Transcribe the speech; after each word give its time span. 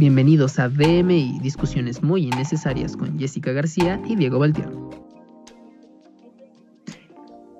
Bienvenidos 0.00 0.58
a 0.58 0.68
BMI, 0.68 1.40
discusiones 1.42 2.02
muy 2.02 2.22
innecesarias 2.22 2.96
con 2.96 3.18
Jessica 3.18 3.52
García 3.52 4.00
y 4.08 4.16
Diego 4.16 4.38
Valtier. 4.38 4.66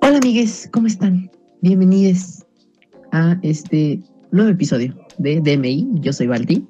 Hola 0.01 0.17
amigues, 0.17 0.67
¿cómo 0.73 0.87
están? 0.87 1.31
Bienvenidos 1.61 2.47
a 3.13 3.39
este 3.43 4.01
nuevo 4.31 4.49
episodio 4.53 4.95
de 5.19 5.43
DMI. 5.43 5.87
Yo 6.01 6.15
soy 6.15 6.29
Valti. 6.29 6.67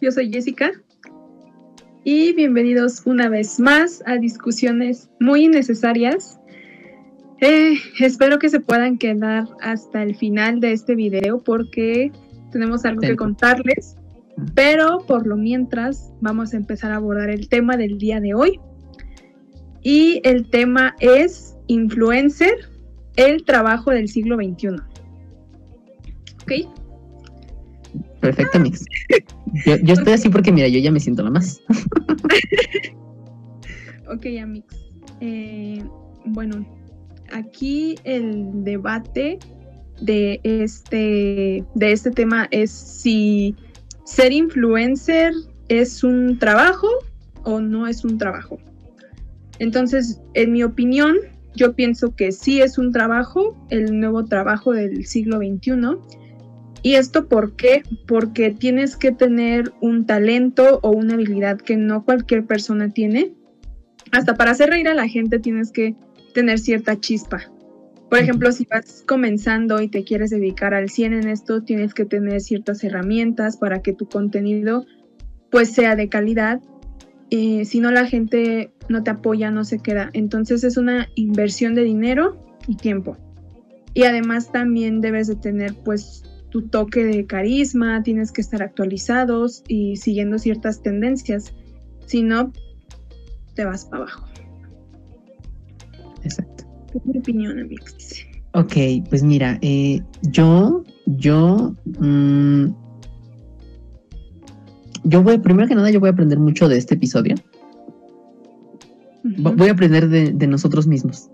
Yo 0.00 0.10
soy 0.10 0.32
Jessica. 0.32 0.72
Y 2.02 2.32
bienvenidos 2.32 3.02
una 3.06 3.28
vez 3.28 3.60
más 3.60 4.02
a 4.06 4.16
discusiones 4.16 5.08
muy 5.20 5.44
innecesarias. 5.44 6.40
Eh, 7.40 7.74
espero 8.00 8.40
que 8.40 8.48
se 8.48 8.58
puedan 8.58 8.98
quedar 8.98 9.46
hasta 9.60 10.02
el 10.02 10.16
final 10.16 10.58
de 10.58 10.72
este 10.72 10.96
video 10.96 11.44
porque 11.44 12.10
tenemos 12.50 12.84
algo 12.84 13.02
que 13.02 13.14
contarles. 13.14 13.98
Pero 14.54 14.98
por 15.06 15.26
lo 15.26 15.36
mientras 15.36 16.12
vamos 16.20 16.54
a 16.54 16.56
empezar 16.56 16.92
a 16.92 16.96
abordar 16.96 17.30
el 17.30 17.48
tema 17.48 17.76
del 17.76 17.98
día 17.98 18.20
de 18.20 18.34
hoy. 18.34 18.60
Y 19.82 20.20
el 20.24 20.48
tema 20.48 20.94
es 21.00 21.56
influencer, 21.66 22.54
el 23.16 23.44
trabajo 23.44 23.90
del 23.90 24.08
siglo 24.08 24.36
XXI. 24.36 24.68
¿Ok? 26.42 26.52
Perfecto, 28.20 28.58
Mix. 28.58 28.84
Yo, 29.84 29.92
estoy 29.92 30.14
así 30.14 30.30
porque, 30.30 30.50
mira, 30.50 30.66
yo 30.68 30.80
ya 30.80 30.90
me 30.90 30.98
siento 30.98 31.22
la 31.22 31.30
más. 31.30 31.60
ok, 34.12 34.26
Amix. 34.42 34.66
Eh, 35.20 35.84
bueno, 36.24 36.66
aquí 37.32 37.96
el 38.04 38.64
debate 38.64 39.38
de 40.00 40.40
este, 40.42 41.64
de 41.74 41.92
este 41.92 42.10
tema 42.10 42.48
es 42.50 42.70
si 42.70 43.54
ser 44.04 44.32
influencer 44.32 45.32
es 45.68 46.04
un 46.04 46.38
trabajo 46.38 46.88
o 47.42 47.60
no 47.60 47.86
es 47.86 48.04
un 48.04 48.18
trabajo. 48.18 48.58
Entonces, 49.58 50.20
en 50.34 50.52
mi 50.52 50.62
opinión, 50.62 51.16
yo 51.54 51.74
pienso 51.74 52.14
que 52.14 52.32
sí 52.32 52.60
es 52.60 52.78
un 52.78 52.92
trabajo, 52.92 53.56
el 53.70 53.98
nuevo 53.98 54.24
trabajo 54.24 54.72
del 54.72 55.06
siglo 55.06 55.38
XXI. 55.38 55.98
¿Y 56.82 56.94
esto 56.96 57.28
por 57.28 57.56
qué? 57.56 57.82
Porque 58.06 58.50
tienes 58.50 58.96
que 58.96 59.12
tener 59.12 59.72
un 59.80 60.04
talento 60.04 60.80
o 60.82 60.90
una 60.90 61.14
habilidad 61.14 61.58
que 61.58 61.76
no 61.76 62.04
cualquier 62.04 62.44
persona 62.44 62.90
tiene. 62.90 63.32
Hasta 64.12 64.34
para 64.34 64.50
hacer 64.50 64.70
reír 64.70 64.88
a 64.88 64.94
la 64.94 65.08
gente 65.08 65.38
tienes 65.38 65.70
que 65.70 65.94
tener 66.34 66.58
cierta 66.58 67.00
chispa. 67.00 67.50
Por 68.10 68.18
ejemplo, 68.18 68.52
si 68.52 68.66
vas 68.70 69.02
comenzando 69.06 69.80
y 69.80 69.88
te 69.88 70.04
quieres 70.04 70.30
dedicar 70.30 70.74
al 70.74 70.88
100 70.88 71.14
en 71.14 71.28
esto, 71.28 71.62
tienes 71.62 71.94
que 71.94 72.04
tener 72.04 72.40
ciertas 72.40 72.84
herramientas 72.84 73.56
para 73.56 73.82
que 73.82 73.92
tu 73.92 74.08
contenido 74.08 74.86
pues 75.50 75.72
sea 75.72 75.96
de 75.96 76.08
calidad. 76.08 76.60
Y 77.30 77.64
si 77.64 77.80
no, 77.80 77.90
la 77.90 78.06
gente 78.06 78.72
no 78.88 79.02
te 79.02 79.10
apoya, 79.10 79.50
no 79.50 79.64
se 79.64 79.78
queda. 79.78 80.10
Entonces 80.12 80.64
es 80.64 80.76
una 80.76 81.08
inversión 81.14 81.74
de 81.74 81.82
dinero 81.82 82.38
y 82.68 82.76
tiempo. 82.76 83.16
Y 83.94 84.02
además 84.02 84.52
también 84.52 85.00
debes 85.00 85.28
de 85.28 85.36
tener 85.36 85.74
pues 85.84 86.22
tu 86.50 86.62
toque 86.68 87.04
de 87.04 87.26
carisma, 87.26 88.02
tienes 88.02 88.30
que 88.30 88.40
estar 88.40 88.62
actualizados 88.62 89.64
y 89.66 89.96
siguiendo 89.96 90.38
ciertas 90.38 90.82
tendencias. 90.82 91.52
Si 92.06 92.22
no, 92.22 92.52
te 93.54 93.64
vas 93.64 93.86
para 93.86 94.04
abajo. 94.04 94.26
Exacto 96.22 96.53
opinión, 97.18 97.58
amigos. 97.58 98.26
Ok, 98.52 98.74
pues 99.10 99.22
mira, 99.22 99.58
eh, 99.62 100.00
yo, 100.22 100.84
yo, 101.06 101.74
mm, 101.98 102.66
yo 105.04 105.22
voy, 105.22 105.38
primero 105.38 105.66
que 105.68 105.74
nada, 105.74 105.90
yo 105.90 105.98
voy 105.98 106.08
a 106.08 106.12
aprender 106.12 106.38
mucho 106.38 106.68
de 106.68 106.78
este 106.78 106.94
episodio. 106.94 107.34
Voy 109.24 109.68
a 109.68 109.72
aprender 109.72 110.08
de, 110.08 110.46
nosotros 110.46 110.86
mismos. 110.86 111.30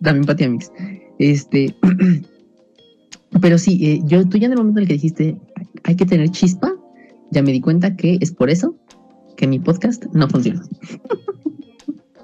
también 0.00 0.24
para 0.24 0.36
ti, 0.36 0.44
amigos. 0.44 0.72
Este, 1.18 1.74
pero 3.40 3.56
sí, 3.58 3.78
eh, 3.86 4.00
yo, 4.04 4.28
tú 4.28 4.38
ya 4.38 4.46
en 4.46 4.52
el 4.52 4.58
momento 4.58 4.80
en 4.80 4.82
el 4.82 4.88
que 4.88 4.94
dijiste, 4.94 5.36
hay 5.84 5.94
que 5.94 6.06
tener 6.06 6.30
chispa, 6.30 6.72
ya 7.30 7.42
me 7.42 7.52
di 7.52 7.60
cuenta 7.60 7.94
que 7.94 8.18
es 8.20 8.32
por 8.32 8.50
eso 8.50 8.76
que 9.36 9.46
mi 9.46 9.60
podcast 9.60 10.06
no 10.12 10.28
funciona. 10.28 10.62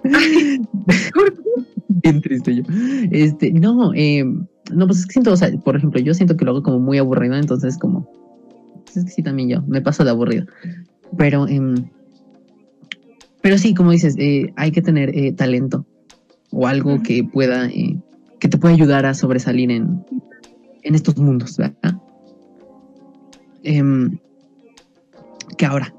Bien 2.03 2.21
triste 2.21 2.55
yo. 2.55 2.63
Este, 3.11 3.53
no, 3.53 3.93
eh, 3.95 4.25
no, 4.25 4.87
pues 4.87 5.01
es 5.01 5.07
que 5.07 5.13
siento, 5.13 5.33
o 5.33 5.37
sea, 5.37 5.51
por 5.59 5.77
ejemplo, 5.77 6.01
yo 6.01 6.15
siento 6.15 6.37
que 6.37 6.45
lo 6.45 6.53
hago 6.53 6.63
como 6.63 6.79
muy 6.79 6.99
aburrido, 6.99 7.37
entonces 7.37 7.79
como, 7.79 8.09
pues 8.85 8.99
es 8.99 9.05
que 9.05 9.11
sí, 9.11 9.23
también 9.23 9.49
yo, 9.49 9.63
me 9.63 9.81
paso 9.81 10.05
de 10.05 10.11
aburrido. 10.11 10.47
Pero, 11.17 11.49
eh, 11.49 11.61
pero 13.43 13.59
sí, 13.59 13.75
como 13.75 13.93
dices, 13.93 14.15
eh, 14.19 14.53
hay 14.57 14.71
que 14.71 14.83
tener 14.83 15.17
eh, 15.17 15.33
talento 15.33 15.87
o 16.51 16.67
algo 16.67 17.03
que 17.03 17.25
pueda, 17.25 17.67
eh, 17.69 17.99
que 18.41 18.49
te 18.49 18.59
pueda 18.59 18.75
ayudar 18.75 19.07
a 19.07 19.15
sobresalir 19.15 19.71
en, 19.71 20.05
en 20.83 20.95
estos 20.95 21.17
mundos, 21.17 21.57
¿verdad? 21.57 21.97
Em, 23.63 24.19
que 25.57 25.67
ahora, 25.67 25.95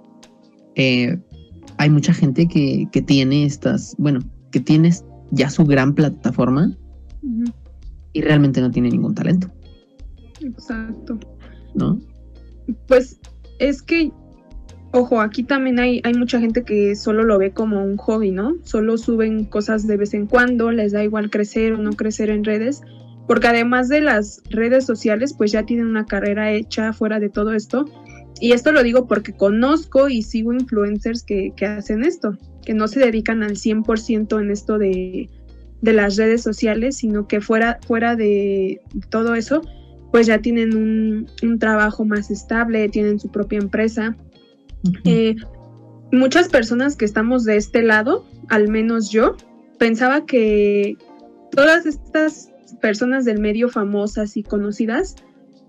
hay 0.76 1.90
mucha 1.90 2.14
gente 2.14 2.48
que, 2.48 2.88
que 2.92 3.02
tiene 3.02 3.46
estas, 3.46 3.96
bueno, 3.98 4.22
que 4.52 4.60
tienes 4.60 5.04
ya 5.31 5.50
su 5.50 5.66
gran 5.66 5.94
plataforma 5.94 6.75
y 8.13 8.22
realmente 8.22 8.62
no 8.62 8.72
tiene 8.72 8.90
ningún 8.90 9.13
talento. 9.13 9.50
Exacto. 10.41 11.19
¿No? 11.75 12.00
Pues 12.88 13.19
es 13.59 13.81
que, 13.81 14.12
ojo, 14.91 15.22
aquí 15.22 15.44
también 15.44 15.79
hay, 15.79 16.01
hay 16.03 16.13
mucha 16.13 16.40
gente 16.40 16.63
que 16.63 16.95
solo 16.95 17.23
lo 17.23 17.38
ve 17.38 17.51
como 17.51 17.84
un 17.84 17.97
hobby, 17.97 18.31
¿no? 18.31 18.56
Solo 18.63 18.97
suben 18.97 19.45
cosas 19.45 19.85
de 19.85 19.97
vez 19.97 20.13
en 20.13 20.28
cuando, 20.28 20.72
les 20.72 20.91
da 20.91 21.03
igual 21.03 21.29
crecer 21.29 21.73
o 21.73 21.78
no 21.78 21.91
crecer 21.91 22.29
en 22.29 22.44
redes, 22.44 22.81
porque 23.28 23.47
además 23.47 23.90
de 23.90 24.01
las 24.01 24.41
redes 24.50 24.85
sociales, 24.85 25.34
pues 25.34 25.51
ya 25.51 25.66
tienen 25.66 25.88
una 25.88 26.06
carrera 26.06 26.51
hecha 26.51 26.94
fuera 26.94 27.19
de 27.19 27.29
todo 27.29 27.53
esto. 27.53 27.85
Y 28.41 28.53
esto 28.53 28.72
lo 28.72 28.84
digo 28.84 29.06
porque 29.06 29.34
conozco 29.34 30.07
y 30.07 30.22
sigo 30.22 30.53
influencers 30.53 31.23
que, 31.23 31.51
que 31.56 31.66
hacen 31.66 32.03
esto 32.03 32.38
que 32.69 32.75
no 32.75 32.88
se 32.88 33.00
dedican 33.00 33.41
al 33.41 33.56
100% 33.56 34.40
en 34.40 34.52
esto 34.52 34.78
de, 34.78 35.28
las 35.81 36.18
redes 36.18 36.44
sociales, 36.44 36.97
sino 36.97 37.28
que 37.28 37.41
fuera, 37.41 37.80
fuera 37.88 38.16
de 38.16 38.80
todo 39.09 39.34
eso, 39.34 39.63
pues 40.12 40.28
ya 40.28 40.38
tienen 40.38 41.25
un, 41.41 41.58
trabajo 41.58 42.06
más 42.06 42.29
estable, 42.29 42.88
tienen 42.90 43.19
su 43.19 43.31
propia 43.31 43.58
empresa. 43.58 44.16
Eh, 45.03 45.35
muchas 46.12 46.47
personas 46.50 46.96
que 46.96 47.06
estamos 47.06 47.44
de 47.44 47.58
este 47.58 47.81
lado, 47.81 48.24
al 48.50 48.68
menos 48.68 49.09
yo, 49.09 49.35
pensaba 49.79 50.28
que 50.28 50.96
todas 51.50 51.88
estas 51.88 52.52
personas 52.84 53.25
del 53.25 53.40
medio 53.40 53.69
famosas 53.69 54.38
y 54.38 54.44
conocidas 54.44 55.16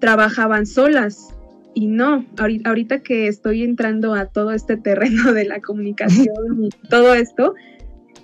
trabajaban 0.00 0.66
solas 0.66 1.34
y 1.75 1.87
no, 1.87 2.25
ahorita 2.39 3.03
que 3.03 3.29
estoy 3.29 3.63
entrando 3.63 4.15
a 4.15 4.27
todo 4.27 4.53
este 4.53 4.77
terreno 4.77 5.33
de 5.33 5.45
la 5.45 5.61
comunicación 5.61 6.65
y 6.65 6.69
todo 6.89 7.15
esto, 7.15 7.55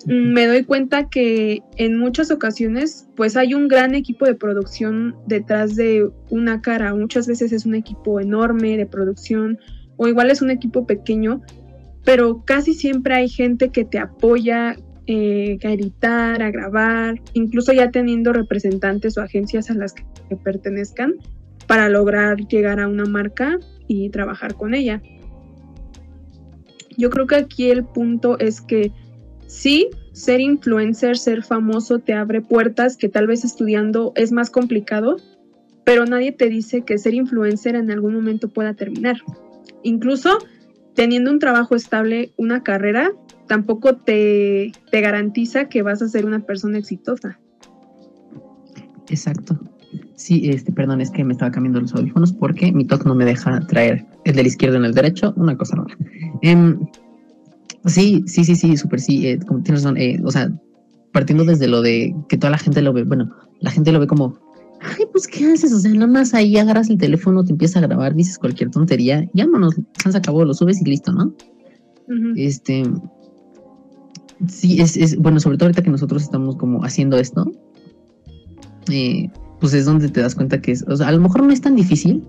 mm, 0.06 0.32
me 0.32 0.46
doy 0.46 0.64
cuenta 0.64 1.08
que 1.08 1.62
en 1.76 1.98
muchas 1.98 2.30
ocasiones 2.30 3.08
pues 3.16 3.36
hay 3.36 3.54
un 3.54 3.68
gran 3.68 3.94
equipo 3.94 4.26
de 4.26 4.34
producción 4.34 5.16
detrás 5.26 5.76
de 5.76 6.08
una 6.30 6.60
cara. 6.60 6.94
Muchas 6.94 7.26
veces 7.26 7.52
es 7.52 7.66
un 7.66 7.74
equipo 7.74 8.20
enorme 8.20 8.76
de 8.76 8.86
producción 8.86 9.58
o 9.96 10.08
igual 10.08 10.30
es 10.30 10.42
un 10.42 10.50
equipo 10.50 10.86
pequeño, 10.86 11.40
pero 12.04 12.44
casi 12.44 12.74
siempre 12.74 13.14
hay 13.14 13.28
gente 13.28 13.70
que 13.70 13.84
te 13.84 13.98
apoya 13.98 14.76
eh, 15.06 15.58
a 15.64 15.72
editar, 15.72 16.42
a 16.42 16.50
grabar, 16.50 17.20
incluso 17.32 17.72
ya 17.72 17.90
teniendo 17.90 18.32
representantes 18.32 19.16
o 19.16 19.22
agencias 19.22 19.70
a 19.70 19.74
las 19.74 19.94
que 19.94 20.36
pertenezcan 20.36 21.14
para 21.66 21.88
lograr 21.88 22.38
llegar 22.48 22.80
a 22.80 22.88
una 22.88 23.04
marca 23.04 23.58
y 23.88 24.10
trabajar 24.10 24.54
con 24.54 24.74
ella. 24.74 25.02
Yo 26.96 27.10
creo 27.10 27.26
que 27.26 27.36
aquí 27.36 27.70
el 27.70 27.84
punto 27.84 28.38
es 28.38 28.60
que 28.60 28.92
sí, 29.46 29.90
ser 30.12 30.40
influencer, 30.40 31.18
ser 31.18 31.42
famoso 31.42 31.98
te 31.98 32.14
abre 32.14 32.40
puertas 32.40 32.96
que 32.96 33.08
tal 33.08 33.26
vez 33.26 33.44
estudiando 33.44 34.12
es 34.16 34.32
más 34.32 34.50
complicado, 34.50 35.16
pero 35.84 36.06
nadie 36.06 36.32
te 36.32 36.48
dice 36.48 36.82
que 36.82 36.98
ser 36.98 37.14
influencer 37.14 37.76
en 37.76 37.90
algún 37.90 38.14
momento 38.14 38.48
pueda 38.48 38.74
terminar. 38.74 39.18
Incluso 39.82 40.38
teniendo 40.94 41.30
un 41.30 41.38
trabajo 41.38 41.76
estable, 41.76 42.32
una 42.38 42.62
carrera, 42.62 43.12
tampoco 43.46 43.96
te, 43.96 44.72
te 44.90 45.00
garantiza 45.00 45.68
que 45.68 45.82
vas 45.82 46.00
a 46.02 46.08
ser 46.08 46.24
una 46.24 46.40
persona 46.40 46.78
exitosa. 46.78 47.38
Exacto. 49.08 49.60
Sí, 50.16 50.48
este, 50.48 50.72
perdón, 50.72 51.02
es 51.02 51.10
que 51.10 51.22
me 51.24 51.32
estaba 51.32 51.50
cambiando 51.50 51.80
los 51.80 51.94
audífonos 51.94 52.32
porque 52.32 52.72
mi 52.72 52.86
TOC 52.86 53.04
no 53.04 53.14
me 53.14 53.26
deja 53.26 53.60
traer 53.60 54.06
el 54.24 54.34
del 54.34 54.46
izquierdo 54.46 54.78
en 54.78 54.86
el 54.86 54.94
derecho, 54.94 55.34
una 55.36 55.56
cosa 55.56 55.76
rara. 55.76 55.96
Em, 56.40 56.78
sí, 57.84 58.24
sí, 58.26 58.44
sí, 58.44 58.56
sí, 58.56 58.76
súper 58.78 59.00
sí, 59.00 59.26
eh, 59.26 59.38
tienes 59.62 59.82
razón, 59.82 59.98
eh, 59.98 60.18
o 60.24 60.30
sea, 60.30 60.50
partiendo 61.12 61.44
desde 61.44 61.68
lo 61.68 61.82
de 61.82 62.14
que 62.30 62.38
toda 62.38 62.50
la 62.50 62.58
gente 62.58 62.80
lo 62.80 62.94
ve, 62.94 63.04
bueno, 63.04 63.30
la 63.60 63.70
gente 63.70 63.92
lo 63.92 64.00
ve 64.00 64.06
como, 64.06 64.38
ay, 64.80 65.04
pues, 65.12 65.26
¿qué 65.26 65.52
haces? 65.52 65.72
O 65.74 65.80
sea, 65.80 65.92
nada 65.92 66.06
más 66.06 66.32
ahí 66.32 66.56
agarras 66.56 66.88
el 66.88 66.96
teléfono, 66.96 67.44
te 67.44 67.52
empiezas 67.52 67.82
a 67.82 67.86
grabar, 67.86 68.14
dices 68.14 68.38
cualquier 68.38 68.70
tontería, 68.70 69.28
llámanos, 69.34 69.76
se 70.02 70.16
acabó, 70.16 70.46
lo 70.46 70.54
subes 70.54 70.80
y 70.80 70.86
listo, 70.86 71.12
¿no? 71.12 71.34
Este, 72.36 72.84
sí, 74.46 74.80
es, 74.80 74.96
es, 74.96 75.16
bueno, 75.16 75.40
sobre 75.40 75.58
todo 75.58 75.66
ahorita 75.66 75.82
que 75.82 75.90
nosotros 75.90 76.22
estamos 76.22 76.56
como 76.56 76.84
haciendo 76.84 77.18
esto, 77.18 77.50
eh, 78.90 79.28
pues 79.60 79.74
es 79.74 79.84
donde 79.84 80.08
te 80.08 80.20
das 80.20 80.34
cuenta 80.34 80.60
que 80.60 80.72
es, 80.72 80.84
o 80.88 80.96
sea, 80.96 81.08
a 81.08 81.12
lo 81.12 81.20
mejor 81.20 81.42
no 81.42 81.50
es 81.50 81.60
tan 81.60 81.76
difícil, 81.76 82.24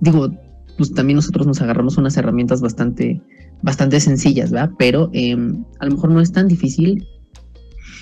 digo, 0.00 0.30
pues 0.76 0.92
también 0.94 1.16
nosotros 1.16 1.46
nos 1.46 1.60
agarramos 1.60 1.98
unas 1.98 2.16
herramientas 2.16 2.60
bastante, 2.60 3.20
bastante 3.62 4.00
sencillas, 4.00 4.50
¿verdad? 4.50 4.70
Pero 4.78 5.10
eh, 5.12 5.36
a 5.80 5.86
lo 5.86 5.92
mejor 5.92 6.10
no 6.10 6.20
es 6.20 6.32
tan 6.32 6.48
difícil, 6.48 7.06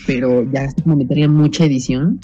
pero 0.07 0.51
ya 0.51 0.73
como 0.83 0.97
metería 0.97 1.29
mucha 1.29 1.65
edición, 1.65 2.21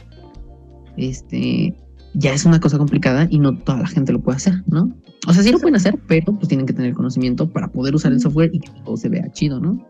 este, 0.97 1.75
ya 2.15 2.33
es 2.33 2.45
una 2.45 2.61
cosa 2.61 2.79
complicada 2.79 3.27
y 3.31 3.39
no 3.39 3.59
toda 3.59 3.81
la 3.81 3.89
gente 3.89 4.13
lo 4.13 4.21
puede 4.21 4.37
hacer, 4.37 4.63
¿no? 4.67 4.95
O 5.27 5.33
sea, 5.33 5.43
sí 5.43 5.51
lo 5.51 5.59
pueden 5.59 5.77
hacer, 5.77 5.99
pero 6.07 6.33
pues 6.35 6.49
tienen 6.49 6.67
que 6.67 6.73
tener 6.73 6.95
conocimiento 6.95 7.51
para 7.51 7.69
poder 7.69 7.95
usar 7.95 8.13
el 8.13 8.21
software 8.21 8.51
y 8.55 8.61
que 8.61 8.71
todo 8.85 8.97
se 8.97 9.09
vea 9.09 9.31
chido, 9.33 9.61
¿no? 9.61 9.87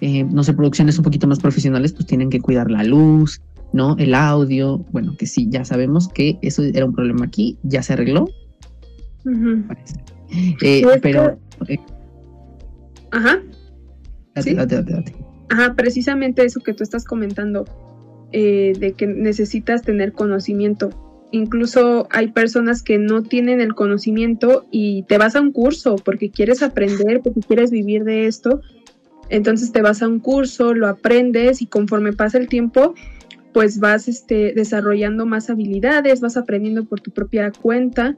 Eh, 0.00 0.24
no 0.24 0.42
sé, 0.44 0.52
producciones 0.52 0.98
un 0.98 1.04
poquito 1.04 1.26
más 1.26 1.40
profesionales, 1.40 1.92
pues 1.92 2.06
tienen 2.06 2.30
que 2.30 2.40
cuidar 2.40 2.70
la 2.70 2.84
luz, 2.84 3.40
¿no? 3.72 3.96
El 3.98 4.14
audio, 4.14 4.78
bueno, 4.90 5.16
que 5.16 5.26
sí, 5.26 5.46
ya 5.50 5.64
sabemos 5.64 6.08
que 6.08 6.38
eso 6.42 6.62
era 6.62 6.84
un 6.84 6.94
problema 6.94 7.26
aquí, 7.26 7.58
ya 7.62 7.82
se 7.82 7.92
arregló, 7.92 8.28
parece. 9.68 9.96
Eh, 10.62 10.80
Pues, 10.82 11.00
pero, 11.02 11.38
eh, 11.68 11.78
Ajá. 13.10 13.40
date, 14.34 14.50
¿Sí? 14.50 14.54
date, 14.54 14.76
date, 14.76 14.92
date. 14.92 15.16
Ajá, 15.48 15.74
precisamente 15.74 16.44
eso 16.44 16.60
que 16.60 16.72
tú 16.74 16.82
estás 16.82 17.04
comentando, 17.04 17.64
eh, 18.32 18.74
de 18.78 18.92
que 18.92 19.06
necesitas 19.06 19.82
tener 19.82 20.12
conocimiento. 20.12 20.90
Incluso 21.30 22.08
hay 22.10 22.28
personas 22.28 22.82
que 22.82 22.98
no 22.98 23.22
tienen 23.22 23.60
el 23.60 23.74
conocimiento 23.74 24.64
y 24.70 25.04
te 25.04 25.18
vas 25.18 25.36
a 25.36 25.40
un 25.40 25.52
curso 25.52 25.96
porque 25.96 26.30
quieres 26.30 26.62
aprender, 26.62 27.20
porque 27.22 27.40
quieres 27.42 27.70
vivir 27.70 28.04
de 28.04 28.26
esto. 28.26 28.60
Entonces 29.28 29.72
te 29.72 29.82
vas 29.82 30.02
a 30.02 30.08
un 30.08 30.20
curso, 30.20 30.72
lo 30.72 30.86
aprendes 30.86 31.62
y 31.62 31.66
conforme 31.66 32.12
pasa 32.12 32.38
el 32.38 32.48
tiempo, 32.48 32.94
pues 33.56 33.80
vas 33.80 34.06
este, 34.06 34.52
desarrollando 34.54 35.24
más 35.24 35.48
habilidades, 35.48 36.20
vas 36.20 36.36
aprendiendo 36.36 36.84
por 36.84 37.00
tu 37.00 37.10
propia 37.10 37.50
cuenta. 37.50 38.14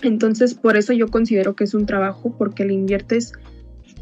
Entonces 0.00 0.54
por 0.54 0.76
eso 0.76 0.92
yo 0.92 1.08
considero 1.08 1.56
que 1.56 1.64
es 1.64 1.74
un 1.74 1.86
trabajo 1.86 2.36
porque 2.38 2.64
le 2.64 2.72
inviertes 2.72 3.32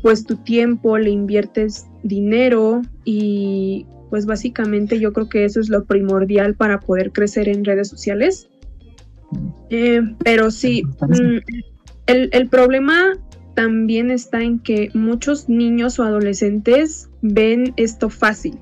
pues 0.03 0.27
tu 0.27 0.37
tiempo, 0.37 0.99
le 0.99 1.09
inviertes 1.09 1.87
dinero 2.03 2.83
y 3.03 3.87
pues 4.11 4.27
básicamente 4.27 5.01
yo 5.01 5.15
creo 5.15 5.31
que 5.31 5.47
eso 5.47 5.59
es 5.59 5.71
lo 5.71 5.87
primordial 5.87 6.55
para 6.55 6.81
poder 6.81 7.13
crecer 7.13 7.49
en 7.49 7.65
redes 7.65 7.89
sociales. 7.89 8.51
Eh, 9.71 10.03
pero 10.23 10.51
sí, 10.51 10.83
mm, 10.83 11.39
el, 12.09 12.29
el 12.31 12.49
problema 12.51 13.15
también 13.55 14.11
está 14.11 14.43
en 14.43 14.59
que 14.59 14.91
muchos 14.93 15.49
niños 15.49 15.99
o 15.99 16.03
adolescentes 16.03 17.09
ven 17.23 17.73
esto 17.79 18.11
fácil 18.11 18.59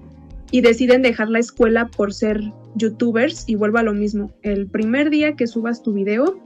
y 0.51 0.61
deciden 0.63 1.03
dejar 1.03 1.29
la 1.29 1.39
escuela 1.39 1.89
por 1.89 2.13
ser 2.13 2.41
youtubers 2.75 3.45
y 3.49 3.55
vuelvo 3.55 3.79
a 3.79 3.83
lo 3.83 3.95
mismo. 3.95 4.33
El 4.43 4.67
primer 4.67 5.11
día 5.11 5.35
que 5.37 5.47
subas 5.47 5.83
tu 5.83 5.93
video, 5.93 6.39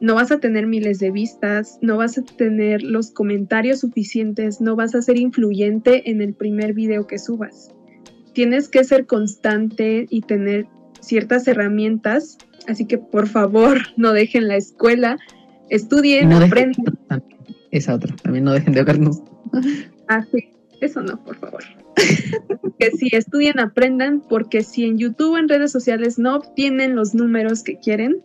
no 0.00 0.16
vas 0.16 0.32
a 0.32 0.40
tener 0.40 0.66
miles 0.66 0.98
de 0.98 1.10
vistas, 1.12 1.78
no 1.80 1.96
vas 1.96 2.18
a 2.18 2.22
tener 2.22 2.82
los 2.82 3.12
comentarios 3.12 3.80
suficientes, 3.80 4.60
no 4.60 4.74
vas 4.74 4.94
a 4.94 5.02
ser 5.02 5.16
influyente 5.16 6.10
en 6.10 6.20
el 6.20 6.34
primer 6.34 6.72
video 6.74 7.06
que 7.06 7.18
subas. 7.18 7.70
Tienes 8.32 8.68
que 8.68 8.82
ser 8.82 9.06
constante 9.06 10.06
y 10.10 10.22
tener 10.22 10.66
ciertas 11.00 11.46
herramientas, 11.46 12.38
así 12.66 12.86
que 12.86 12.98
por 12.98 13.28
favor 13.28 13.78
no 13.96 14.12
dejen 14.12 14.48
la 14.48 14.56
escuela, 14.56 15.18
estudien, 15.70 16.28
No 16.30 16.40
dejen- 16.40 16.46
aprendan. 16.46 17.24
Esa 17.70 17.94
otra, 17.94 18.14
también 18.16 18.44
no 18.44 18.52
dejen 18.52 18.72
de 18.74 18.80
ahogarnos. 18.80 19.22
Ah, 20.08 20.26
sí, 20.30 20.48
eso 20.86 21.02
no, 21.02 21.22
por 21.22 21.36
favor. 21.36 21.62
que 22.78 22.90
sí, 22.92 23.08
estudien, 23.12 23.60
aprendan, 23.60 24.22
porque 24.28 24.62
si 24.62 24.84
en 24.84 24.98
YouTube 24.98 25.32
o 25.32 25.38
en 25.38 25.48
redes 25.48 25.72
sociales 25.72 26.18
no 26.18 26.36
obtienen 26.36 26.94
los 26.94 27.14
números 27.14 27.62
que 27.62 27.78
quieren, 27.78 28.22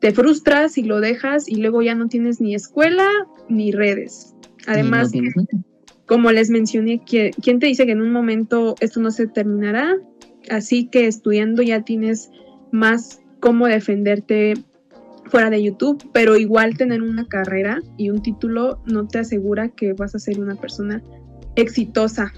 te 0.00 0.12
frustras 0.12 0.78
y 0.78 0.82
lo 0.82 1.00
dejas 1.00 1.48
y 1.48 1.56
luego 1.56 1.82
ya 1.82 1.94
no 1.94 2.08
tienes 2.08 2.40
ni 2.40 2.54
escuela 2.54 3.08
ni 3.48 3.72
redes. 3.72 4.34
Además, 4.66 5.12
no 5.14 5.22
como 6.08 6.32
les 6.32 6.48
mencioné, 6.48 7.02
¿quién 7.04 7.58
te 7.58 7.66
dice 7.66 7.84
que 7.84 7.92
en 7.92 8.00
un 8.00 8.10
momento 8.10 8.76
esto 8.80 8.98
no 8.98 9.10
se 9.10 9.26
terminará? 9.26 9.94
Así 10.50 10.86
que 10.86 11.06
estudiando 11.06 11.62
ya 11.62 11.82
tienes 11.82 12.30
más 12.72 13.20
cómo 13.40 13.66
defenderte 13.66 14.54
fuera 15.26 15.50
de 15.50 15.62
YouTube, 15.62 16.02
pero 16.14 16.38
igual 16.38 16.78
tener 16.78 17.02
una 17.02 17.28
carrera 17.28 17.82
y 17.98 18.08
un 18.08 18.22
título 18.22 18.80
no 18.86 19.06
te 19.06 19.18
asegura 19.18 19.68
que 19.68 19.92
vas 19.92 20.14
a 20.14 20.18
ser 20.18 20.40
una 20.40 20.54
persona 20.54 21.02
exitosa. 21.60 22.32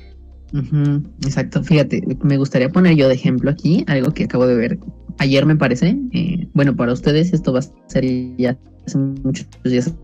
Exacto, 1.24 1.62
fíjate, 1.62 2.02
me 2.22 2.36
gustaría 2.36 2.68
poner 2.68 2.96
yo 2.96 3.06
de 3.06 3.14
ejemplo 3.14 3.50
aquí 3.50 3.84
algo 3.86 4.12
que 4.12 4.24
acabo 4.24 4.46
de 4.46 4.56
ver 4.56 4.78
ayer, 5.18 5.46
me 5.46 5.56
parece. 5.56 5.96
eh, 6.12 6.48
bueno, 6.54 6.74
para 6.74 6.92
ustedes 6.92 7.32
esto 7.32 7.52
va 7.52 7.60
a 7.60 7.62
ser 7.86 8.04
ya 8.36 8.58
hace 8.86 8.98
muchos 8.98 9.46
días 9.64 9.94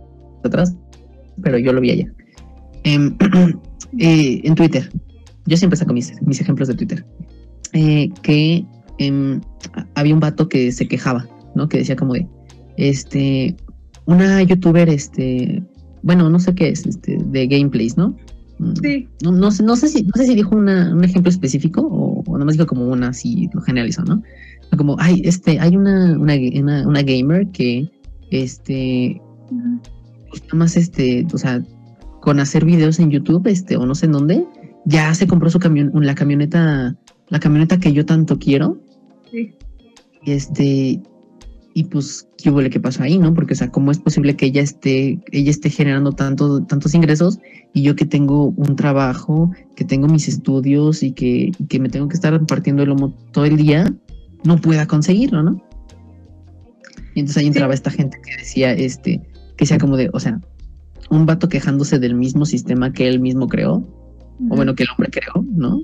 atrás, 0.44 0.76
pero 1.42 1.58
yo 1.58 1.72
lo 1.72 1.80
vi 1.80 1.90
ayer. 1.90 2.14
Em, 2.84 3.16
eh, 3.98 4.40
en 4.44 4.54
Twitter, 4.54 4.88
yo 5.46 5.56
siempre 5.56 5.76
saco 5.76 5.92
mis, 5.92 6.12
mis 6.22 6.40
ejemplos 6.40 6.68
de 6.68 6.74
Twitter, 6.74 7.04
eh, 7.72 8.08
que 8.22 8.64
em, 8.98 9.40
había 9.94 10.14
un 10.14 10.20
vato 10.20 10.48
que 10.48 10.70
se 10.70 10.86
quejaba, 10.86 11.26
¿no? 11.54 11.68
Que 11.68 11.78
decía 11.78 11.96
como 11.96 12.14
de, 12.14 12.28
este, 12.76 13.56
una 14.04 14.42
youtuber, 14.42 14.88
este, 14.88 15.62
bueno, 16.02 16.30
no 16.30 16.38
sé 16.38 16.54
qué 16.54 16.68
es, 16.68 16.86
este, 16.86 17.18
de 17.26 17.46
gameplays, 17.46 17.96
¿no? 17.96 18.16
Sí, 18.82 19.08
no, 19.22 19.32
no 19.32 19.50
sé, 19.50 19.62
no 19.62 19.76
sé 19.76 19.88
si, 19.88 20.02
no 20.02 20.12
sé 20.14 20.24
si 20.26 20.34
dijo 20.34 20.56
una- 20.56 20.94
un 20.94 21.04
ejemplo 21.04 21.28
específico 21.30 21.82
o, 21.82 22.22
o 22.26 22.32
nada 22.32 22.46
más 22.46 22.54
dijo 22.54 22.66
como 22.66 22.86
una 22.88 23.08
así 23.08 23.48
lo 23.52 23.60
generalizó, 23.60 24.02
¿no? 24.04 24.22
Como, 24.76 24.96
ay, 24.98 25.20
este, 25.24 25.60
hay 25.60 25.76
una, 25.76 26.18
una, 26.18 26.34
una, 26.60 26.88
una 26.88 27.02
gamer 27.02 27.48
que 27.48 27.90
este 28.30 29.20
pues 30.30 30.42
nada 30.44 30.56
más 30.56 30.76
este, 30.76 31.26
o 31.32 31.38
sea, 31.38 31.62
con 32.20 32.40
hacer 32.40 32.64
videos 32.64 32.98
en 32.98 33.10
YouTube, 33.10 33.46
este, 33.46 33.76
o 33.76 33.86
no 33.86 33.94
sé 33.94 34.06
en 34.06 34.12
dónde, 34.12 34.44
ya 34.84 35.14
se 35.14 35.26
compró 35.26 35.48
su 35.50 35.58
camión, 35.60 35.92
la 35.94 36.14
camioneta, 36.14 36.96
la 37.28 37.38
camioneta 37.40 37.78
que 37.78 37.92
yo 37.92 38.04
tanto 38.04 38.38
quiero. 38.38 38.80
Sí. 39.30 39.54
Y 40.24 40.32
este, 40.32 41.00
y 41.76 41.84
pues, 41.84 42.26
¿qué 42.38 42.48
hubo 42.48 42.60
que 42.70 42.80
pasó 42.80 43.02
ahí, 43.02 43.18
no? 43.18 43.34
Porque, 43.34 43.52
o 43.52 43.56
sea, 43.56 43.70
¿cómo 43.70 43.90
es 43.90 43.98
posible 43.98 44.34
que 44.34 44.46
ella 44.46 44.62
esté, 44.62 45.20
ella 45.30 45.50
esté 45.50 45.68
generando 45.68 46.10
tanto, 46.10 46.64
tantos 46.64 46.94
ingresos 46.94 47.38
y 47.74 47.82
yo 47.82 47.94
que 47.94 48.06
tengo 48.06 48.46
un 48.56 48.76
trabajo, 48.76 49.50
que 49.74 49.84
tengo 49.84 50.08
mis 50.08 50.26
estudios 50.26 51.02
y 51.02 51.12
que, 51.12 51.52
y 51.58 51.66
que 51.68 51.78
me 51.78 51.90
tengo 51.90 52.08
que 52.08 52.14
estar 52.14 52.46
partiendo 52.46 52.82
el 52.82 52.88
lomo 52.88 53.14
todo 53.30 53.44
el 53.44 53.58
día, 53.58 53.94
no 54.42 54.56
pueda 54.56 54.86
conseguirlo, 54.86 55.42
¿no? 55.42 55.62
Y 57.14 57.20
entonces 57.20 57.42
ahí 57.42 57.46
entraba 57.46 57.74
esta 57.74 57.90
gente 57.90 58.16
que 58.24 58.38
decía, 58.38 58.72
este, 58.72 59.20
que 59.58 59.66
sea 59.66 59.76
como 59.76 59.98
de, 59.98 60.08
o 60.14 60.18
sea, 60.18 60.40
un 61.10 61.26
vato 61.26 61.50
quejándose 61.50 61.98
del 61.98 62.14
mismo 62.14 62.46
sistema 62.46 62.94
que 62.94 63.06
él 63.06 63.20
mismo 63.20 63.48
creó, 63.48 63.86
o 64.48 64.56
bueno, 64.56 64.74
que 64.74 64.84
el 64.84 64.88
hombre 64.96 65.10
creó, 65.10 65.44
¿no? 65.54 65.82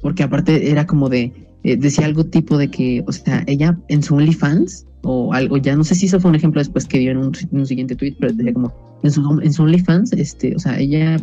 Porque 0.00 0.22
aparte 0.22 0.70
era 0.70 0.86
como 0.86 1.10
de, 1.10 1.34
eh, 1.66 1.76
decía 1.76 2.06
algo 2.06 2.24
tipo 2.24 2.56
de 2.56 2.70
que, 2.70 3.02
o 3.08 3.12
sea, 3.12 3.42
ella 3.48 3.76
en 3.88 4.00
su 4.00 4.14
OnlyFans, 4.14 4.86
o 5.02 5.32
algo, 5.32 5.56
ya 5.56 5.74
no 5.74 5.82
sé 5.82 5.96
si 5.96 6.06
eso 6.06 6.20
fue 6.20 6.28
un 6.28 6.36
ejemplo 6.36 6.60
después 6.60 6.86
que 6.86 7.00
dio 7.00 7.10
en 7.10 7.16
un, 7.16 7.32
en 7.52 7.58
un 7.58 7.66
siguiente 7.66 7.96
tweet, 7.96 8.14
pero 8.20 8.32
decía 8.32 8.52
como, 8.52 8.72
en 9.02 9.10
su, 9.10 9.40
en 9.42 9.52
su 9.52 9.64
OnlyFans, 9.64 10.12
este, 10.12 10.54
o 10.54 10.60
sea, 10.60 10.78
ella 10.78 11.16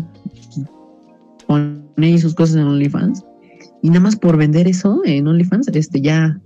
pone 1.48 2.20
sus 2.20 2.36
cosas 2.36 2.58
en 2.58 2.64
OnlyFans, 2.64 3.24
y 3.82 3.88
nada 3.88 4.02
más 4.02 4.18
por 4.18 4.36
vender 4.36 4.68
eso 4.68 5.02
en 5.06 5.28
OnlyFans, 5.28 5.70
este, 5.70 6.02
ya, 6.02 6.38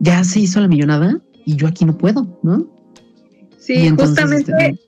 ya 0.00 0.22
se 0.24 0.40
hizo 0.40 0.60
la 0.60 0.68
millonada, 0.68 1.18
y 1.46 1.56
yo 1.56 1.68
aquí 1.68 1.86
no 1.86 1.96
puedo, 1.96 2.38
¿no? 2.42 2.66
Sí, 3.56 3.86
entonces, 3.86 4.18
justamente, 4.18 4.52
este, 4.52 4.80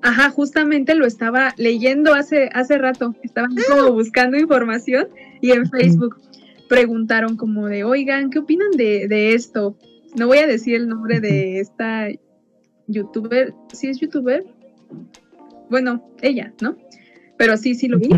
ajá, 0.00 0.30
justamente 0.30 0.94
lo 0.94 1.04
estaba 1.04 1.52
leyendo 1.58 2.14
hace, 2.14 2.48
hace 2.54 2.78
rato. 2.78 3.14
Estaban 3.22 3.54
como 3.68 3.92
buscando 3.92 4.38
información 4.38 5.08
y 5.42 5.50
en 5.50 5.68
Facebook 5.68 6.16
preguntaron 6.72 7.36
como 7.36 7.66
de, 7.66 7.84
oigan, 7.84 8.30
¿qué 8.30 8.38
opinan 8.38 8.70
de, 8.70 9.06
de 9.06 9.34
esto? 9.34 9.76
No 10.16 10.26
voy 10.26 10.38
a 10.38 10.46
decir 10.46 10.74
el 10.74 10.88
nombre 10.88 11.20
de 11.20 11.60
esta 11.60 12.08
youtuber, 12.86 13.52
¿sí 13.74 13.88
es 13.88 14.00
youtuber? 14.00 14.42
Bueno, 15.68 16.02
ella, 16.22 16.54
¿no? 16.62 16.78
Pero 17.36 17.58
sí, 17.58 17.74
sí 17.74 17.88
lo 17.88 17.98
vi. 17.98 18.08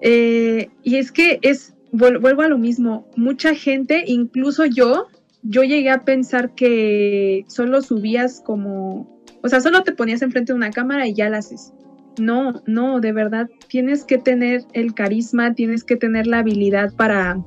Eh, 0.00 0.70
y 0.82 0.96
es 0.96 1.12
que 1.12 1.38
es, 1.42 1.74
vuel- 1.92 2.22
vuelvo 2.22 2.40
a 2.40 2.48
lo 2.48 2.56
mismo, 2.56 3.06
mucha 3.16 3.54
gente, 3.54 4.04
incluso 4.06 4.64
yo, 4.64 5.08
yo 5.42 5.62
llegué 5.62 5.90
a 5.90 6.06
pensar 6.06 6.54
que 6.54 7.44
solo 7.48 7.82
subías 7.82 8.40
como, 8.40 9.22
o 9.42 9.48
sea, 9.50 9.60
solo 9.60 9.82
te 9.82 9.92
ponías 9.92 10.22
enfrente 10.22 10.54
de 10.54 10.56
una 10.56 10.70
cámara 10.70 11.06
y 11.06 11.12
ya 11.12 11.28
la 11.28 11.36
haces. 11.36 11.74
No, 12.18 12.62
no, 12.66 13.00
de 13.00 13.12
verdad, 13.12 13.50
tienes 13.68 14.04
que 14.04 14.16
tener 14.16 14.62
el 14.72 14.94
carisma, 14.94 15.54
tienes 15.54 15.84
que 15.84 15.96
tener 15.96 16.26
la 16.26 16.38
habilidad 16.38 16.94
para 16.94 17.44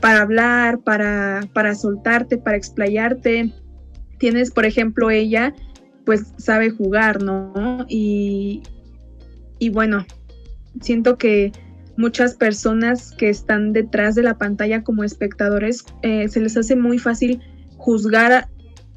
para 0.00 0.22
hablar, 0.22 0.80
para, 0.80 1.48
para 1.52 1.74
soltarte, 1.74 2.38
para 2.38 2.56
explayarte. 2.56 3.52
Tienes, 4.18 4.50
por 4.50 4.64
ejemplo, 4.64 5.10
ella, 5.10 5.54
pues 6.04 6.32
sabe 6.38 6.70
jugar, 6.70 7.22
¿no? 7.22 7.86
Y, 7.88 8.62
y 9.58 9.70
bueno, 9.70 10.06
siento 10.80 11.18
que 11.18 11.52
muchas 11.96 12.34
personas 12.34 13.12
que 13.12 13.28
están 13.28 13.72
detrás 13.72 14.14
de 14.14 14.22
la 14.22 14.38
pantalla 14.38 14.84
como 14.84 15.04
espectadores, 15.04 15.84
eh, 16.02 16.28
se 16.28 16.40
les 16.40 16.56
hace 16.56 16.76
muy 16.76 16.98
fácil 16.98 17.40
juzgar 17.76 18.48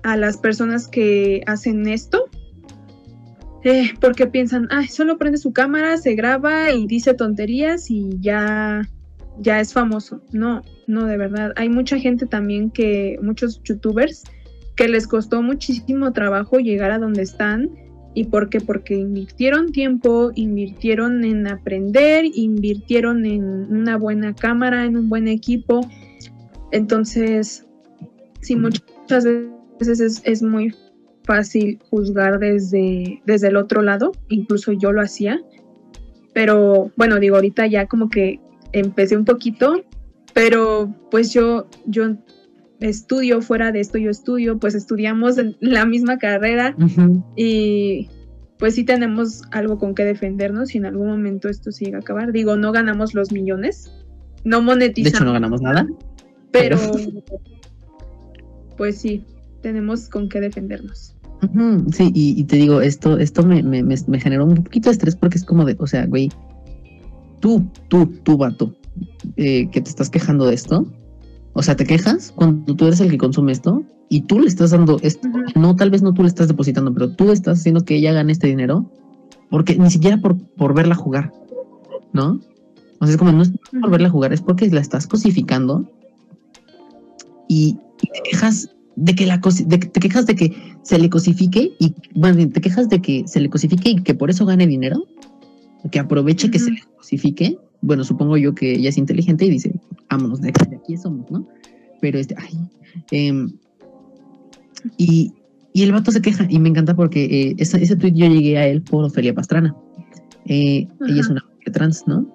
a, 0.04 0.18
las 0.18 0.38
personas 0.38 0.88
que 0.88 1.44
hacen 1.46 1.88
esto. 1.88 2.26
eh, 3.64 3.92
porque 4.00 4.26
piensan, 4.28 4.68
ay, 4.72 4.88
solo 4.88 5.18
prende 5.18 5.38
su 5.38 5.52
cámara, 5.52 5.98
se 5.98 6.16
graba 6.16 6.72
y 6.72 6.88
dice 6.88 7.14
tonterías 7.14 7.92
y 7.92 8.10
ya, 8.20 8.88
ya 9.40 9.60
es 9.60 9.74
famoso. 9.74 10.22
No, 10.32 10.62
no, 10.88 11.06
de 11.06 11.18
verdad. 11.18 11.54
Hay 11.56 11.70
mucha 11.70 11.98
gente 11.98 12.26
también 12.26 12.72
que, 12.72 13.18
muchos 13.22 13.62
youtubers, 13.64 14.24
que 14.76 14.88
les 14.88 15.08
costó 15.08 15.42
muchísimo 15.42 16.14
trabajo 16.14 16.60
llegar 16.60 16.92
a 16.92 17.00
donde 17.00 17.24
están. 17.24 17.70
¿Y 18.14 18.26
por 18.26 18.50
qué? 18.50 18.60
Porque 18.60 18.96
invirtieron 18.96 19.72
tiempo, 19.72 20.32
invirtieron 20.36 21.24
en 21.24 21.48
aprender, 21.48 22.26
invirtieron 22.34 23.26
en 23.26 23.44
una 23.44 23.98
buena 23.98 24.34
cámara, 24.34 24.86
en 24.86 24.98
un 24.98 25.10
buen 25.10 25.28
equipo. 25.28 25.82
Entonces, 26.72 27.66
sí, 28.42 28.56
muchas 28.56 29.26
veces 29.80 30.00
es, 30.00 30.22
es 30.26 30.42
muy 30.42 30.74
fácil 31.24 31.80
juzgar 31.92 32.40
desde, 32.40 33.22
desde 33.26 33.50
el 33.50 33.58
otro 33.58 33.84
lado, 33.84 34.14
incluso 34.30 34.72
yo 34.72 34.92
lo 34.92 35.02
hacía, 35.02 35.40
pero 36.34 36.92
bueno, 36.96 37.20
digo, 37.20 37.36
ahorita 37.36 37.68
ya 37.68 37.86
como 37.86 38.10
que 38.10 38.40
empecé 38.74 39.18
un 39.18 39.26
poquito, 39.26 39.84
pero 40.34 40.94
pues 41.12 41.34
yo, 41.34 41.68
yo 41.86 42.16
estudio 42.80 43.42
fuera 43.42 43.72
de 43.72 43.82
esto, 43.82 43.98
yo 43.98 44.10
estudio, 44.10 44.58
pues 44.60 44.76
estudiamos 44.76 45.38
en 45.38 45.58
la 45.60 45.86
misma 45.86 46.18
carrera 46.18 46.76
y 47.36 48.08
pues 48.58 48.76
sí 48.76 48.84
tenemos 48.84 49.44
algo 49.52 49.78
con 49.78 49.96
que 49.96 50.04
defendernos 50.04 50.70
si 50.70 50.78
en 50.78 50.86
algún 50.86 51.08
momento 51.08 51.50
esto 51.50 51.72
se 51.72 51.86
llega 51.86 51.98
a 51.98 52.02
acabar. 52.02 52.32
Digo, 52.32 52.58
no 52.58 52.72
ganamos 52.72 53.14
los 53.14 53.32
millones, 53.32 53.92
no 54.44 54.60
De 54.60 54.66
monetizamos. 54.66 55.16
hecho, 55.16 55.26
no 55.26 55.34
ganamos 55.34 55.62
nada. 55.62 55.88
pero 56.52 56.78
pues 58.78 58.98
sí, 58.98 59.26
tenemos 59.62 60.10
con 60.10 60.30
qué 60.30 60.40
defendernos. 60.40 61.16
Sí, 61.94 62.12
y, 62.14 62.40
y 62.40 62.44
te 62.44 62.58
digo, 62.58 62.82
esto, 62.82 63.18
esto 63.18 63.44
me, 63.44 63.64
me, 63.64 63.82
me, 63.82 63.96
me 64.08 64.20
generó 64.20 64.46
un 64.46 64.56
poquito 64.56 64.90
de 64.90 64.94
estrés 64.94 65.16
porque 65.16 65.38
es 65.38 65.46
como 65.46 65.64
de, 65.64 65.76
o 65.80 65.88
sea, 65.88 66.06
güey, 66.06 66.30
tú, 67.40 67.66
tú, 67.88 68.08
tú, 68.24 68.38
vato, 68.38 68.74
eh, 69.38 69.70
que 69.72 69.82
te 69.82 69.90
estás 69.90 70.10
quejando 70.10 70.46
de 70.46 70.56
esto. 70.56 70.86
O 71.54 71.62
sea, 71.64 71.76
te 71.76 71.86
quejas 71.86 72.32
cuando 72.36 72.76
tú 72.76 72.86
eres 72.88 73.00
el 73.00 73.10
que 73.10 73.18
consume 73.18 73.52
esto 73.52 73.84
y 74.10 74.22
tú 74.22 74.40
le 74.40 74.48
estás 74.48 74.72
dando 74.72 75.00
esto. 75.02 75.28
No, 75.56 75.76
tal 75.76 75.90
vez 75.90 76.02
no 76.02 76.14
tú 76.14 76.22
le 76.22 76.28
estás 76.30 76.48
depositando, 76.48 76.94
pero 76.94 77.12
tú 77.12 77.32
estás 77.32 77.60
haciendo 77.60 77.84
que 77.84 77.96
ella 77.96 78.14
gane 78.14 78.32
este 78.32 78.48
dinero 78.48 78.90
porque 79.50 79.76
ni 79.78 79.90
siquiera 79.90 80.18
por, 80.18 80.38
por 80.38 80.74
verla 80.74 80.96
jugar, 80.96 81.34
¿no? 82.14 82.40
O 83.00 83.06
sea, 83.06 83.14
es 83.14 83.18
como 83.18 83.32
no 83.32 83.42
es 83.42 83.52
por 83.82 83.90
verla 83.90 84.10
jugar, 84.10 84.32
es 84.32 84.42
porque 84.42 84.70
la 84.70 84.80
estás 84.82 85.08
cosificando 85.08 85.90
y, 87.48 87.78
y 88.02 88.08
te 88.12 88.30
quejas 88.30 88.70
de 88.96 89.16
que 89.16 89.26
la 89.26 89.38
de 89.38 89.80
que- 89.80 89.88
te 89.88 90.00
quejas 90.00 90.26
de 90.26 90.36
que 90.36 90.56
se 90.84 91.00
le 91.00 91.10
cosifique 91.10 91.74
y 91.80 91.96
bueno, 92.14 92.48
te 92.52 92.62
quejas 92.62 92.90
de 92.90 93.02
que 93.02 93.24
se 93.28 93.40
le 93.40 93.50
cosifique 93.50 93.90
y 93.90 94.04
que 94.04 94.14
por 94.14 94.30
eso 94.30 94.46
gane 94.46 94.68
dinero, 94.68 95.06
que 95.92 96.00
aproveche 96.00 96.52
que 96.52 96.60
se 96.60 96.72
le 96.72 96.82
cosifique. 96.98 97.58
Bueno, 97.82 98.04
supongo 98.04 98.38
yo 98.38 98.54
que 98.54 98.74
ella 98.74 98.90
es 98.90 98.98
inteligente 98.98 99.46
y 99.46 99.50
dice, 99.50 99.74
vámonos, 100.10 100.42
de 100.42 100.50
aquí, 100.50 100.70
de 100.70 100.76
aquí 100.76 100.98
somos, 100.98 101.30
¿no? 101.32 101.48
Pero 102.02 102.20
este, 102.20 102.36
ay, 102.38 102.60
em, 103.12 103.52
y, 104.98 105.34
y 105.74 105.84
el 105.84 105.92
vato 105.92 106.12
se 106.12 106.22
queja 106.22 106.46
y 106.50 106.60
me 106.60 106.70
encanta 106.70 106.96
porque 106.96 107.26
eh, 107.26 107.56
esa- 107.58 107.78
ese 107.78 107.96
tweet 107.96 108.14
yo 108.14 108.28
llegué 108.28 108.58
a 108.58 108.68
él 108.68 108.82
por 108.82 109.04
Ofelia 109.06 109.34
Pastrana. 109.34 109.76
Eh, 110.46 110.88
ella 111.08 111.22
es 111.22 111.30
una 111.30 111.44
mujer 111.56 111.74
trans, 111.74 112.04
¿no? 112.08 112.28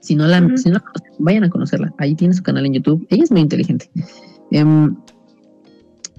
Si 0.00 0.14
no, 0.14 0.26
la, 0.26 0.38
si 0.56 0.68
no 0.68 0.74
la 0.74 0.80
conocen, 0.80 1.12
vayan 1.18 1.44
a 1.44 1.50
conocerla. 1.50 1.94
Ahí 1.98 2.14
tiene 2.14 2.32
su 2.34 2.42
canal 2.42 2.64
en 2.66 2.74
YouTube. 2.74 3.06
Ella 3.10 3.24
es 3.24 3.30
muy 3.30 3.40
inteligente. 3.42 3.90
Em, 4.50 4.96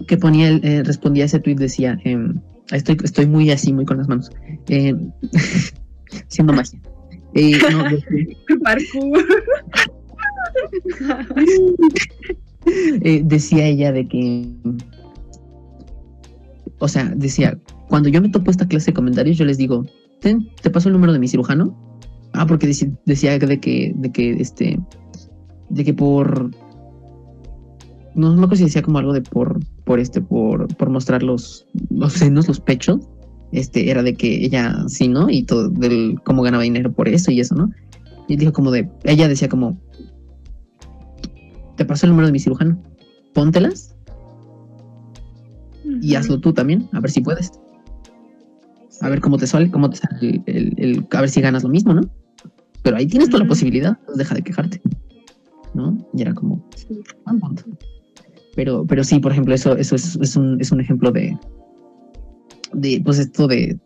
que 0.08 0.18
ponía, 0.18 0.50
eh, 0.50 0.84
respondía 0.84 1.24
a 1.24 1.26
ese 1.26 1.40
tweet, 1.40 1.56
decía, 1.56 2.00
em, 2.04 2.40
estoy, 2.72 2.98
estoy 3.04 3.26
muy 3.26 3.50
así, 3.52 3.74
muy 3.74 3.86
con 3.86 3.98
las 3.98 4.08
manos. 4.08 4.32
Em, 4.72 5.12
siendo 6.28 6.54
magia. 6.54 6.80
Eh, 7.36 7.60
no, 7.72 7.84
decía- 13.26 13.66
eh, 13.66 13.70
ella 13.70 13.92
de 13.92 14.08
que, 14.08 14.48
o 16.80 16.88
sea, 16.88 17.06
decía, 17.16 17.58
cuando 17.88 18.10
yo 18.10 18.22
me 18.22 18.30
topo 18.30 18.52
esta 18.52 18.68
clase 18.68 18.88
de 18.88 18.96
comentarios, 18.96 19.38
yo 19.38 19.46
les 19.46 19.58
digo, 19.58 19.86
ten, 20.22 20.48
te 20.62 20.70
paso 20.70 20.90
el 20.90 20.94
número 20.94 21.14
de 21.14 21.20
mi 21.20 21.28
cirujano. 21.28 21.76
Ah, 22.34 22.46
porque 22.46 22.68
decía 23.06 23.40
de 23.40 23.60
que, 23.60 23.94
de 23.96 24.12
que, 24.12 24.32
este, 24.34 24.80
de 25.70 25.84
que 25.84 25.94
por, 25.94 26.52
no 28.16 28.30
me 28.30 28.44
acuerdo 28.44 28.56
si 28.58 28.64
decía 28.66 28.82
como 28.82 29.00
algo 29.00 29.14
de 29.14 29.22
por, 29.22 29.60
por 29.84 30.00
este, 30.00 30.22
por, 30.22 30.68
por 30.76 30.90
mostrar 30.90 31.24
los, 31.24 31.66
los 31.90 32.14
senos, 32.14 32.48
los 32.48 32.60
pechos. 32.60 33.00
Este, 33.52 33.90
era 33.90 34.04
de 34.04 34.16
que 34.16 34.46
ella 34.46 34.76
sí, 34.88 35.08
¿no? 35.08 35.30
Y 35.30 35.44
todo, 35.44 35.70
del 35.70 36.20
cómo 36.24 36.42
ganaba 36.44 36.64
dinero 36.64 36.92
por 36.92 37.08
eso 37.10 37.32
y 37.32 37.40
eso, 37.40 37.56
¿no? 37.56 37.72
Y 38.28 38.38
dijo 38.38 38.54
como 38.54 38.70
de, 38.72 38.88
ella 39.04 39.28
decía 39.28 39.50
como, 39.50 39.80
te 41.76 41.86
paso 41.86 42.06
el 42.06 42.12
número 42.12 42.28
de 42.28 42.32
mi 42.34 42.40
cirujano, 42.40 42.78
póntelas 43.34 43.96
y 46.02 46.10
Ujú. 46.12 46.18
hazlo 46.20 46.40
tú 46.40 46.54
también, 46.54 46.88
a 46.92 47.00
ver 47.00 47.10
si 47.10 47.22
puedes. 47.22 47.52
A 49.02 49.10
ver 49.10 49.22
cómo 49.22 49.38
te 49.38 49.48
sale, 49.48 49.72
cómo 49.72 49.90
te 49.90 49.98
sale 49.98 50.18
el, 50.22 50.44
el- 50.46 50.74
el- 50.78 51.08
a 51.12 51.22
ver 51.22 51.30
si 51.30 51.42
ganas 51.42 51.64
lo 51.64 51.70
mismo, 51.70 51.94
¿no? 51.94 52.02
Pero 52.84 52.98
ahí 52.98 53.08
tienes 53.08 53.30
toda 53.30 53.44
la 53.44 53.50
posibilidad, 53.50 53.98
pues 54.06 54.18
deja 54.18 54.36
de 54.36 54.42
quejarte, 54.44 54.82
¿no? 55.74 55.98
Y 56.14 56.22
era 56.22 56.34
como, 56.34 56.62
Sí. 56.76 57.00
"Ah, 57.26 57.34
punto". 57.40 57.64
Pero, 58.56 58.86
pero 58.86 59.04
sí, 59.04 59.20
por 59.20 59.32
ejemplo, 59.32 59.54
eso, 59.56 59.76
eso 59.78 59.96
es, 59.96 60.18
es 60.22 60.36
un, 60.36 60.60
es 60.60 60.72
un 60.72 60.82
ejemplo 60.82 61.12
de, 61.12 61.38
de, 62.74 63.02
pues 63.04 63.20
esto 63.20 63.48
de, 63.48 63.78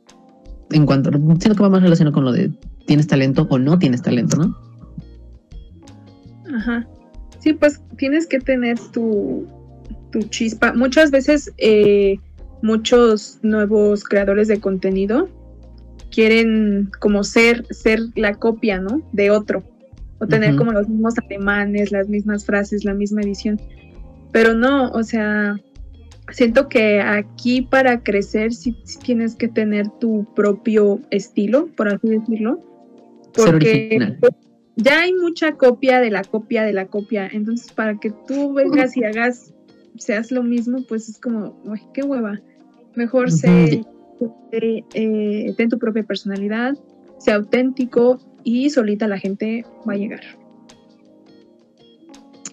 en 0.72 0.86
cuanto, 0.86 1.12
siento 1.12 1.56
que 1.56 1.64
va 1.64 1.70
más 1.70 1.84
relacionado 1.84 2.14
con 2.14 2.26
lo 2.26 2.32
de 2.32 2.52
tienes 2.86 3.08
talento 3.08 3.48
o 3.50 3.60
no 3.60 3.80
tienes 3.80 4.02
talento, 4.02 4.38
¿no? 4.38 4.58
Ajá. 6.56 6.88
Sí, 7.40 7.54
pues 7.54 7.82
tienes 7.98 8.28
que 8.28 8.40
tener 8.40 8.80
tu, 8.92 9.48
tu 10.12 10.20
chispa. 10.24 10.74
Muchas 10.74 11.12
veces 11.12 11.52
eh, 11.58 12.18
muchos 12.62 13.40
nuevos 13.42 14.04
creadores 14.04 14.48
de 14.48 14.60
contenido 14.60 15.28
quieren 16.12 16.90
como 17.00 17.24
ser, 17.24 17.66
ser 17.72 18.00
la 18.16 18.36
copia, 18.36 18.80
¿no? 18.80 19.02
De 19.12 19.32
otro. 19.32 19.64
O 20.20 20.28
tener 20.28 20.56
como 20.56 20.72
los 20.72 20.88
mismos 20.88 21.16
alemanes, 21.18 21.92
las 21.92 22.08
mismas 22.08 22.46
frases, 22.46 22.86
la 22.86 22.94
misma 22.94 23.24
edición. 23.24 23.60
Pero 24.32 24.54
no, 24.54 24.90
o 24.92 25.04
sea, 25.04 25.58
siento 26.34 26.68
que 26.68 27.00
aquí 27.00 27.62
para 27.62 28.04
crecer 28.04 28.54
sí, 28.54 28.76
tienes 29.04 29.36
que 29.36 29.48
tener 29.48 29.88
tu 30.00 30.26
propio 30.36 31.00
estilo, 31.12 31.68
por 31.78 31.88
así 31.88 32.10
decirlo. 32.10 32.60
Porque 33.34 34.18
ya 34.76 35.02
hay 35.02 35.14
mucha 35.14 35.54
copia 35.54 36.02
de 36.02 36.12
la 36.12 36.24
copia 36.24 36.64
de 36.64 36.74
la 36.74 36.88
copia. 36.88 37.28
Entonces, 37.32 37.72
para 37.72 38.00
que 38.00 38.12
tú 38.28 38.54
vengas 38.54 38.98
y 38.98 39.04
hagas, 39.04 39.54
seas 39.98 40.32
lo 40.32 40.44
mismo, 40.44 40.84
pues 40.88 41.10
es 41.10 41.20
como, 41.20 41.56
uy, 41.66 41.82
qué 41.94 42.04
hueva. 42.04 42.40
Mejor 42.96 43.32
sé, 43.32 43.84
sé, 44.52 44.84
eh, 44.94 45.54
ten 45.58 45.70
tu 45.70 45.80
propia 45.80 46.04
personalidad, 46.04 46.78
sea 47.18 47.36
auténtico 47.36 48.20
y 48.44 48.70
solita 48.70 49.08
la 49.08 49.18
gente 49.18 49.66
va 49.88 49.94
a 49.94 49.98
llegar. 49.98 50.22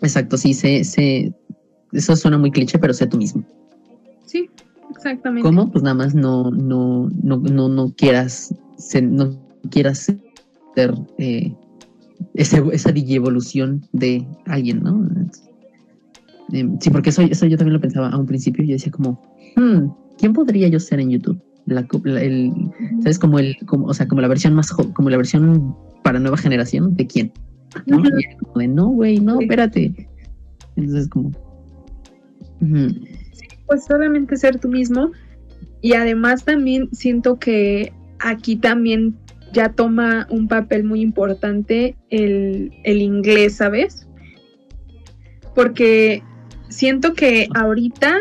Exacto, 0.03 0.39
sí, 0.39 0.55
sé, 0.55 0.81
eso 1.93 2.17
suena 2.17 2.39
muy 2.39 2.51
cliché, 2.51 2.79
pero 2.79 2.95
sé 2.95 3.07
tú 3.07 3.19
mismo. 3.19 3.45
Exactamente. 4.91 5.49
¿Cómo? 5.49 5.71
Pues 5.71 5.83
nada 5.83 5.95
más 5.95 6.15
no, 6.15 6.51
no, 6.51 7.09
no, 7.23 7.37
no, 7.39 7.69
no 7.69 7.93
quieras, 7.97 8.55
ser- 8.77 9.09
no 9.09 9.31
quieras 9.71 10.11
ser 10.75 10.95
eh, 11.19 11.55
ese- 12.35 12.63
esa 12.73 12.93
digievolución 12.93 13.83
de 13.93 14.27
alguien, 14.47 14.83
¿no? 14.83 15.09
Em, 16.53 16.79
sí, 16.81 16.91
porque 16.91 17.11
eso, 17.11 17.23
eso 17.23 17.47
yo 17.47 17.57
también 17.57 17.75
lo 17.75 17.81
pensaba 17.81 18.09
a 18.09 18.19
un 18.19 18.27
principio. 18.27 18.65
Yo 18.65 18.73
decía 18.73 18.91
como, 18.91 19.19
hmm, 19.57 19.87
¿quién 20.19 20.33
podría 20.33 20.69
yo 20.69 20.81
ser 20.81 21.01
en 21.01 21.11
YouTube? 21.11 21.41
La, 21.67 21.87
la- 22.05 22.23
el, 22.23 22.53
¿Sabes? 23.03 23.19
Como 23.19 23.39
el, 23.39 23.57
como, 23.67 23.87
o 23.87 23.95
sea, 23.95 24.09
como 24.09 24.21
la 24.21 24.29
versión 24.29 24.55
más, 24.55 24.73
como 24.73 25.11
la 25.11 25.17
versión 25.17 25.77
para 26.03 26.19
nueva 26.19 26.37
generación, 26.37 26.97
¿de 26.97 27.07
quién? 27.07 27.33
¿No? 27.87 27.99
Ujú. 27.99 28.07
Y 28.19 28.25
era 28.25 28.37
como 28.41 28.59
de, 28.61 28.69
no, 28.69 28.89
güey, 28.89 29.21
no, 29.21 29.41
espérate. 29.41 30.09
Entonces 30.77 31.09
como, 31.09 31.29
ujú, 32.61 32.95
pues 33.71 33.85
solamente 33.85 34.37
ser 34.37 34.59
tú 34.59 34.69
mismo 34.69 35.13
y 35.81 35.95
además 35.95 36.45
también 36.45 36.89
siento 36.93 37.39
que 37.39 37.93
aquí 38.19 38.57
también 38.57 39.17
ya 39.53 39.71
toma 39.71 40.27
un 40.29 40.49
papel 40.49 40.85
muy 40.85 41.01
importante 41.01 41.97
el, 42.11 42.73
el 42.85 43.01
inglés, 43.01 43.57
¿sabes? 43.57 44.07
porque 45.55 46.23
siento 46.69 47.15
que 47.15 47.49
ahorita 47.55 48.17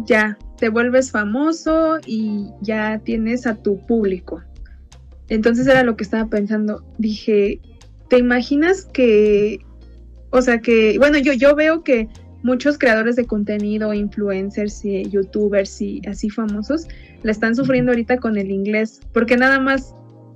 ya 0.00 0.38
te 0.58 0.68
vuelves 0.68 1.10
famoso 1.10 1.98
y 2.06 2.50
ya 2.60 3.00
tienes 3.04 3.46
a 3.46 3.56
tu 3.56 3.84
público. 3.86 4.42
Entonces 5.28 5.66
era 5.66 5.82
lo 5.82 5.96
que 5.96 6.04
estaba 6.04 6.28
pensando. 6.28 6.84
Dije, 6.98 7.60
¿te 8.08 8.18
imaginas 8.18 8.84
que, 8.84 9.58
o 10.30 10.42
sea, 10.42 10.60
que, 10.60 10.98
bueno, 10.98 11.18
yo, 11.18 11.32
yo 11.32 11.54
veo 11.54 11.82
que 11.82 12.08
muchos 12.42 12.78
creadores 12.78 13.16
de 13.16 13.26
contenido, 13.26 13.92
influencers 13.92 14.84
y 14.84 15.08
youtubers 15.08 15.80
y 15.80 16.00
así 16.06 16.30
famosos, 16.30 16.86
la 17.22 17.32
están 17.32 17.54
sufriendo 17.54 17.92
ahorita 17.92 18.18
con 18.18 18.36
el 18.36 18.50
inglés, 18.50 19.00
porque 19.12 19.36
nada 19.36 19.58
más 19.58 19.94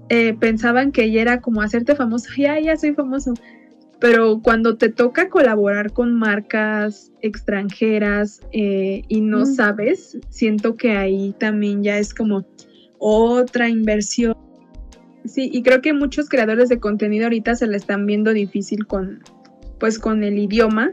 eh, 0.09 0.35
pensaban 0.39 0.93
que 0.93 1.11
ya 1.11 1.23
era 1.23 1.41
como 1.41 1.63
hacerte 1.63 1.95
famoso, 1.95 2.29
ya, 2.37 2.59
ya 2.61 2.77
soy 2.77 2.95
famoso. 2.95 3.35
Pero 3.99 4.41
cuando 4.43 4.77
te 4.77 4.89
toca 4.89 5.29
colaborar 5.29 5.93
con 5.93 6.13
marcas 6.13 7.13
extranjeras 7.21 8.41
eh, 8.51 9.05
y 9.07 9.21
no 9.21 9.47
sabes, 9.47 10.19
siento 10.29 10.75
que 10.75 10.97
ahí 10.97 11.37
también 11.39 11.85
ya 11.85 11.99
es 11.99 12.13
como 12.13 12.45
otra 12.99 13.69
inversión. 13.69 14.37
Sí, 15.25 15.49
y 15.53 15.63
creo 15.63 15.81
que 15.83 15.93
muchos 15.93 16.29
creadores 16.29 16.69
de 16.69 16.81
contenido 16.81 17.27
ahorita 17.27 17.55
se 17.55 17.69
le 17.69 17.77
están 17.77 18.07
viendo 18.07 18.33
difícil 18.33 18.87
con, 18.89 19.21
pues, 19.79 20.01
con 20.01 20.25
el 20.25 20.37
idioma. 20.37 20.93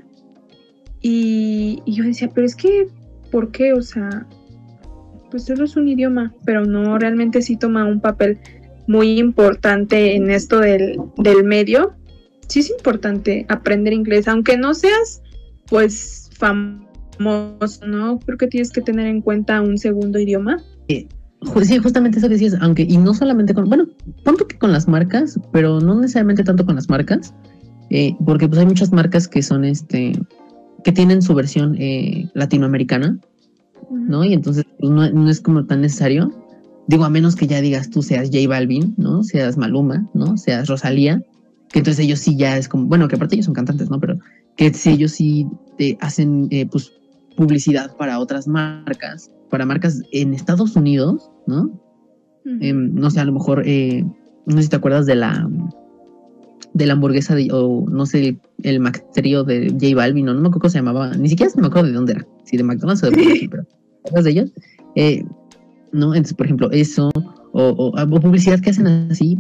Y, 1.02 1.82
yo 1.86 2.04
decía, 2.04 2.30
pero 2.34 2.46
es 2.46 2.56
que, 2.56 2.88
¿por 3.32 3.52
qué? 3.52 3.74
O 3.74 3.82
sea, 3.82 4.28
pues 5.32 5.46
solo 5.46 5.66
es 5.66 5.76
un 5.76 5.88
idioma, 5.88 6.34
pero 6.46 6.66
no, 6.66 6.98
realmente 6.98 7.42
sí 7.42 7.58
toma 7.58 7.86
un 7.86 8.02
papel 8.02 8.40
muy 8.88 9.20
importante 9.20 10.16
en 10.16 10.32
esto 10.32 10.60
del, 10.60 11.00
del 11.18 11.44
medio. 11.44 11.94
Sí 12.48 12.60
es 12.60 12.72
importante 12.72 13.46
aprender 13.50 13.94
inglés, 13.94 14.28
aunque 14.28 14.58
no 14.58 14.74
seas 14.74 15.22
pues 15.70 16.30
famoso, 16.34 17.86
¿no? 17.86 18.20
Creo 18.20 18.38
que 18.38 18.48
tienes 18.48 18.72
que 18.72 18.82
tener 18.82 19.06
en 19.06 19.22
cuenta 19.22 19.62
un 19.62 19.78
segundo 19.78 20.20
idioma. 20.20 20.58
Sí, 21.64 21.78
justamente 21.78 22.18
eso 22.18 22.28
que 22.28 22.34
decías, 22.34 22.56
aunque, 22.60 22.84
y 22.84 22.98
no 22.98 23.14
solamente 23.14 23.54
con, 23.54 23.70
bueno, 23.70 23.88
tanto 24.24 24.48
que 24.48 24.58
con 24.58 24.72
las 24.72 24.88
marcas, 24.88 25.40
pero 25.54 25.80
no 25.80 25.96
necesariamente 25.96 26.44
tanto 26.44 26.66
con 26.66 26.76
las 26.76 26.90
marcas, 26.90 27.34
eh, 27.90 28.16
porque 28.26 28.48
pues 28.48 28.60
hay 28.60 28.66
muchas 28.66 28.92
marcas 28.92 29.28
que 29.28 29.42
son 29.42 29.64
este, 29.64 30.14
que 30.84 30.92
tienen 30.92 31.22
su 31.22 31.34
versión 31.34 31.76
eh, 31.80 32.30
latinoamericana, 32.34 33.20
¿no? 33.92 34.24
Y 34.24 34.34
entonces 34.34 34.66
pues, 34.80 34.92
no, 34.92 35.10
no, 35.12 35.30
es 35.30 35.42
como 35.42 35.66
tan 35.66 35.82
necesario. 35.82 36.32
Digo, 36.88 37.06
a 37.06 37.10
menos 37.10 37.36
que 37.36 37.48
ya 37.48 37.62
digas 37.62 37.90
tú 37.90 38.02
seas 38.02 38.30
J 38.32 38.48
Balvin, 38.48 38.96
¿no? 38.98 39.24
Seas 39.24 39.58
Maluma, 39.58 40.10
¿no? 40.14 40.38
Seas 40.38 40.68
Rosalía, 40.68 41.22
que 41.72 41.80
entonces 41.80 42.04
ellos 42.04 42.20
sí 42.20 42.36
ya 42.36 42.58
es 42.58 42.68
como, 42.68 42.86
bueno, 42.86 43.08
que 43.08 43.16
aparte 43.16 43.36
ellos 43.36 43.46
son 43.46 43.54
cantantes, 43.54 43.90
¿no? 43.90 44.00
Pero 44.00 44.20
que 44.58 44.74
si 44.74 44.92
ellos 44.92 45.12
sí 45.12 45.48
te 45.78 45.98
hacen, 46.02 46.48
eh, 46.52 46.66
pues, 46.66 46.92
publicidad 47.38 47.96
para 47.96 48.20
otras 48.20 48.48
marcas, 48.48 49.32
para 49.50 49.66
marcas 49.66 50.02
en 50.12 50.34
Estados 50.34 50.76
Unidos, 50.76 51.32
¿no? 51.48 51.64
Uh 51.64 52.50
-huh. 52.50 52.58
eh, 52.62 52.74
no 52.74 53.10
sé, 53.10 53.20
a 53.20 53.26
lo 53.26 53.34
mejor, 53.34 53.64
eh, 53.66 54.04
no 54.46 54.58
sé 54.58 54.64
si 54.64 54.70
te 54.70 54.76
acuerdas 54.76 55.06
de 55.06 55.16
la 55.16 55.50
de 56.74 56.86
la 56.86 56.94
hamburguesa 56.94 57.36
de, 57.36 57.50
o 57.52 57.86
no 57.90 58.06
sé, 58.06 58.38
el, 58.64 58.80
McTrio 58.80 59.44
de 59.44 59.70
J 59.72 59.96
Balvin, 59.96 60.26
no, 60.26 60.34
no 60.34 60.42
me 60.42 60.48
acuerdo 60.48 60.62
cómo 60.62 60.70
se 60.70 60.78
llamaba, 60.78 61.12
ni 61.16 61.30
siquiera 61.30 61.52
me 61.58 61.68
acuerdo 61.68 61.88
de 61.88 61.94
dónde 61.94 62.14
era, 62.14 62.28
si 62.46 62.58
de 62.58 62.64
McDonald's 62.64 63.04
o 63.04 63.10
de 63.10 63.18
Burger 63.18 63.50
pero 63.52 63.66
¿sabes 64.06 64.26
de 64.26 64.32
ellos? 64.32 64.52
Eh, 64.96 65.24
¿no? 65.92 66.14
Entonces, 66.14 66.34
por 66.34 66.46
ejemplo, 66.46 66.72
eso, 66.72 67.10
o, 67.54 67.62
o, 67.62 68.02
o, 68.02 68.22
publicidad 68.22 68.60
que 68.60 68.70
hacen 68.70 68.88
así, 68.88 69.38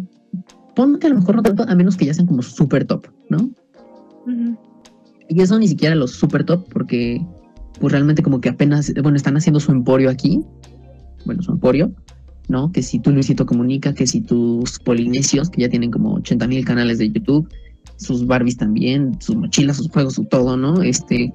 ponte 0.75 1.07
a 1.07 1.09
lo 1.09 1.17
mejor 1.17 1.36
no 1.36 1.43
tanto, 1.43 1.63
a 1.67 1.75
menos 1.75 1.95
que 1.95 2.05
ya 2.05 2.13
sean 2.13 2.27
como 2.27 2.41
super 2.41 2.86
top, 2.86 3.07
¿no? 3.29 3.38
Uh 3.38 4.29
-huh. 4.29 4.57
Y 5.29 5.41
eso 5.41 5.59
ni 5.59 5.67
siquiera 5.67 5.95
los 5.95 6.12
super 6.12 6.43
top, 6.43 6.67
porque 6.71 7.24
pues 7.79 7.91
realmente 7.91 8.24
como 8.24 8.41
que 8.41 8.50
apenas, 8.50 8.91
bueno, 9.01 9.15
están 9.15 9.38
haciendo 9.38 9.59
su 9.59 9.71
emporio 9.71 10.09
aquí, 10.09 10.43
bueno, 11.25 11.41
su 11.41 11.51
emporio, 11.51 11.91
¿no? 12.50 12.72
Que 12.72 12.82
si 12.82 13.00
tú 13.00 13.12
Luisito 13.12 13.46
Comunica, 13.46 13.94
que 13.94 14.06
si 14.06 14.22
tus 14.22 14.79
polinesios, 14.79 15.50
que 15.50 15.62
ya 15.62 15.70
tienen 15.70 15.92
como 15.92 16.16
80 16.16 16.48
mil 16.48 16.66
canales 16.66 16.98
de 16.98 17.12
YouTube, 17.12 17.48
sus 17.96 18.25
Barbies 18.25 18.57
también, 18.57 19.16
sus 19.22 19.35
mochilas, 19.35 19.77
sus 19.77 19.90
juegos, 19.90 20.16
su 20.16 20.25
todo, 20.25 20.57
¿no? 20.57 20.81
Este, 20.81 21.31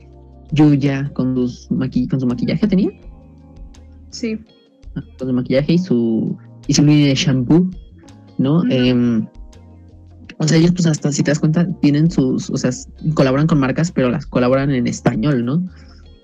Yuya 0.53 1.11
con, 1.15 1.35
sus 1.35 1.71
maqui 1.71 2.07
con 2.09 2.21
su 2.21 2.27
maquillaje 2.27 2.67
tenía. 2.67 2.91
Sí. 4.11 4.39
Con 5.19 5.29
su 5.29 5.33
maquillaje 5.33 5.75
y 5.75 5.79
su, 5.79 6.37
y 6.67 6.75
su 6.75 6.85
línea 6.85 7.09
de 7.09 7.15
shampoo, 7.15 7.71
¿no? 8.39 8.63
Eh, 8.71 9.25
o 10.39 10.49
sea, 10.49 10.59
ellos 10.59 10.73
pues 10.73 10.87
hasta 10.87 11.13
si 11.13 11.23
te 11.23 11.31
das 11.31 11.39
cuenta 11.39 11.67
tienen 11.81 12.11
sus, 12.11 12.51
o 12.51 12.57
sea, 12.57 12.71
colaboran 13.15 13.47
con 13.47 13.61
marcas, 13.61 13.93
pero 13.93 14.11
las 14.11 14.27
colaboran 14.27 14.71
en 14.71 14.87
español, 14.87 15.45
¿no? 15.45 15.65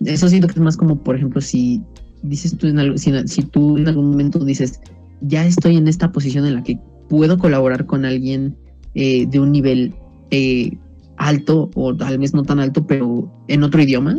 Eso 0.05 0.29
siento 0.29 0.49
que 0.49 0.55
es 0.55 0.61
más 0.61 0.77
como, 0.77 1.03
por 1.03 1.15
ejemplo, 1.15 1.41
si 1.41 1.81
dices 2.23 2.57
tú 2.57 2.67
en 2.67 2.79
algo, 2.79 2.99
si, 2.99 3.13
si 3.27 3.43
tú 3.43 3.79
en 3.79 3.89
algún 3.89 4.11
momento 4.11 4.39
dices, 4.45 4.81
ya 5.23 5.45
estoy 5.45 5.77
en 5.77 5.89
esta 5.89 6.13
posición 6.13 6.47
en 6.47 6.55
la 6.57 6.63
que 6.63 6.79
puedo 7.09 7.39
colaborar 7.39 7.87
con 7.87 8.05
alguien 8.05 8.57
eh, 8.95 9.27
de 9.27 9.41
un 9.41 9.53
nivel 9.53 9.95
eh, 10.31 10.77
alto 11.17 11.71
o 11.75 11.95
tal 11.95 12.19
vez 12.19 12.35
no 12.35 12.43
tan 12.43 12.61
alto, 12.61 12.87
pero 12.87 13.31
en 13.49 13.63
otro 13.63 13.83
idioma, 13.83 14.19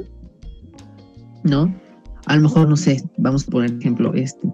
¿no? 1.44 1.74
A 2.28 2.36
lo 2.36 2.44
mejor, 2.44 2.70
no 2.70 2.78
sé, 2.78 3.04
vamos 3.18 3.48
a 3.48 3.52
poner 3.52 3.74
ejemplo, 3.80 4.14
este, 4.14 4.48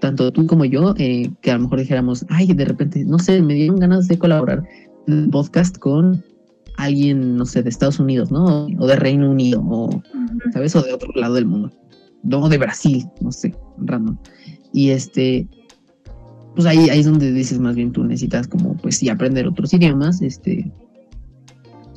tanto 0.00 0.32
tú 0.32 0.46
como 0.46 0.64
yo, 0.64 0.94
eh, 0.96 1.30
que 1.42 1.50
a 1.50 1.56
lo 1.56 1.64
mejor 1.64 1.80
dijéramos, 1.80 2.24
ay, 2.30 2.46
de 2.52 2.64
repente, 2.64 3.04
no 3.04 3.18
sé, 3.18 3.42
me 3.42 3.54
dieron 3.54 3.76
ganas 3.76 4.08
de 4.08 4.18
colaborar 4.18 4.62
en 5.06 5.24
un 5.24 5.30
podcast 5.30 5.76
con 5.78 6.24
alguien, 6.78 7.36
no 7.36 7.44
sé, 7.44 7.62
de 7.62 7.68
Estados 7.68 7.98
Unidos, 7.98 8.30
¿no? 8.30 8.66
O 8.78 8.86
de 8.86 8.96
Reino 8.96 9.30
Unido, 9.30 9.62
o. 9.68 10.02
¿sabes? 10.52 10.74
O 10.76 10.82
de 10.82 10.92
otro 10.92 11.10
lado 11.14 11.34
del 11.34 11.46
mundo. 11.46 11.70
No, 12.22 12.48
de 12.48 12.58
Brasil, 12.58 13.06
no 13.20 13.32
sé, 13.32 13.54
random. 13.78 14.16
Y 14.72 14.90
este, 14.90 15.46
pues 16.54 16.66
ahí, 16.66 16.90
ahí 16.90 17.00
es 17.00 17.06
donde 17.06 17.32
dices 17.32 17.58
más 17.58 17.74
bien 17.76 17.92
tú 17.92 18.04
necesitas 18.04 18.48
como, 18.48 18.76
pues 18.76 18.96
sí, 18.96 19.08
aprender 19.08 19.46
otros 19.46 19.72
idiomas, 19.72 20.20
este, 20.22 20.70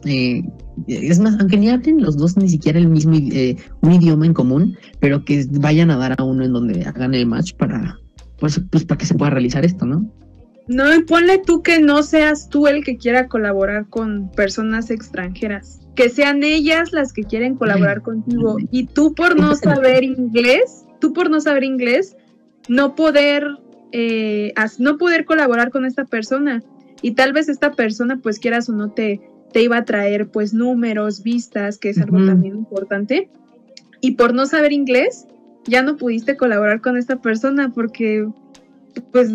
eh, 0.06 0.44
es 0.88 1.20
más, 1.20 1.40
aunque 1.40 1.58
ni 1.58 1.70
hablen 1.70 2.02
los 2.02 2.18
dos 2.18 2.38
ni 2.38 2.50
siquiera 2.50 2.80
el 2.80 2.88
mismo 2.88 3.14
eh, 3.16 3.56
un 3.82 3.92
idioma 3.92 4.26
en 4.26 4.34
común, 4.34 4.78
pero 5.00 5.24
que 5.26 5.46
vayan 5.52 5.92
a 5.92 5.98
dar 5.98 6.16
a 6.18 6.24
uno 6.24 6.44
en 6.44 6.54
donde 6.54 6.84
hagan 6.86 7.14
el 7.14 7.26
match 7.26 7.54
para 7.54 7.98
pues, 8.42 8.60
pues 8.72 8.84
para 8.84 8.98
que 8.98 9.06
se 9.06 9.14
pueda 9.14 9.32
realizar 9.32 9.64
esto, 9.64 9.86
¿no? 9.86 10.12
No, 10.68 10.94
y 10.94 11.04
ponle 11.04 11.40
tú 11.46 11.62
que 11.62 11.80
no 11.80 12.02
seas 12.02 12.50
tú 12.50 12.68
el 12.68 12.84
que 12.84 12.98
quiera 12.98 13.28
colaborar 13.28 13.88
con 13.90 14.32
personas 14.32 14.90
extranjeras, 14.90 15.81
que 15.96 16.10
sean 16.10 16.44
ellas 16.44 16.92
las 16.94 17.14
que 17.14 17.24
quieren 17.24 17.56
colaborar 17.56 18.02
contigo 18.02 18.58
y 18.72 18.86
tú 18.88 19.14
por 19.14 19.38
no 19.38 19.56
saber 19.56 20.04
inglés, 20.04 20.86
tú 21.00 21.14
por 21.14 21.30
no 21.30 21.42
saber 21.42 21.64
inglés, 21.64 22.16
no 22.70 22.96
poder 22.96 23.46
eh, 23.92 24.54
no 24.80 24.98
poder 24.98 25.26
colaborar 25.26 25.70
con 25.70 25.86
esta 25.86 26.06
persona 26.06 26.64
y 27.02 27.12
tal 27.12 27.34
vez 27.34 27.50
esta 27.50 27.74
persona 27.74 28.20
pues 28.22 28.40
quieras 28.40 28.70
o 28.70 28.74
no 28.74 28.92
te 28.92 29.20
te 29.52 29.62
iba 29.62 29.78
a 29.78 29.86
traer 29.86 30.30
pues 30.30 30.54
números, 30.54 31.24
vistas, 31.24 31.78
que 31.78 31.90
es 31.90 32.00
algo 32.00 32.18
uh 32.18 32.22
-huh. 32.22 32.28
también 32.28 32.56
importante. 32.56 33.30
Y 34.00 34.12
por 34.12 34.34
no 34.34 34.46
saber 34.46 34.72
inglés, 34.72 35.28
ya 35.66 35.84
no 35.84 35.98
pudiste 35.98 36.38
colaborar 36.38 36.82
con 36.82 36.98
esta 36.98 37.22
persona 37.22 37.72
porque 37.74 38.28
pues 39.12 39.32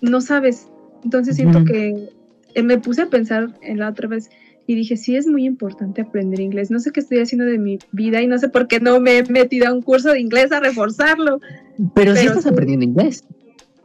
no 0.00 0.20
sabes. 0.20 0.68
Entonces 1.04 1.36
siento 1.36 1.58
uh 1.58 1.62
-huh. 1.62 1.70
que 1.70 2.08
eh, 2.54 2.62
me 2.62 2.78
puse 2.78 3.02
a 3.02 3.06
pensar 3.06 3.54
en 3.62 3.78
la 3.78 3.88
otra 3.88 4.08
vez 4.08 4.28
y 4.66 4.74
dije, 4.74 4.96
sí 4.96 5.16
es 5.16 5.26
muy 5.26 5.44
importante 5.44 6.02
aprender 6.02 6.40
inglés. 6.40 6.70
No 6.70 6.80
sé 6.80 6.90
qué 6.90 7.00
estoy 7.00 7.18
haciendo 7.18 7.44
de 7.44 7.58
mi 7.58 7.78
vida 7.92 8.20
y 8.20 8.26
no 8.26 8.36
sé 8.38 8.48
por 8.48 8.66
qué 8.66 8.80
no 8.80 9.00
me 9.00 9.18
he 9.18 9.22
metido 9.24 9.68
a 9.68 9.72
un 9.72 9.82
curso 9.82 10.12
de 10.12 10.20
inglés 10.20 10.50
a 10.52 10.60
reforzarlo. 10.60 11.40
Pero, 11.76 11.90
Pero 11.94 12.16
sí 12.16 12.26
estás 12.26 12.42
sí. 12.42 12.48
aprendiendo 12.48 12.84
inglés. 12.84 13.24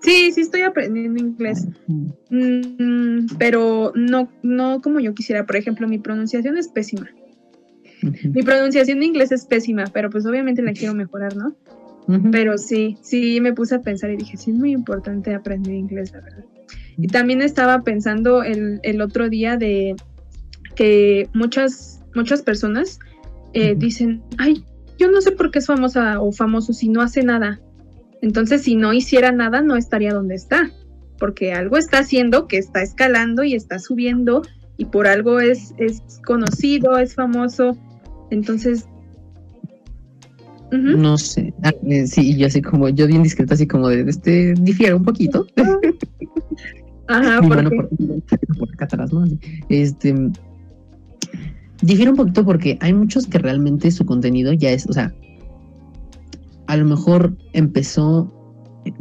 Sí, 0.02 0.32
sí 0.32 0.42
estoy 0.42 0.62
aprendiendo 0.64 1.22
inglés, 1.22 1.68
mm, 2.32 3.36
pero 3.38 3.92
no, 3.94 4.30
no 4.42 4.82
como 4.82 5.00
yo 5.00 5.14
quisiera. 5.14 5.46
Por 5.46 5.58
ejemplo, 5.58 5.88
mi 5.88 6.00
pronunciación 6.00 6.58
es 6.58 6.68
pésima. 6.70 7.08
Uh 8.02 8.08
-huh. 8.08 8.34
Mi 8.34 8.42
pronunciación 8.42 9.00
de 9.00 9.06
inglés 9.06 9.32
es 9.32 9.46
pésima, 9.46 9.84
pero 9.94 10.10
pues 10.10 10.26
obviamente 10.26 10.64
la 10.64 10.74
quiero 10.74 10.96
mejorar, 10.96 11.36
¿no? 11.38 11.56
Uh 12.08 12.14
-huh. 12.14 12.32
Pero 12.32 12.58
sí, 12.58 12.98
sí 13.02 13.40
me 13.42 13.54
puse 13.54 13.76
a 13.76 13.82
pensar 13.82 14.10
y 14.10 14.18
dije, 14.18 14.38
sí 14.38 14.50
es 14.50 14.58
muy 14.58 14.72
importante 14.72 15.36
aprender 15.36 15.76
inglés, 15.76 16.12
la 16.14 16.22
verdad. 16.22 16.46
Y 16.98 17.08
también 17.08 17.44
estaba 17.44 17.84
pensando 17.84 18.42
el, 18.42 18.80
el 18.82 19.02
otro 19.02 19.30
día 19.30 19.56
de 19.56 19.96
que 20.76 21.30
muchas, 21.34 22.02
muchas 22.16 22.42
personas 22.42 23.00
eh, 23.54 23.76
dicen, 23.78 24.24
ay, 24.38 24.64
yo 24.98 25.12
no 25.12 25.22
sé 25.22 25.32
por 25.32 25.52
qué 25.52 25.60
es 25.60 25.68
famosa 25.68 26.22
o 26.22 26.32
famoso 26.32 26.74
si 26.74 26.90
no 26.90 27.02
hace 27.02 27.24
nada 27.24 27.60
entonces, 28.22 28.62
si 28.62 28.76
no 28.76 28.94
hiciera 28.94 29.32
nada, 29.32 29.62
no 29.62 29.76
estaría 29.76 30.14
donde 30.14 30.36
está, 30.36 30.72
porque 31.18 31.54
algo 31.54 31.78
está 31.78 32.00
haciendo 32.00 32.48
que 32.48 32.58
está 32.58 32.82
escalando 32.82 33.44
y 33.44 33.56
está 33.56 33.80
subiendo 33.80 34.44
y 34.78 34.86
por 34.86 35.08
algo 35.08 35.40
es, 35.40 35.74
es 35.78 36.02
conocido, 36.26 36.98
es 36.98 37.16
famoso. 37.16 37.78
Entonces... 38.30 38.86
Uh 40.72 40.76
-huh. 40.76 40.98
No 40.98 41.18
sé, 41.18 41.54
ah, 41.64 41.74
eh, 41.86 42.08
sí, 42.08 42.38
yo 42.38 42.48
así 42.48 42.62
como, 42.62 42.88
yo 42.88 43.06
bien 43.06 43.24
discreta, 43.24 43.56
así 43.56 43.68
como 43.68 43.90
de, 43.90 44.10
este, 44.10 44.54
difiere 44.54 44.94
un 44.94 45.04
poquito. 45.04 45.46
Ajá, 47.08 47.42
porque... 47.46 47.64
por, 47.64 47.90
por 48.58 48.74
acá 48.74 48.86
atrás, 48.86 49.12
¿no? 49.12 49.26
Este, 49.68 50.16
difiere 51.82 52.12
un 52.12 52.18
poquito 52.18 52.46
porque 52.46 52.78
hay 52.82 52.94
muchos 52.94 53.28
que 53.28 53.38
realmente 53.38 53.92
su 53.92 54.06
contenido 54.06 54.54
ya 54.54 54.72
es, 54.72 54.88
o 54.88 54.94
sea, 54.94 55.14
a 56.68 56.78
lo 56.78 56.86
mejor 56.86 57.36
empezó, 57.54 58.32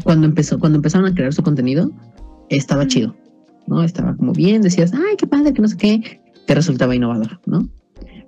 cuando 0.03 0.27
empezó, 0.27 0.59
cuando 0.59 0.77
empezaron 0.77 1.07
a 1.07 1.15
crear 1.15 1.33
su 1.33 1.43
contenido, 1.43 1.91
estaba 2.49 2.87
chido, 2.87 3.15
¿no? 3.67 3.83
Estaba 3.83 4.17
como 4.17 4.33
bien, 4.33 4.63
decías, 4.63 4.93
ay, 4.93 5.17
qué 5.17 5.27
padre, 5.27 5.53
que 5.53 5.63
no 5.63 5.69
sé 5.69 5.77
qué, 5.77 6.21
te 6.47 6.55
resultaba 6.55 6.95
innovador, 6.95 7.41
¿no? 7.47 7.69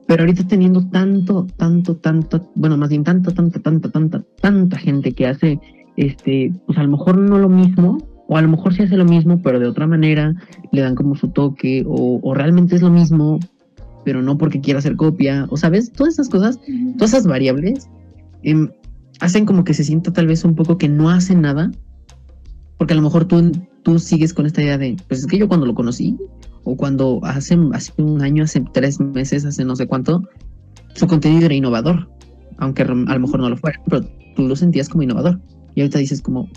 Pero 0.06 0.22
ahorita 0.22 0.46
teniendo 0.46 0.86
tanto, 0.90 1.46
tanto, 1.56 1.96
tanto, 1.96 2.50
bueno, 2.54 2.76
más 2.76 2.90
bien 2.90 3.04
tanto, 3.04 3.32
tanto, 3.32 3.60
tanto, 3.60 3.90
tanta, 3.90 4.22
tanta 4.40 4.78
gente 4.78 5.12
que 5.12 5.26
hace, 5.26 5.58
este, 5.96 6.52
pues 6.66 6.78
a 6.78 6.82
lo 6.82 6.90
mejor 6.90 7.18
no 7.18 7.38
lo 7.38 7.48
mismo, 7.48 7.98
o 8.28 8.36
a 8.36 8.42
lo 8.42 8.48
mejor 8.48 8.74
sí 8.74 8.82
hace 8.82 8.96
lo 8.96 9.04
mismo, 9.04 9.40
pero 9.42 9.58
de 9.58 9.66
otra 9.66 9.86
manera, 9.86 10.34
le 10.70 10.82
dan 10.82 10.94
como 10.94 11.16
su 11.16 11.28
toque, 11.28 11.84
o, 11.86 12.20
o 12.22 12.34
realmente 12.34 12.76
es 12.76 12.82
lo 12.82 12.90
mismo, 12.90 13.40
pero 14.04 14.22
no 14.22 14.38
porque 14.38 14.60
quiera 14.60 14.78
hacer 14.78 14.96
copia, 14.96 15.46
o 15.50 15.56
sabes, 15.56 15.92
todas 15.92 16.14
esas 16.14 16.28
cosas, 16.28 16.58
todas 16.96 17.12
esas 17.12 17.26
variables, 17.26 17.88
em, 18.42 18.70
hacen 19.20 19.46
como 19.46 19.64
que 19.64 19.74
se 19.74 19.84
sienta 19.84 20.12
tal 20.12 20.26
vez 20.26 20.44
un 20.44 20.54
poco 20.54 20.78
que 20.78 20.88
no 20.88 21.10
hace 21.10 21.34
nada, 21.34 21.70
porque 22.78 22.94
a 22.94 22.96
lo 22.96 23.02
mejor 23.02 23.26
tú, 23.26 23.52
tú 23.82 23.98
sigues 23.98 24.34
con 24.34 24.46
esta 24.46 24.62
idea 24.62 24.78
de, 24.78 24.96
pues 25.08 25.20
es 25.20 25.26
que 25.26 25.38
yo 25.38 25.48
cuando 25.48 25.66
lo 25.66 25.74
conocí, 25.74 26.16
o 26.64 26.76
cuando 26.76 27.20
hace, 27.22 27.58
hace 27.72 27.92
un 27.98 28.22
año, 28.22 28.44
hace 28.44 28.64
tres 28.72 29.00
meses, 29.00 29.44
hace 29.44 29.64
no 29.64 29.76
sé 29.76 29.86
cuánto, 29.86 30.22
su 30.94 31.06
contenido 31.06 31.46
era 31.46 31.54
innovador, 31.54 32.08
aunque 32.58 32.82
a 32.82 32.86
lo 32.86 33.20
mejor 33.20 33.40
no 33.40 33.48
lo 33.48 33.56
fuera, 33.56 33.80
pero 33.84 34.04
tú 34.36 34.46
lo 34.46 34.56
sentías 34.56 34.88
como 34.88 35.02
innovador. 35.02 35.40
Y 35.74 35.80
ahorita 35.80 35.98
dices 35.98 36.22
como, 36.22 36.48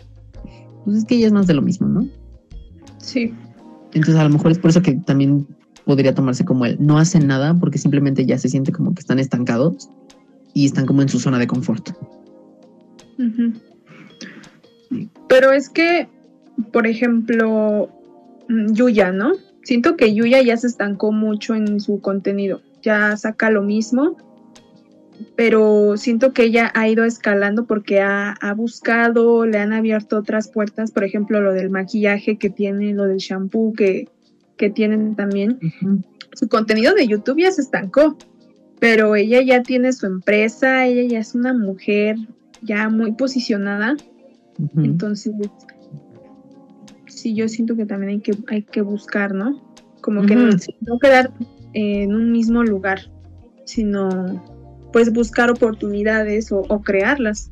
pues 0.84 0.98
es 0.98 1.06
que 1.06 1.20
ya 1.20 1.28
es 1.28 1.34
más 1.34 1.48
de 1.48 1.54
lo 1.54 1.62
mismo, 1.62 1.88
¿no? 1.88 2.08
Sí. 2.98 3.34
Entonces 3.94 4.16
a 4.16 4.24
lo 4.24 4.30
mejor 4.30 4.52
es 4.52 4.60
por 4.60 4.70
eso 4.70 4.82
que 4.82 4.94
también 4.94 5.48
podría 5.86 6.14
tomarse 6.14 6.46
como 6.46 6.66
el 6.66 6.78
no 6.80 6.98
hacen 6.98 7.28
nada 7.28 7.54
porque 7.54 7.78
simplemente 7.78 8.26
ya 8.26 8.38
se 8.38 8.50
siente 8.50 8.72
como 8.72 8.94
que 8.94 9.02
están 9.02 9.20
estancados 9.20 9.90
y 10.54 10.66
están 10.66 10.86
como 10.86 11.02
en 11.02 11.10
su 11.10 11.20
zona 11.20 11.38
de 11.38 11.48
confort. 11.48 11.92
Pero 15.28 15.52
es 15.52 15.70
que, 15.70 16.08
por 16.72 16.88
ejemplo, 16.88 17.90
mm, 18.50 18.74
Yuya, 18.74 19.12
¿no? 19.12 19.34
Siento 19.64 19.96
que 19.96 20.14
Yuya 20.14 20.42
ya 20.42 20.58
se 20.58 20.68
estancó 20.68 21.12
mucho 21.12 21.56
en 21.56 21.80
su 21.80 22.00
contenido. 22.00 22.62
Ya 22.82 23.18
saca 23.18 23.50
lo 23.50 23.64
mismo, 23.64 24.16
pero 25.36 25.98
siento 25.98 26.34
que 26.34 26.44
ella 26.44 26.72
ha 26.76 26.88
ido 26.88 27.04
escalando 27.04 27.66
porque 27.66 28.02
ha, 28.02 28.32
ha 28.32 28.54
buscado, 28.54 29.46
le 29.46 29.58
han 29.58 29.74
abierto 29.74 30.18
otras 30.18 30.50
puertas, 30.50 30.92
por 30.92 31.04
ejemplo, 31.04 31.42
lo 31.42 31.54
del 31.54 31.70
maquillaje 31.70 32.38
que 32.38 32.50
tiene, 32.50 32.94
lo 32.94 33.06
del 33.06 33.18
shampoo 33.18 33.74
que, 33.74 34.08
que 34.58 34.70
tienen 34.70 35.16
también. 35.16 35.60
Su 36.34 36.48
contenido 36.48 36.94
de 36.94 37.08
YouTube 37.08 37.42
ya 37.42 37.52
se 37.52 37.62
estancó, 37.62 38.18
pero 38.80 39.16
ella 39.16 39.42
ya 39.42 39.64
tiene 39.64 39.94
su 39.94 40.06
empresa, 40.06 40.86
ella 40.86 41.04
ya 41.08 41.20
es 41.20 41.36
una 41.36 41.54
mujer 41.54 42.18
ya 42.62 42.90
muy 42.90 43.14
posicionada, 43.14 43.96
entonces 44.78 45.34
sí, 47.08 47.34
yo 47.34 47.48
siento 47.48 47.76
que 47.76 47.86
también 47.86 48.12
hay 48.12 48.20
que, 48.20 48.34
hay 48.48 48.64
que 48.64 48.82
buscar, 48.82 49.34
¿no? 49.34 49.74
Como 50.02 50.26
que 50.26 50.36
no, 50.36 50.50
quedar 51.00 51.32
eh, 51.74 52.04
en 52.04 52.14
un 52.14 52.32
mismo 52.32 52.64
lugar, 52.64 53.00
sino 53.66 54.10
pues 54.94 55.12
buscar 55.12 55.50
oportunidades 55.50 56.52
o, 56.52 56.60
o 56.70 56.82
crearlas. 56.82 57.52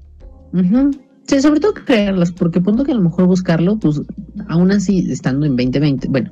Sí, 1.27 1.41
sobre 1.41 1.59
todo 1.59 1.73
crearlas, 1.73 2.31
porque 2.31 2.61
punto 2.61 2.83
que 2.83 2.91
a 2.91 2.95
lo 2.95 3.01
mejor 3.01 3.25
buscarlo, 3.25 3.77
pues 3.79 4.01
aún 4.47 4.71
así 4.71 5.11
estando 5.11 5.45
en 5.45 5.55
2020, 5.55 6.07
bueno, 6.09 6.31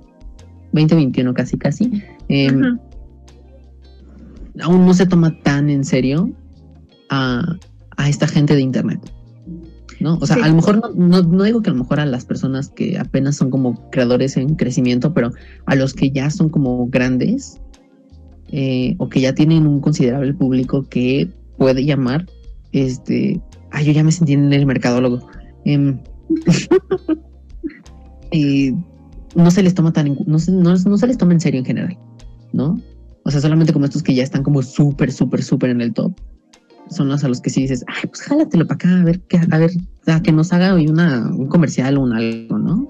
2021 0.74 1.34
casi 1.34 1.58
casi, 1.58 2.04
em, 2.30 2.78
aún 4.62 4.86
no 4.86 4.94
se 4.94 5.06
toma 5.06 5.38
tan 5.44 5.70
en 5.70 5.84
serio 5.84 6.32
a, 7.10 7.58
a 7.98 8.10
esta 8.10 8.28
gente 8.28 8.56
de 8.56 8.62
internet. 8.62 9.00
¿No? 10.00 10.18
O 10.20 10.26
sea, 10.26 10.38
Sí. 10.38 10.42
a 10.42 10.48
lo 10.48 10.56
mejor 10.56 10.82
no, 10.82 10.90
no, 10.96 11.22
no 11.22 11.44
digo 11.44 11.62
que 11.62 11.70
a 11.70 11.74
lo 11.74 11.80
mejor 11.80 12.00
a 12.00 12.08
las 12.08 12.26
personas 12.26 12.70
que 12.70 12.98
apenas 12.98 13.36
son 13.36 13.52
como 13.52 13.92
creadores 13.92 14.36
en 14.36 14.56
crecimiento, 14.56 15.14
pero 15.14 15.32
a 15.68 15.76
los 15.76 15.94
que 15.94 16.10
ya 16.10 16.32
son 16.32 16.50
como 16.50 16.88
grandes 16.88 17.62
eh, 18.52 18.96
o 18.98 19.10
que 19.10 19.22
ya 19.22 19.36
tienen 19.36 19.68
un 19.68 19.80
considerable 19.80 20.34
público 20.34 20.88
que 20.90 21.30
puede 21.58 21.86
llamar, 21.86 22.26
este, 22.72 23.40
ay, 23.70 23.86
yo 23.86 23.92
ya 23.92 24.04
me 24.04 24.12
sentí 24.12 24.34
en 24.34 24.52
el 24.52 24.66
mercadólogo. 24.66 25.28
Em, 25.66 26.00
eh, 28.32 28.74
no 29.36 29.52
se 29.52 29.64
les 29.64 29.74
toma 29.74 29.94
tan, 29.94 30.18
no 30.26 30.40
se, 30.40 30.52
no, 30.52 30.74
no 30.76 30.98
se 30.98 31.08
les 31.08 31.18
toma 31.18 31.34
en 31.34 31.40
serio 31.40 31.60
en 31.60 31.66
general, 31.66 31.98
¿no? 32.54 32.80
O 33.24 33.32
sea, 33.32 33.40
solamente 33.42 33.74
como 33.74 33.86
estos 33.86 34.04
que 34.04 34.16
ya 34.16 34.24
están 34.24 34.44
como 34.44 34.62
súper, 34.62 35.12
súper, 35.12 35.44
súper 35.44 35.70
en 35.70 35.82
el 35.82 35.94
top. 35.94 36.14
Son 36.90 37.08
los 37.08 37.24
a 37.24 37.28
los 37.28 37.40
que 37.40 37.50
sí 37.50 37.62
dices, 37.62 37.86
ay, 37.88 38.10
pues 38.10 38.22
jálatelo 38.22 38.66
para 38.68 38.76
acá, 38.76 39.00
a 39.00 39.04
ver, 39.04 39.20
que, 39.22 39.38
a 39.38 39.58
ver, 39.58 39.72
sea, 40.04 40.22
que 40.22 40.32
nos 40.32 40.52
haga 40.52 40.74
hoy 40.74 40.88
una, 40.88 41.30
un 41.30 41.48
comercial 41.48 41.98
o 41.98 42.02
un 42.02 42.14
algo, 42.14 42.58
¿no? 42.58 42.90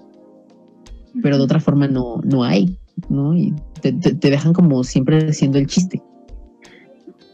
Pero 1.21 1.37
de 1.37 1.43
otra 1.43 1.59
forma 1.59 1.87
no, 1.87 2.21
no 2.23 2.43
hay, 2.43 2.77
¿no? 3.09 3.35
Y 3.35 3.53
te, 3.81 3.91
te- 3.91 4.15
te 4.15 4.29
dejan 4.29 4.53
como 4.53 4.83
siempre 4.83 5.33
siendo 5.33 5.57
el 5.59 5.67
chiste. 5.67 6.01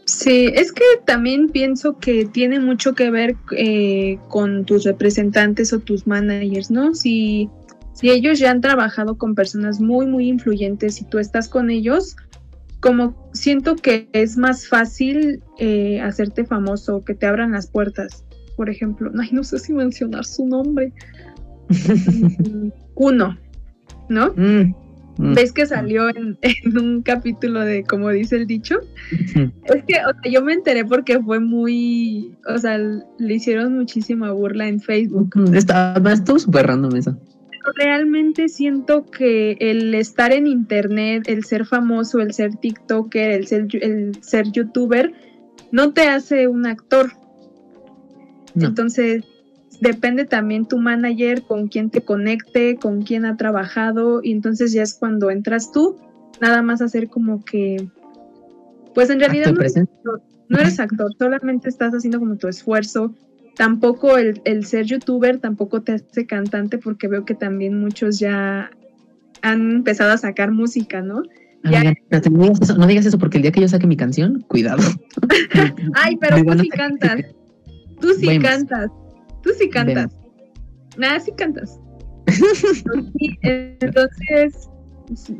Sí, 0.04 0.50
es 0.54 0.72
que 0.72 0.84
también 1.06 1.48
pienso 1.48 1.98
que 1.98 2.24
tiene 2.24 2.60
mucho 2.60 2.94
que 2.94 3.10
ver 3.10 3.36
eh, 3.56 4.18
con 4.28 4.64
tus 4.64 4.84
representantes 4.84 5.72
o 5.72 5.78
tus 5.78 6.06
managers, 6.06 6.70
¿no? 6.70 6.94
Si, 6.94 7.48
si 7.98 8.10
ellos 8.10 8.38
ya 8.38 8.52
han 8.52 8.60
trabajado 8.60 9.18
con 9.18 9.34
personas 9.34 9.80
muy, 9.80 10.06
muy 10.06 10.28
influyentes 10.28 11.00
y 11.00 11.04
tú 11.04 11.18
estás 11.18 11.48
con 11.48 11.68
ellos, 11.68 12.14
como 12.78 13.28
siento 13.32 13.74
que 13.74 14.08
es 14.12 14.36
más 14.36 14.68
fácil 14.68 15.42
eh, 15.58 16.00
hacerte 16.00 16.44
famoso, 16.44 17.04
que 17.04 17.14
te 17.14 17.26
abran 17.26 17.50
las 17.50 17.66
puertas. 17.66 18.24
Por 18.56 18.70
ejemplo, 18.70 19.10
ay, 19.20 19.30
no 19.32 19.42
sé 19.42 19.58
si 19.58 19.72
mencionar 19.72 20.24
su 20.24 20.46
nombre. 20.46 20.92
Uno, 22.94 23.36
¿no? 24.08 24.32
Mm, 24.36 24.74
mm, 25.16 25.34
¿Ves 25.34 25.50
que 25.52 25.66
salió 25.66 26.08
en, 26.08 26.38
en 26.42 26.78
un 26.78 27.02
capítulo 27.02 27.62
de, 27.62 27.82
como 27.82 28.10
dice 28.10 28.36
el 28.36 28.46
dicho? 28.46 28.76
Es 29.64 29.82
que, 29.88 29.96
o 29.96 30.22
sea, 30.22 30.32
yo 30.32 30.44
me 30.44 30.52
enteré 30.52 30.84
porque 30.84 31.18
fue 31.18 31.40
muy, 31.40 32.32
o 32.46 32.58
sea, 32.58 32.78
le 32.78 33.34
hicieron 33.34 33.76
muchísima 33.76 34.30
burla 34.30 34.68
en 34.68 34.78
Facebook. 34.78 35.34
Está, 35.52 36.00
estuvo 36.12 36.38
súper 36.38 36.68
random 36.68 36.94
eso. 36.94 37.18
Realmente 37.76 38.48
siento 38.48 39.04
que 39.06 39.56
el 39.60 39.94
estar 39.94 40.32
en 40.32 40.46
internet, 40.46 41.24
el 41.26 41.44
ser 41.44 41.66
famoso, 41.66 42.20
el 42.20 42.32
ser 42.32 42.56
TikToker, 42.56 43.30
el 43.30 43.46
ser, 43.46 43.66
el 43.82 44.22
ser 44.22 44.50
youtuber, 44.52 45.12
no 45.72 45.92
te 45.92 46.08
hace 46.08 46.48
un 46.48 46.66
actor. 46.66 47.12
No. 48.54 48.68
Entonces, 48.68 49.24
depende 49.80 50.24
también 50.24 50.66
tu 50.66 50.78
manager, 50.78 51.42
con 51.42 51.68
quién 51.68 51.90
te 51.90 52.00
conecte, 52.00 52.76
con 52.76 53.02
quién 53.02 53.24
ha 53.24 53.36
trabajado, 53.36 54.20
y 54.22 54.32
entonces 54.32 54.72
ya 54.72 54.82
es 54.82 54.94
cuando 54.94 55.30
entras 55.30 55.72
tú, 55.72 55.96
nada 56.40 56.62
más 56.62 56.82
hacer 56.82 57.08
como 57.08 57.44
que, 57.44 57.88
pues 58.94 59.10
en 59.10 59.20
realidad 59.20 59.52
no 59.52 59.54
presente. 59.54 59.92
no 60.48 60.58
eres 60.58 60.80
actor, 60.80 61.14
solamente 61.18 61.68
estás 61.68 61.92
haciendo 61.92 62.18
como 62.18 62.36
tu 62.36 62.48
esfuerzo. 62.48 63.14
Tampoco 63.58 64.16
el, 64.16 64.40
el 64.44 64.64
ser 64.64 64.86
youtuber 64.86 65.40
tampoco 65.40 65.82
te 65.82 65.94
hace 65.94 66.26
cantante 66.26 66.78
porque 66.78 67.08
veo 67.08 67.24
que 67.24 67.34
también 67.34 67.80
muchos 67.80 68.20
ya 68.20 68.70
han 69.42 69.70
empezado 69.72 70.12
a 70.12 70.16
sacar 70.16 70.52
música, 70.52 71.02
¿no? 71.02 71.22
Ya. 71.64 71.82
No, 72.12 72.20
digas 72.20 72.60
eso, 72.60 72.78
no 72.78 72.86
digas 72.86 73.04
eso 73.06 73.18
porque 73.18 73.38
el 73.38 73.42
día 73.42 73.50
que 73.50 73.60
yo 73.60 73.68
saque 73.68 73.88
mi 73.88 73.96
canción, 73.96 74.44
cuidado. 74.48 74.82
Ay, 75.94 76.16
pero 76.20 76.36
Me 76.36 76.44
tú 76.44 76.58
sí 76.62 76.68
cantas, 76.68 77.20
tú 78.00 78.14
sí 78.14 78.28
Vemos. 78.28 78.48
cantas, 78.48 78.90
tú 79.42 79.50
sí 79.58 79.68
cantas. 79.68 80.12
Nada, 80.96 81.18
sí 81.18 81.32
cantas. 81.36 81.80
Entonces, 83.42 84.68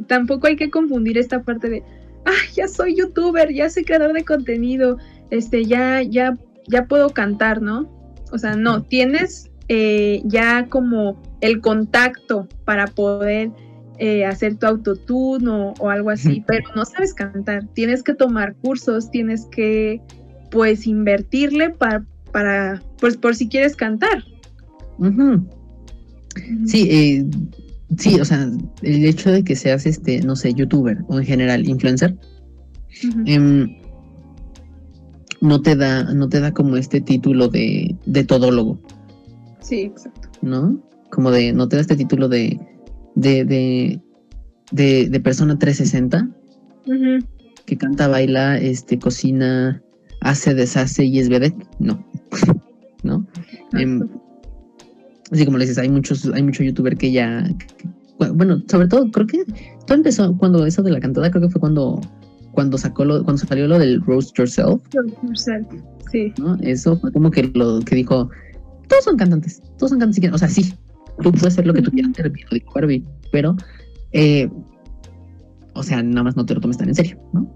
tampoco 0.09 0.49
hay 0.49 0.57
que 0.57 0.71
confundir 0.71 1.19
esta 1.19 1.41
parte 1.43 1.71
de, 1.71 1.85
ay, 2.25 2.49
ya 2.53 2.67
soy 2.67 2.97
youtuber, 2.97 3.53
ya 3.53 3.71
soy 3.71 3.85
creador 3.85 4.13
de 4.13 4.25
contenido, 4.25 4.99
este, 5.31 5.65
ya, 5.67 6.03
ya, 6.03 6.37
ya 6.67 6.87
puedo 6.87 7.11
cantar, 7.11 7.63
¿no? 7.63 7.98
O 8.33 8.39
sea, 8.39 8.57
no, 8.57 8.83
tienes 8.83 9.51
eh, 9.69 10.23
ya 10.25 10.67
como 10.69 11.21
el 11.41 11.61
contacto 11.61 12.49
para 12.65 12.87
poder 12.87 13.51
eh, 13.99 14.25
hacer 14.25 14.57
tu 14.57 14.67
autotune 14.67 15.49
o, 15.49 15.75
o 15.79 15.91
algo 15.91 16.11
así, 16.11 16.43
pero 16.47 16.69
no 16.75 16.85
sabes 16.85 17.15
cantar. 17.15 17.67
Tienes 17.75 18.03
que 18.03 18.15
tomar 18.15 18.55
cursos, 18.57 19.11
tienes 19.11 19.47
que, 19.47 20.01
pues, 20.51 20.87
invertirle 20.87 21.71
para, 21.71 22.05
para 22.33 22.83
pues, 22.99 23.17
por 23.17 23.35
si 23.35 23.49
quieres 23.49 23.77
cantar. 23.77 24.25
Sí, 26.67 26.89
eh, 26.91 27.27
sí, 27.97 28.21
o 28.21 28.25
sea, 28.25 28.51
el 28.83 29.05
hecho 29.05 29.31
de 29.31 29.43
que 29.43 29.57
seas 29.57 29.87
este, 29.87 30.21
no 30.23 30.37
sé, 30.37 30.55
youtuber 30.55 30.99
o 31.09 31.19
en 31.19 31.25
general 31.25 31.69
influencer, 31.69 32.17
no 35.41 35.61
te 35.61 35.77
da, 35.77 36.05
no 36.15 36.29
te 36.29 36.41
da 36.41 36.53
como 36.53 36.77
este 36.77 37.01
título 37.01 37.49
de, 37.49 37.97
de 38.07 38.25
todólogo, 38.25 38.79
Sí, 39.61 39.81
exacto. 39.83 40.29
¿no? 40.43 40.81
Como 41.11 41.31
de, 41.31 41.53
no 41.53 41.69
te 41.69 41.77
da 41.77 41.83
este 41.83 41.97
título 41.97 42.29
de, 42.29 42.59
de, 43.15 43.45
de, 43.45 44.01
de, 44.71 45.09
de 45.09 45.21
persona 45.21 45.59
360, 45.59 46.29
Ujú. 46.87 47.25
que 47.67 47.77
canta, 47.77 48.09
baila, 48.09 48.59
este, 48.59 48.99
cocina, 48.99 49.83
hace, 50.21 50.55
deshace 50.55 51.05
y 51.05 51.19
es 51.19 51.29
vedette. 51.29 51.67
No. 51.79 52.03
¿No? 53.03 53.27
Em, 53.75 54.01
así 55.31 55.45
como 55.45 55.59
le 55.59 55.65
dices, 55.65 55.79
hay 55.79 55.89
muchos, 55.89 56.25
hay 56.35 56.43
muchos 56.43 56.65
youtuber 56.67 56.97
que 56.97 57.13
ya. 57.13 57.45
que- 57.59 58.29
bueno, 58.33 58.61
sobre 58.69 58.89
todo, 58.89 59.09
creo 59.13 59.27
que 59.29 59.45
todo 59.87 59.97
empezó 59.97 60.37
cuando 60.39 60.67
eso 60.67 60.83
de 60.83 60.91
la 60.91 60.99
cantada, 61.01 61.31
creo 61.31 61.43
que 61.43 61.51
fue 61.51 61.61
cuando, 61.61 62.01
cuando 62.59 62.77
sacó 62.77 63.05
lo, 63.05 63.23
cuando 63.23 63.41
salió 63.47 63.69
lo 63.69 63.79
del 63.79 64.03
roast 64.03 64.37
yourself, 64.37 64.83
Sí. 66.11 66.33
¿no? 66.41 66.57
Eso 66.61 66.99
fue 66.99 67.13
como 67.13 67.31
que 67.31 67.45
lo 67.55 67.79
que 67.79 67.95
dijo, 67.95 68.29
todos 68.89 69.05
son 69.05 69.17
cantantes, 69.17 69.63
todos 69.77 69.91
son 69.91 70.01
cantantes, 70.01 70.33
o 70.33 70.39
sea, 70.39 70.49
sí, 70.49 70.75
tú 71.23 71.31
puedes 71.31 71.45
hacer 71.47 71.69
lo 71.69 71.73
que 71.73 71.83
tú 71.83 71.93
quieras 71.93 72.11
hacer, 72.11 72.27
lo 72.27 72.55
dijo 72.57 72.73
Barbie, 72.75 73.05
pero, 73.31 73.57
eh, 74.11 74.51
o 75.75 75.85
sea, 75.85 76.03
nada 76.03 76.25
más 76.25 76.37
no 76.37 76.45
te 76.45 76.55
lo 76.55 76.61
tomes 76.61 76.79
tan 76.79 76.89
en 76.89 76.97
serio, 76.97 77.21
¿no? 77.33 77.55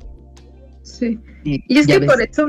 Sí. 0.83 1.19
Y, 1.43 1.65
Y 1.67 1.79
es 1.79 1.89
que 1.89 1.99
ves, 1.99 2.09
por 2.09 2.23
eso, 2.23 2.49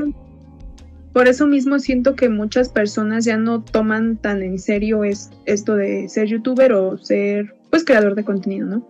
por 1.12 1.26
eso 1.26 1.48
mismo 1.48 1.80
siento 1.80 2.14
que 2.14 2.28
muchas 2.28 2.68
personas 2.68 3.24
ya 3.24 3.36
no 3.36 3.64
toman 3.64 4.16
tan 4.18 4.44
en 4.44 4.60
serio 4.60 5.02
es, 5.02 5.32
esto 5.46 5.74
de 5.74 6.08
ser 6.08 6.28
youtuber 6.28 6.72
o 6.72 6.98
ser 6.98 7.52
pues 7.70 7.84
creador 7.84 8.14
de 8.14 8.22
contenido, 8.22 8.68
¿no? 8.68 8.86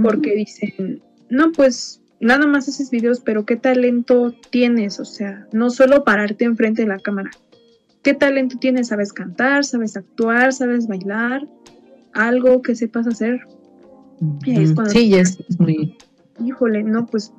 Porque 0.00 0.36
dicen, 0.36 1.02
no, 1.30 1.50
pues 1.50 2.00
nada 2.20 2.46
más 2.46 2.68
haces 2.68 2.90
videos, 2.90 3.20
pero 3.20 3.44
¿qué 3.44 3.56
talento 3.56 4.34
tienes? 4.50 5.00
O 5.00 5.04
sea, 5.04 5.46
no 5.52 5.70
solo 5.70 6.04
pararte 6.04 6.44
enfrente 6.44 6.82
de 6.82 6.88
la 6.88 6.98
cámara. 6.98 7.30
¿Qué 8.02 8.14
talento 8.14 8.56
tienes? 8.58 8.88
¿Sabes 8.88 9.12
cantar? 9.12 9.64
¿Sabes 9.64 9.96
actuar? 9.96 10.52
¿Sabes 10.52 10.86
bailar? 10.88 11.46
Algo 12.12 12.62
que 12.62 12.74
sepas 12.74 13.06
hacer. 13.06 13.40
y 14.44 14.50
ahí 14.56 14.64
es 14.64 14.72
cuando- 14.72 14.92
Sí, 14.92 15.08
ya 15.10 15.20
es, 15.20 15.38
es 15.48 15.60
muy... 15.60 15.96
Híjole, 16.44 16.82
no, 16.84 17.06
pues 17.06 17.32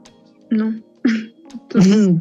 no. 0.50 0.74
Entonces, 1.54 2.12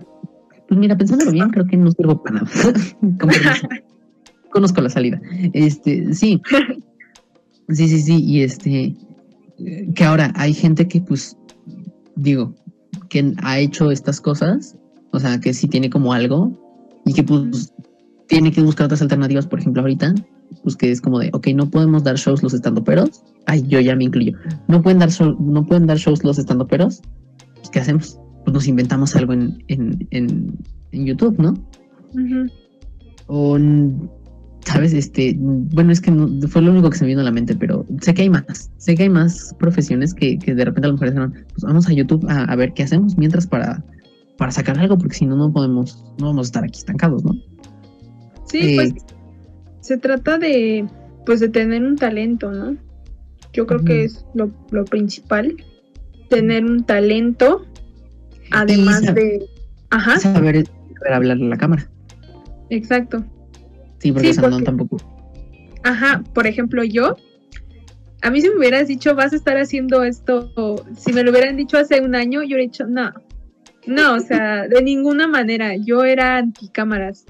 Pues 0.68 0.78
mira, 0.80 0.96
pensándolo 0.96 1.32
bien, 1.32 1.50
creo 1.50 1.66
que 1.66 1.76
no 1.76 1.90
sirvo 1.90 2.22
para 2.22 2.40
nada. 2.42 2.50
Conozco 4.50 4.80
la 4.80 4.88
salida. 4.88 5.20
Este, 5.52 6.14
sí. 6.14 6.40
Sí, 7.68 7.88
sí, 7.88 8.00
sí. 8.00 8.22
Y 8.24 8.42
este, 8.42 8.94
eh, 9.58 9.88
que 9.94 10.04
ahora 10.04 10.32
hay 10.36 10.54
gente 10.54 10.88
que, 10.88 11.00
pues, 11.00 11.36
digo, 12.18 12.54
que 13.08 13.32
ha 13.42 13.58
hecho 13.58 13.90
estas 13.90 14.20
cosas, 14.20 14.76
o 15.12 15.18
sea, 15.20 15.40
que 15.40 15.54
sí 15.54 15.68
tiene 15.68 15.88
como 15.90 16.12
algo 16.12 16.52
y 17.04 17.12
que, 17.14 17.22
pues, 17.22 17.72
tiene 18.28 18.52
que 18.52 18.60
buscar 18.60 18.86
otras 18.86 19.00
alternativas. 19.02 19.46
Por 19.46 19.60
ejemplo, 19.60 19.80
ahorita, 19.82 20.14
pues, 20.62 20.76
que 20.76 20.90
es 20.90 21.00
como 21.00 21.18
de, 21.18 21.30
ok, 21.32 21.48
no 21.54 21.70
podemos 21.70 22.04
dar 22.04 22.16
shows 22.16 22.42
los 22.42 22.52
estandoperos. 22.54 23.22
Ay, 23.46 23.64
yo 23.68 23.80
ya 23.80 23.96
me 23.96 24.04
incluyo. 24.04 24.36
No 24.68 24.82
pueden 24.82 24.98
dar, 24.98 25.10
show- 25.10 25.36
no 25.40 25.64
pueden 25.64 25.86
dar 25.86 25.96
shows 25.96 26.22
los 26.24 26.38
estandoperos. 26.38 27.00
Pues, 27.56 27.70
¿qué 27.70 27.80
hacemos? 27.80 28.18
Pues 28.44 28.52
nos 28.54 28.66
inventamos 28.68 29.16
algo 29.16 29.32
en, 29.32 29.64
en, 29.68 30.06
en, 30.10 30.58
en 30.92 31.06
YouTube, 31.06 31.38
¿no? 31.38 31.54
ujú. 32.14 32.50
O, 33.26 33.56
n- 33.56 34.08
¿sabes? 34.72 34.92
Este, 34.92 35.34
bueno, 35.38 35.92
es 35.92 36.00
que 36.00 36.10
no- 36.10 36.28
fue 36.48 36.62
lo 36.62 36.70
único 36.70 36.90
que 36.90 36.98
se 36.98 37.04
me 37.04 37.08
vino 37.08 37.20
a 37.20 37.24
la 37.24 37.30
mente, 37.32 37.54
pero 37.56 37.84
sé 38.00 38.14
que 38.14 38.22
hay 38.22 38.30
más. 38.30 38.70
Sé 38.76 38.94
que 38.94 39.04
hay 39.04 39.08
más 39.08 39.54
profesiones 39.58 40.14
que, 40.14 40.38
que 40.38 40.54
de 40.54 40.64
repente 40.64 40.86
a 40.86 40.88
lo 40.88 40.94
mejor 40.94 41.08
dijeron, 41.08 41.32
pues 41.50 41.62
vamos 41.62 41.88
a 41.88 41.92
YouTube 41.92 42.24
a, 42.28 42.44
a 42.44 42.56
ver 42.56 42.72
qué 42.74 42.82
hacemos 42.82 43.16
mientras 43.18 43.46
para, 43.46 43.84
para 44.36 44.50
sacar 44.52 44.78
algo, 44.78 44.96
porque 44.98 45.14
si 45.16 45.26
no, 45.26 45.36
no 45.36 45.52
podemos, 45.52 46.04
no 46.18 46.26
vamos 46.26 46.46
a 46.46 46.48
estar 46.48 46.64
aquí 46.64 46.78
estancados, 46.78 47.24
¿no? 47.24 47.32
Sí, 48.46 48.58
Eh, 48.60 48.74
pues 48.76 48.94
se 49.80 49.96
trata 49.98 50.38
de, 50.38 50.86
pues 51.26 51.40
de 51.40 51.48
tener 51.48 51.84
un 51.84 51.96
talento, 51.96 52.50
¿no? 52.52 52.76
Yo 53.52 53.66
creo 53.66 53.82
que 53.82 54.04
es 54.04 54.24
lo, 54.34 54.50
lo 54.70 54.84
principal, 54.84 55.56
tener 56.28 56.64
un 56.64 56.84
talento, 56.84 57.64
además 58.50 59.02
de, 59.14 59.46
ajá, 59.90 60.18
Saber, 60.18 60.66
saber 60.66 61.12
hablarle 61.14 61.46
a 61.46 61.48
la 61.48 61.56
cámara. 61.56 61.90
exacto, 62.70 63.24
Sí, 63.98 64.12
porque 64.12 64.32
Sí, 64.32 64.40
porque- 64.40 64.64
tampoco. 64.64 64.96
ajá, 65.82 66.22
por 66.34 66.46
ejemplo 66.46 66.84
yo, 66.84 67.16
a 68.22 68.30
mí 68.30 68.40
si 68.40 68.48
me 68.48 68.56
hubieras 68.56 68.88
dicho 68.88 69.14
vas 69.14 69.32
a 69.32 69.36
estar 69.36 69.56
haciendo 69.56 70.02
esto, 70.04 70.50
si 70.96 71.12
me 71.12 71.22
lo 71.22 71.30
hubieran 71.30 71.56
dicho 71.56 71.78
hace 71.78 72.00
un 72.00 72.14
año, 72.14 72.42
yo 72.42 72.56
hubiera 72.56 72.62
dicho 72.62 72.86
no, 72.86 73.12
no, 73.86 74.14
o 74.14 74.20
sea, 74.20 74.68
de 74.68 74.82
ninguna 74.82 75.26
manera, 75.28 75.74
yo 75.76 76.04
era 76.04 76.36
anticámaras. 76.36 77.24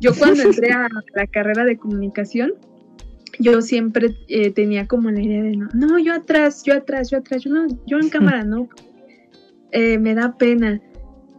Yo 0.00 0.14
cuando 0.14 0.44
entré 0.44 0.70
a 0.70 0.86
la 1.14 1.26
carrera 1.26 1.64
de 1.64 1.76
comunicación, 1.76 2.52
yo 3.40 3.60
siempre 3.62 4.14
eh, 4.28 4.52
tenía 4.52 4.86
como 4.86 5.10
la 5.10 5.20
idea 5.20 5.42
de 5.42 5.56
no, 5.56 5.68
no, 5.74 5.98
yo 5.98 6.14
atrás, 6.14 6.62
yo 6.64 6.74
atrás, 6.74 7.10
yo 7.10 7.18
atrás, 7.18 7.42
yo 7.42 7.50
no, 7.50 7.66
yo 7.86 7.98
en 7.98 8.08
cámara 8.08 8.44
no. 8.44 8.68
Eh, 9.70 9.98
me 9.98 10.14
da 10.14 10.34
pena. 10.38 10.80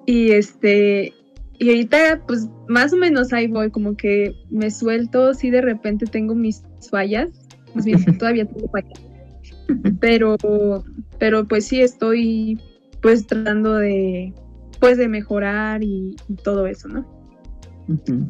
Y 0.05 0.31
este, 0.33 1.13
y 1.59 1.69
ahorita 1.69 2.21
pues 2.27 2.47
más 2.67 2.93
o 2.93 2.97
menos 2.97 3.31
ahí 3.33 3.47
voy, 3.47 3.69
como 3.69 3.95
que 3.95 4.33
me 4.49 4.71
suelto, 4.71 5.33
sí 5.33 5.49
de 5.49 5.61
repente 5.61 6.05
tengo 6.05 6.33
mis 6.35 6.63
fallas, 6.89 7.29
más 7.75 7.85
bien 7.85 7.99
todavía 8.17 8.45
tengo 8.45 8.67
fallas. 8.69 8.99
Pero, 9.99 10.35
pero 11.19 11.47
pues 11.47 11.65
sí 11.67 11.81
estoy 11.81 12.59
pues 13.01 13.27
tratando 13.27 13.75
de 13.75 14.33
pues 14.79 14.97
de 14.97 15.07
mejorar 15.07 15.83
y, 15.83 16.15
y 16.27 16.33
todo 16.35 16.65
eso, 16.65 16.87
¿no? 16.87 17.05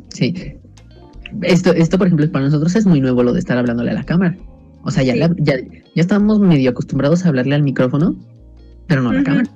Sí. 0.10 0.34
Esto, 1.44 1.72
esto, 1.74 1.98
por 1.98 2.08
ejemplo, 2.08 2.30
para 2.32 2.46
nosotros 2.46 2.76
es 2.76 2.86
muy 2.88 3.00
nuevo 3.02 3.22
lo 3.24 3.34
de 3.34 3.40
estar 3.40 3.58
hablándole 3.58 3.92
a 3.92 3.94
la 3.94 4.04
cámara. 4.04 4.36
O 4.84 4.90
sea, 4.92 5.04
ya, 5.04 5.14
Sí. 5.14 5.20
la- 5.20 5.36
ya, 5.38 5.56
ya 5.60 6.02
estamos 6.02 6.40
medio 6.40 6.72
acostumbrados 6.72 7.24
a 7.26 7.30
hablarle 7.30 7.56
al 7.56 7.64
micrófono, 7.64 8.16
pero 8.88 9.02
no 9.04 9.12
a 9.12 9.14
la 9.14 9.24
cámara. 9.24 9.50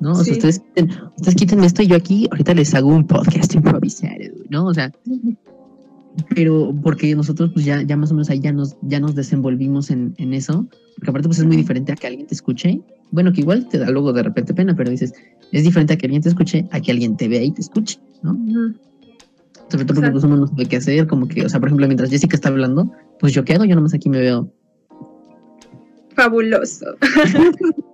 ¿No? 0.00 0.12
O 0.12 0.24
sea, 0.24 0.32
ustedes, 0.32 0.62
quiten- 0.62 1.10
ustedes 1.16 1.34
quítenme 1.34 1.66
esto 1.66 1.82
y 1.82 1.86
yo 1.88 1.96
aquí 1.96 2.26
ahorita 2.30 2.54
les 2.54 2.74
hago 2.74 2.88
un 2.88 3.06
podcast 3.06 3.54
improvisado, 3.54 4.14
¿no? 4.48 4.66
O 4.66 4.74
sea, 4.74 4.90
pero 6.34 6.74
porque 6.82 7.14
nosotros 7.14 7.50
pues 7.52 7.64
ya, 7.64 7.82
ya 7.82 7.96
más 7.96 8.10
o 8.10 8.14
menos 8.14 8.30
ahí 8.30 8.40
ya 8.40 8.52
nos, 8.52 8.76
ya 8.82 8.98
nos 8.98 9.14
desenvolvimos 9.14 9.90
en, 9.90 10.14
en 10.18 10.32
eso, 10.34 10.66
porque 10.96 11.10
aparte 11.10 11.28
pues 11.28 11.38
es 11.38 11.46
muy 11.46 11.56
diferente 11.56 11.92
a 11.92 11.96
que 11.96 12.06
alguien 12.06 12.26
te 12.26 12.34
escuche, 12.34 12.80
bueno, 13.10 13.32
que 13.32 13.42
igual 13.42 13.68
te 13.68 13.78
da 13.78 13.90
luego 13.90 14.12
de 14.12 14.22
repente 14.22 14.54
pena, 14.54 14.74
pero 14.74 14.90
dices, 14.90 15.12
es 15.52 15.64
diferente 15.64 15.92
a 15.94 15.98
que 15.98 16.06
alguien 16.06 16.22
te 16.22 16.28
escuche, 16.30 16.66
a 16.70 16.80
que 16.80 16.90
alguien 16.90 17.16
te 17.16 17.28
vea 17.28 17.42
y 17.42 17.50
te 17.52 17.60
escuche, 17.60 17.98
¿no? 18.22 18.32
Sobre 19.68 19.84
todo 19.84 19.96
porque 19.96 20.10
pues 20.10 20.24
uno 20.24 20.36
no 20.36 20.46
sabe 20.48 20.66
qué 20.66 20.76
hacer, 20.76 21.06
como 21.06 21.28
que, 21.28 21.44
o 21.44 21.48
sea, 21.48 21.60
por 21.60 21.68
ejemplo, 21.68 21.86
mientras 21.86 22.10
Jessica 22.10 22.34
está 22.34 22.48
hablando, 22.48 22.90
pues 23.20 23.32
yo 23.32 23.44
qué 23.44 23.54
hago, 23.54 23.64
yo 23.64 23.76
nomás 23.76 23.94
aquí 23.94 24.08
me 24.08 24.18
veo, 24.18 24.50
Fabuloso. 26.16 26.86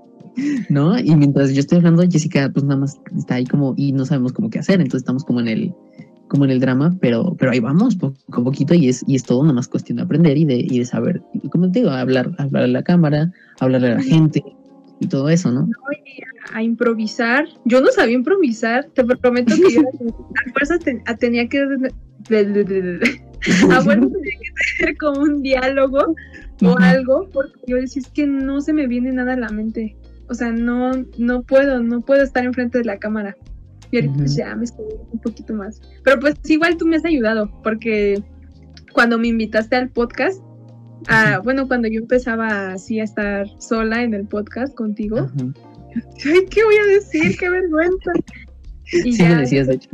¿no? 0.68 0.98
Y 0.98 1.14
mientras 1.16 1.52
yo 1.54 1.60
estoy 1.60 1.78
hablando, 1.78 2.02
Jessica 2.08 2.50
pues 2.52 2.64
nada 2.64 2.80
más 2.80 2.98
está 3.16 3.36
ahí 3.36 3.44
como 3.46 3.74
y 3.76 3.92
no 3.92 4.04
sabemos 4.04 4.32
cómo 4.32 4.50
qué 4.50 4.58
hacer, 4.58 4.80
entonces 4.80 5.02
estamos 5.02 5.24
como 5.24 5.40
en 5.40 5.48
el 5.48 5.74
como 6.28 6.44
en 6.44 6.50
el 6.50 6.58
drama, 6.60 6.96
pero 7.00 7.36
pero 7.38 7.52
ahí 7.52 7.60
vamos 7.60 7.94
poco 7.96 8.16
a 8.32 8.42
poquito 8.44 8.74
y 8.74 8.88
es 8.88 9.04
y 9.06 9.14
es 9.14 9.22
todo 9.22 9.42
nada 9.42 9.54
más 9.54 9.68
cuestión 9.68 9.96
de 9.96 10.02
aprender 10.02 10.36
y 10.36 10.44
de 10.44 10.56
y 10.56 10.78
de 10.80 10.84
saber, 10.84 11.22
y 11.32 11.48
como 11.48 11.70
te 11.70 11.78
digo, 11.80 11.90
hablar 11.92 12.32
hablar 12.38 12.64
a 12.64 12.66
la 12.66 12.82
cámara, 12.82 13.32
hablarle 13.60 13.92
a 13.92 13.94
la 13.96 14.02
gente 14.02 14.42
y 15.00 15.06
todo 15.06 15.28
eso, 15.28 15.52
¿no? 15.52 15.68
a 16.52 16.62
improvisar. 16.62 17.44
Yo 17.64 17.80
no 17.80 17.88
sabía 17.88 18.14
improvisar, 18.14 18.86
te 18.94 19.04
prometo 19.04 19.54
que 19.56 19.74
yo 19.74 19.80
a 20.46 20.52
fuerzas 20.52 20.78
ten- 20.80 21.02
tenía 21.18 21.48
que 21.48 21.60
a 21.60 21.66
fuerzas 23.82 23.88
tenía 23.88 24.10
que 24.10 24.78
tener 24.78 24.96
como 24.96 25.20
un 25.22 25.42
diálogo 25.42 26.14
o 26.62 26.78
algo, 26.78 27.28
porque 27.32 27.58
yo 27.66 27.76
decía 27.76 28.02
es 28.02 28.08
que 28.08 28.26
no 28.26 28.60
se 28.60 28.72
me 28.72 28.86
viene 28.86 29.12
nada 29.12 29.34
a 29.34 29.36
la 29.36 29.48
mente. 29.50 29.96
O 30.28 30.34
sea, 30.34 30.52
no, 30.52 30.92
no 31.18 31.42
puedo, 31.42 31.82
no 31.82 32.00
puedo 32.00 32.22
estar 32.22 32.44
enfrente 32.44 32.78
de 32.78 32.84
la 32.84 32.98
cámara. 32.98 33.36
Y 33.90 33.96
ahorita 33.96 34.14
pues, 34.16 34.36
ya 34.36 34.54
me 34.56 34.64
estoy 34.64 34.86
un 35.12 35.20
poquito 35.20 35.54
más. 35.54 35.80
Pero 36.02 36.18
pues 36.20 36.34
igual 36.48 36.76
tú 36.76 36.86
me 36.86 36.96
has 36.96 37.04
ayudado, 37.04 37.50
porque 37.62 38.22
cuando 38.92 39.18
me 39.18 39.28
invitaste 39.28 39.76
al 39.76 39.90
podcast, 39.90 40.42
ah, 41.08 41.34
Ujú. 41.34 41.44
bueno, 41.44 41.68
cuando 41.68 41.88
yo 41.88 42.00
empezaba 42.00 42.72
así 42.72 42.98
a 43.00 43.04
estar 43.04 43.46
sola 43.60 44.02
en 44.02 44.14
el 44.14 44.26
podcast 44.26 44.74
contigo. 44.74 45.30
Ay, 46.26 46.46
¿qué 46.50 46.64
voy 46.64 46.76
a 46.76 46.86
decir? 46.86 47.36
¡Qué 47.38 47.48
vergüenza! 47.48 48.12
Y 49.04 49.12
Sí 49.12 49.22
me 49.22 49.36
decías, 49.36 49.66
de 49.66 49.74
hecho. 49.74 49.90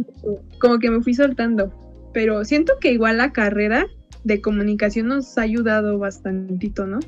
Como 0.58 0.78
que 0.78 0.90
me 0.90 1.02
fui 1.02 1.14
soltando. 1.14 1.72
Pero 2.12 2.44
siento 2.44 2.74
que 2.80 2.92
igual 2.92 3.18
la 3.18 3.32
carrera 3.32 3.86
de 4.24 4.40
comunicación 4.40 5.08
nos 5.08 5.38
ha 5.38 5.42
ayudado 5.42 5.98
bastantito, 5.98 6.86
¿no? 6.86 7.00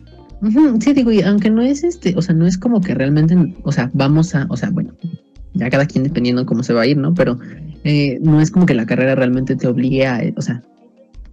Sí, 0.80 0.92
digo, 0.92 1.12
y 1.12 1.22
aunque 1.22 1.50
no 1.50 1.62
es 1.62 1.84
este, 1.84 2.14
o 2.16 2.22
sea, 2.22 2.34
no 2.34 2.46
es 2.46 2.58
como 2.58 2.80
que 2.80 2.94
realmente, 2.94 3.36
o 3.62 3.72
sea, 3.72 3.90
vamos 3.94 4.34
a, 4.34 4.46
o 4.50 4.56
sea, 4.56 4.70
bueno, 4.70 4.92
ya 5.54 5.70
cada 5.70 5.86
quien 5.86 6.04
dependiendo 6.04 6.42
de 6.42 6.46
cómo 6.46 6.62
se 6.62 6.74
va 6.74 6.82
a 6.82 6.86
ir, 6.86 6.96
¿no? 6.96 7.14
Pero 7.14 7.38
eh, 7.84 8.18
no 8.20 8.40
es 8.40 8.50
como 8.50 8.66
que 8.66 8.74
la 8.74 8.86
carrera 8.86 9.14
realmente 9.14 9.56
te 9.56 9.66
obligue 9.66 10.06
a, 10.06 10.22
eh, 10.22 10.34
o 10.36 10.42
sea, 10.42 10.62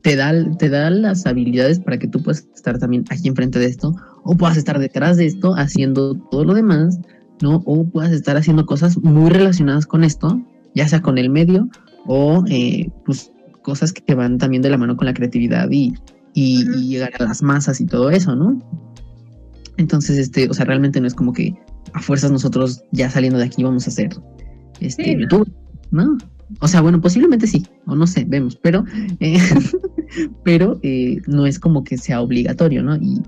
te 0.02 0.16
da, 0.16 0.34
te 0.58 0.70
da 0.70 0.90
las 0.90 1.26
habilidades 1.26 1.80
para 1.80 2.00
que 2.00 2.08
tú 2.08 2.22
puedas 2.22 2.48
estar 2.56 2.80
también 2.80 3.06
aquí 3.10 3.28
enfrente 3.28 3.60
de 3.60 3.66
esto, 3.66 3.96
o 4.24 4.36
puedas 4.36 4.58
estar 4.58 4.80
detrás 4.80 5.18
de 5.18 5.26
esto 5.26 5.56
haciendo 5.56 6.16
todo 6.16 6.46
lo 6.46 6.54
demás, 6.54 7.00
¿no? 7.42 7.62
O 7.66 7.84
puedas 7.84 8.12
estar 8.12 8.38
haciendo 8.38 8.66
cosas 8.66 8.98
muy 8.98 9.30
relacionadas 9.30 9.86
con 9.86 10.04
esto, 10.04 10.42
ya 10.76 10.88
sea 10.88 11.02
con 11.02 11.18
el 11.18 11.30
medio, 11.30 11.70
o 12.06 12.44
eh, 12.50 12.90
pues 13.06 13.32
cosas 13.62 13.94
que 13.94 14.16
van 14.16 14.38
también 14.38 14.62
de 14.62 14.70
la 14.70 14.78
mano 14.78 14.96
con 14.96 15.06
la 15.06 15.14
creatividad 15.14 15.70
y, 15.70 15.94
y 16.34 16.66
llegar 16.88 17.12
a 17.20 17.24
las 17.26 17.44
masas 17.44 17.82
y 17.82 17.86
todo 17.86 18.10
eso, 18.10 18.36
¿no? 18.36 18.60
Entonces, 19.78 20.18
este, 20.18 20.50
o 20.50 20.54
sea, 20.54 20.66
realmente 20.66 21.00
no 21.02 21.08
es 21.08 21.14
como 21.14 21.34
que 21.34 21.54
a 21.94 22.02
fuerzas 22.02 22.32
nosotros 22.32 22.84
ya 22.92 23.10
saliendo 23.10 23.40
de 23.40 23.46
aquí 23.46 23.64
vamos 23.64 23.88
a 23.88 23.90
hacer 23.90 24.10
este 24.80 25.04
Sí, 25.04 25.16
¿no? 25.16 25.22
YouTube, 25.22 25.52
¿no? 25.92 26.18
O 26.60 26.68
sea, 26.68 26.82
bueno, 26.82 27.00
posiblemente 27.00 27.48
sí, 27.48 27.66
o 27.86 27.96
no 27.96 28.06
sé, 28.08 28.26
vemos, 28.28 28.58
pero, 28.58 28.84
eh, 29.20 29.38
pero 30.44 30.80
eh, 30.84 31.22
no 31.28 31.46
es 31.46 31.60
como 31.60 31.84
que 31.84 31.98
sea 31.98 32.22
obligatorio, 32.22 32.84
¿no? 32.84 32.98
Y, 32.98 33.22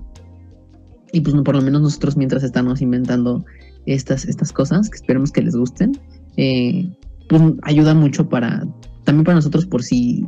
y 1.12 1.20
pues 1.20 1.34
no, 1.34 1.42
por 1.42 1.56
lo 1.56 1.62
menos 1.62 1.80
nosotros 1.80 2.16
mientras 2.16 2.42
estamos 2.42 2.82
inventando 2.82 3.44
estas, 3.86 4.26
estas 4.26 4.52
cosas, 4.52 4.90
que 4.90 4.96
esperemos 4.96 5.30
que 5.32 5.42
les 5.42 5.56
gusten, 5.56 5.92
eh, 6.36 6.88
pues 7.28 7.42
ayuda 7.62 7.94
mucho 7.94 8.28
para, 8.28 8.66
también 9.04 9.24
para 9.24 9.36
nosotros 9.36 9.64
por 9.64 9.82
si, 9.82 10.24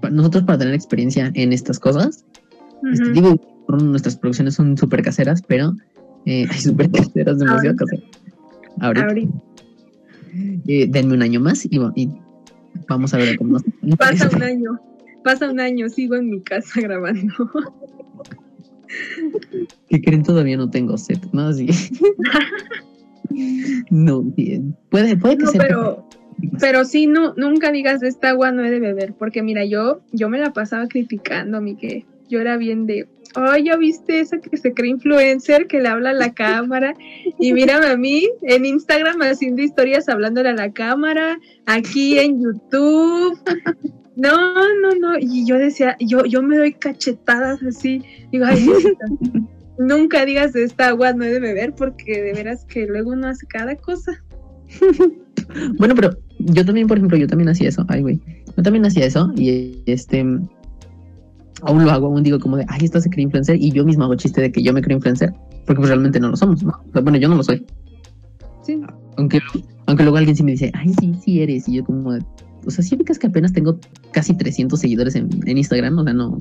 para 0.00 0.14
nosotros 0.14 0.44
para 0.44 0.58
tener 0.58 0.74
experiencia 0.74 1.30
en 1.34 1.52
estas 1.52 1.78
cosas. 1.78 2.24
Este, 2.92 3.12
digo, 3.12 3.40
nuestras 3.68 4.16
producciones 4.16 4.54
son 4.54 4.76
súper 4.76 5.02
caseras, 5.02 5.42
pero 5.46 5.74
eh, 6.26 6.46
hay 6.50 6.58
súper 6.58 6.90
caseras, 6.90 7.38
demasiado 7.38 7.76
caseras. 7.76 8.04
Ahorita, 8.80 9.06
Ahorita 9.06 9.32
eh, 10.66 10.86
denme 10.88 11.14
un 11.14 11.22
año 11.22 11.40
más 11.40 11.66
y, 11.70 11.78
va- 11.78 11.92
y 11.94 12.08
vamos 12.88 13.12
a 13.14 13.18
ver 13.18 13.36
cómo 13.36 13.58
nos 13.82 13.96
pasa 13.98 14.28
un 14.34 14.42
año, 14.42 14.80
pasa 15.24 15.50
un 15.50 15.60
año, 15.60 15.88
sigo 15.88 16.14
en 16.16 16.30
mi 16.30 16.40
casa 16.42 16.80
grabando. 16.80 17.32
que 19.88 20.00
creen 20.00 20.22
todavía 20.22 20.56
no 20.56 20.70
tengo 20.70 20.96
set, 20.98 21.20
¿no? 21.32 21.48
Así. 21.48 21.66
no, 23.90 24.22
bien. 24.22 24.76
puede, 24.90 25.16
puede 25.16 25.36
que 25.38 25.44
No, 25.44 25.50
sea. 25.50 25.60
pero, 25.60 26.06
pero 26.60 26.84
sí, 26.84 27.06
no, 27.06 27.34
nunca 27.36 27.70
digas 27.72 28.00
de 28.00 28.08
esta 28.08 28.30
agua 28.30 28.52
no 28.52 28.64
he 28.64 28.70
de 28.70 28.80
beber, 28.80 29.14
porque 29.14 29.42
mira, 29.42 29.64
yo, 29.64 30.00
yo 30.12 30.28
me 30.28 30.38
la 30.38 30.52
pasaba 30.52 30.86
criticando, 30.88 31.60
mi 31.60 31.76
que 31.76 32.04
yo 32.28 32.40
era 32.40 32.56
bien 32.56 32.86
de, 32.86 33.08
ay, 33.34 33.64
ya 33.64 33.76
viste 33.76 34.20
esa 34.20 34.38
que 34.38 34.56
se 34.56 34.72
cree 34.74 34.90
influencer, 34.90 35.66
que 35.66 35.80
le 35.80 35.88
habla 35.88 36.10
a 36.10 36.14
la 36.14 36.32
cámara, 36.34 36.94
y 37.38 37.52
mírame 37.52 37.86
a 37.86 37.96
mí 37.96 38.28
en 38.42 38.64
Instagram 38.64 39.20
haciendo 39.22 39.62
historias 39.62 40.08
hablándole 40.08 40.50
a 40.50 40.54
la 40.54 40.72
cámara, 40.72 41.38
aquí 41.66 42.18
en 42.18 42.42
YouTube. 42.42 43.38
No, 44.14 44.52
no, 44.80 44.94
no, 45.00 45.18
y 45.18 45.46
yo 45.46 45.56
decía, 45.56 45.96
yo, 45.98 46.24
yo 46.26 46.42
me 46.42 46.58
doy 46.58 46.74
cachetadas 46.74 47.62
así, 47.62 48.02
digo, 48.30 48.44
ay, 48.46 48.68
nunca 49.78 50.26
digas 50.26 50.52
de 50.52 50.64
esta 50.64 50.88
agua 50.88 51.14
no 51.14 51.24
he 51.24 51.30
de 51.30 51.40
beber, 51.40 51.74
porque 51.74 52.22
de 52.22 52.32
veras 52.34 52.64
que 52.66 52.86
luego 52.86 53.12
uno 53.12 53.28
hace 53.28 53.46
cada 53.46 53.74
cosa. 53.76 54.22
Bueno, 55.78 55.94
pero 55.94 56.16
yo 56.38 56.64
también, 56.64 56.86
por 56.86 56.96
ejemplo, 56.96 57.16
yo 57.18 57.26
también 57.26 57.48
hacía 57.48 57.68
eso. 57.68 57.84
Ay, 57.88 58.02
güey. 58.02 58.20
Yo 58.56 58.62
también 58.62 58.84
hacía 58.86 59.06
eso 59.06 59.32
y 59.36 59.82
este. 59.86 60.24
Aún 61.62 61.84
lo 61.84 61.90
hago, 61.90 62.06
aún 62.06 62.22
digo 62.22 62.38
como 62.38 62.56
de, 62.56 62.64
ay, 62.68 62.80
esta 62.84 63.00
se 63.00 63.08
cree 63.10 63.24
influencer 63.24 63.56
y 63.56 63.70
yo 63.70 63.84
mismo 63.84 64.04
hago 64.04 64.14
chiste 64.16 64.40
de 64.40 64.52
que 64.52 64.62
yo 64.62 64.72
me 64.72 64.82
creo 64.82 64.96
influencer 64.96 65.32
porque 65.66 65.80
pues 65.80 65.88
realmente 65.88 66.20
no 66.20 66.28
lo 66.28 66.36
somos, 66.36 66.62
¿no? 66.62 66.72
O 66.88 66.92
sea, 66.92 67.02
bueno, 67.02 67.18
yo 67.18 67.28
no 67.28 67.36
lo 67.36 67.42
soy. 67.42 67.64
Sí. 68.62 68.80
Aunque, 69.16 69.40
aunque 69.86 70.02
luego 70.02 70.18
alguien 70.18 70.36
sí 70.36 70.42
me 70.42 70.52
dice, 70.52 70.72
ay, 70.74 70.92
sí, 71.00 71.14
sí 71.24 71.42
eres. 71.42 71.68
Y 71.68 71.74
yo 71.74 71.84
como 71.84 72.12
de, 72.12 72.24
o 72.66 72.70
sea, 72.70 72.84
sí 72.84 72.94
ubicas 72.94 73.18
que 73.18 73.26
apenas 73.28 73.52
tengo 73.52 73.78
casi 74.12 74.34
300 74.34 74.78
seguidores 74.78 75.14
en, 75.14 75.28
en 75.46 75.58
Instagram, 75.58 75.98
o 75.98 76.04
sea, 76.04 76.12
no, 76.12 76.38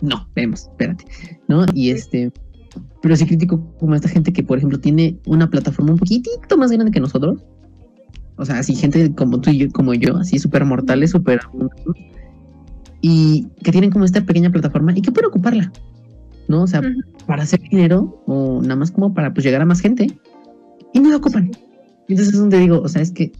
no, 0.00 0.28
vemos, 0.34 0.62
espérate, 0.62 1.04
¿no? 1.48 1.64
Y 1.74 1.90
este, 1.90 2.32
pero 3.02 3.16
sí 3.16 3.26
critico 3.26 3.60
como 3.78 3.94
a 3.94 3.96
esta 3.96 4.08
gente 4.08 4.32
que, 4.32 4.42
por 4.42 4.58
ejemplo, 4.58 4.78
tiene 4.78 5.18
una 5.26 5.48
plataforma 5.48 5.92
un 5.92 5.98
poquitito 5.98 6.56
más 6.56 6.70
grande 6.70 6.92
que 6.92 7.00
nosotros. 7.00 7.42
O 8.36 8.44
sea, 8.44 8.58
así 8.58 8.74
gente 8.74 9.14
como 9.14 9.40
tú 9.40 9.50
y 9.50 9.58
yo, 9.58 9.72
como 9.72 9.94
yo, 9.94 10.16
así 10.18 10.38
súper 10.38 10.64
mortales, 10.64 11.12
súper... 11.12 11.40
Y 13.00 13.48
que 13.62 13.72
tienen 13.72 13.90
como 13.90 14.04
esta 14.04 14.22
pequeña 14.22 14.50
plataforma 14.50 14.92
y 14.96 15.02
que 15.02 15.12
pueden 15.12 15.28
ocuparla, 15.28 15.72
¿no? 16.48 16.62
O 16.62 16.66
sea, 16.66 16.82
para 17.26 17.42
hacer 17.42 17.60
dinero 17.60 18.22
o 18.26 18.60
nada 18.62 18.76
más 18.76 18.90
como 18.90 19.12
para 19.14 19.32
pues 19.32 19.44
llegar 19.44 19.62
a 19.62 19.66
más 19.66 19.80
gente 19.80 20.06
y 20.92 21.00
no 21.00 21.10
la 21.10 21.16
ocupan. 21.16 21.50
Entonces 22.08 22.34
es 22.34 22.40
donde 22.40 22.58
digo, 22.58 22.80
o 22.80 22.88
sea, 22.88 23.02
es 23.02 23.12
que 23.12 23.32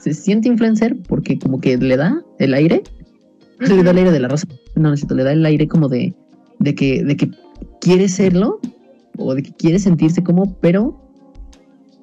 se 0.00 0.14
siente 0.14 0.48
influencer 0.48 0.96
porque 1.08 1.38
como 1.38 1.60
que 1.60 1.76
le 1.76 1.96
da 1.96 2.22
el 2.38 2.54
aire, 2.54 2.82
le 3.60 3.82
da 3.82 3.90
el 3.90 3.98
aire 3.98 4.10
de 4.10 4.20
la 4.20 4.28
rosa, 4.28 4.46
no, 4.74 4.88
no 4.88 4.94
es 4.94 5.00
cierto, 5.00 5.14
le 5.14 5.24
da 5.24 5.32
el 5.32 5.44
aire 5.44 5.68
como 5.68 5.88
de, 5.88 6.14
de 6.58 6.74
que, 6.74 7.04
de 7.04 7.16
que 7.16 7.30
quiere 7.80 8.08
serlo 8.08 8.60
o 9.18 9.34
de 9.34 9.42
que 9.42 9.52
quiere 9.52 9.78
sentirse 9.78 10.22
como, 10.22 10.54
pero 10.60 10.98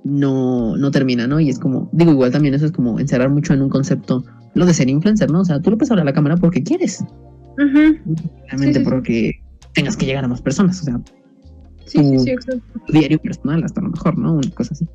no, 0.03 0.77
no 0.77 0.91
termina, 0.91 1.27
¿no? 1.27 1.39
Y 1.39 1.49
es 1.49 1.59
como, 1.59 1.89
digo, 1.91 2.11
igual 2.11 2.31
también 2.31 2.53
eso 2.53 2.65
es 2.65 2.71
como 2.71 2.99
encerrar 2.99 3.29
mucho 3.29 3.53
en 3.53 3.61
un 3.63 3.69
concepto, 3.69 4.23
lo 4.53 4.65
de 4.65 4.73
ser 4.73 4.89
influencer, 4.89 5.29
¿no? 5.31 5.41
O 5.41 5.45
sea, 5.45 5.61
tú 5.61 5.69
lo 5.71 5.77
puedes 5.77 5.91
hablar 5.91 6.03
a 6.05 6.09
la 6.09 6.13
cámara 6.13 6.37
porque 6.37 6.63
quieres, 6.63 7.03
realmente 7.57 7.99
Sí, 8.51 8.73
sí, 8.73 8.73
sí. 8.73 8.79
porque 8.83 9.31
tengas 9.73 9.95
que 9.97 10.05
llegar 10.05 10.23
a 10.23 10.27
más 10.27 10.41
personas, 10.41 10.81
o 10.81 10.85
sea, 10.85 10.99
Sí, 11.85 11.99
sí, 11.99 12.11
tu- 12.17 12.19
sí, 12.23 12.29
exacto. 12.31 12.61
tu 12.85 12.93
diario 12.93 13.17
personal 13.19 13.63
hasta 13.63 13.79
a 13.79 13.83
lo 13.83 13.89
mejor, 13.91 14.17
¿no? 14.17 14.33
Una 14.33 14.49
cosa 14.51 14.73
así. 14.73 14.87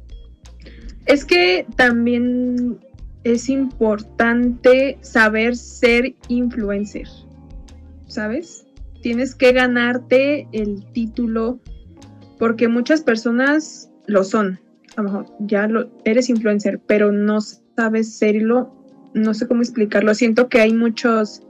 Es 1.06 1.24
que 1.24 1.66
también 1.76 2.78
es 3.24 3.48
importante 3.48 4.98
saber 5.00 5.56
ser 5.56 6.14
influencer, 6.28 7.08
¿sabes? 8.06 8.66
Tienes 9.02 9.34
que 9.34 9.52
ganarte 9.52 10.46
el 10.52 10.84
título 10.92 11.58
porque 12.38 12.68
muchas 12.68 13.00
personas 13.00 13.90
lo 14.06 14.22
son. 14.24 14.60
A 14.96 15.02
lo 15.02 15.04
mejor 15.04 15.26
ya 15.40 15.66
lo, 15.68 15.90
eres 16.04 16.28
influencer, 16.28 16.80
pero 16.86 17.10
no 17.10 17.38
sabes 17.76 18.14
serlo. 18.18 18.74
No 19.14 19.34
sé 19.34 19.46
cómo 19.46 19.62
explicarlo. 19.62 20.14
Siento 20.14 20.48
que 20.48 20.60
hay 20.60 20.72
muchos 20.72 21.42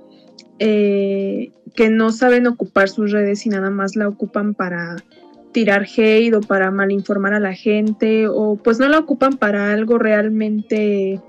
eh, 0.59 1.53
que 1.75 1.91
no 1.91 2.13
saben 2.13 2.47
ocupar 2.47 2.89
sus 2.89 3.13
redes 3.13 3.47
y 3.47 3.49
nada 3.49 3.71
más 3.71 3.97
la 3.97 4.09
ocupan 4.09 4.55
para 4.55 4.97
tirar 5.53 5.87
hate 5.97 6.35
o 6.35 6.41
para 6.41 6.71
malinformar 6.71 7.35
a 7.35 7.41
la 7.41 7.53
gente 7.53 8.27
o 8.29 8.57
pues 8.57 8.79
no 8.79 8.89
la 8.89 8.99
ocupan 8.99 9.37
para 9.37 9.73
algo 9.73 9.99
realmente 9.99 11.21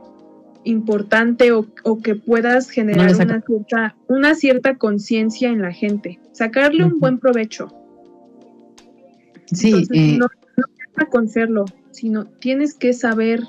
importante 0.64 1.52
o, 1.52 1.68
o 1.84 2.00
que 2.00 2.16
puedas 2.16 2.70
generar 2.70 3.14
una 3.14 3.42
cierta, 3.42 3.96
una 4.08 4.36
cierta 4.36 4.78
conciencia 4.78 5.50
en 5.50 5.62
la 5.62 5.72
gente, 5.72 6.20
sacarle 6.32 6.86
un 6.86 7.00
buen 7.00 7.20
provecho. 7.20 7.68
Sí, 9.46 9.68
Entonces, 9.68 9.98
eh, 9.98 10.18
no, 10.18 10.28
no 10.98 11.10
con 11.10 11.28
serlo, 11.28 11.66
sino 11.92 12.26
tienes 12.26 12.74
que 12.76 12.94
saber 12.94 13.42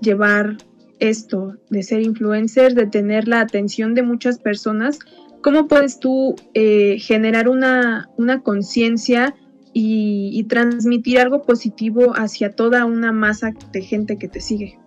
llevar 0.00 0.56
esto 0.98 1.56
de 1.70 1.82
ser 1.82 2.02
influencer, 2.02 2.74
de 2.74 2.86
tener 2.86 3.28
la 3.28 3.40
atención 3.40 3.94
de 3.94 4.02
muchas 4.02 4.38
personas. 4.38 4.98
¿Cómo 5.42 5.68
puedes 5.68 6.00
tú 6.00 6.34
eh, 6.54 6.98
generar 6.98 7.48
una, 7.48 8.08
una 8.16 8.42
conciencia 8.42 9.34
y, 9.78 10.42
transmitir 10.44 11.18
algo 11.18 11.42
positivo 11.42 12.14
hacia 12.16 12.52
toda 12.52 12.86
una 12.86 13.12
masa 13.12 13.52
de 13.72 13.82
gente 13.82 14.16
que 14.16 14.26
te 14.26 14.40
sigue? 14.40 14.78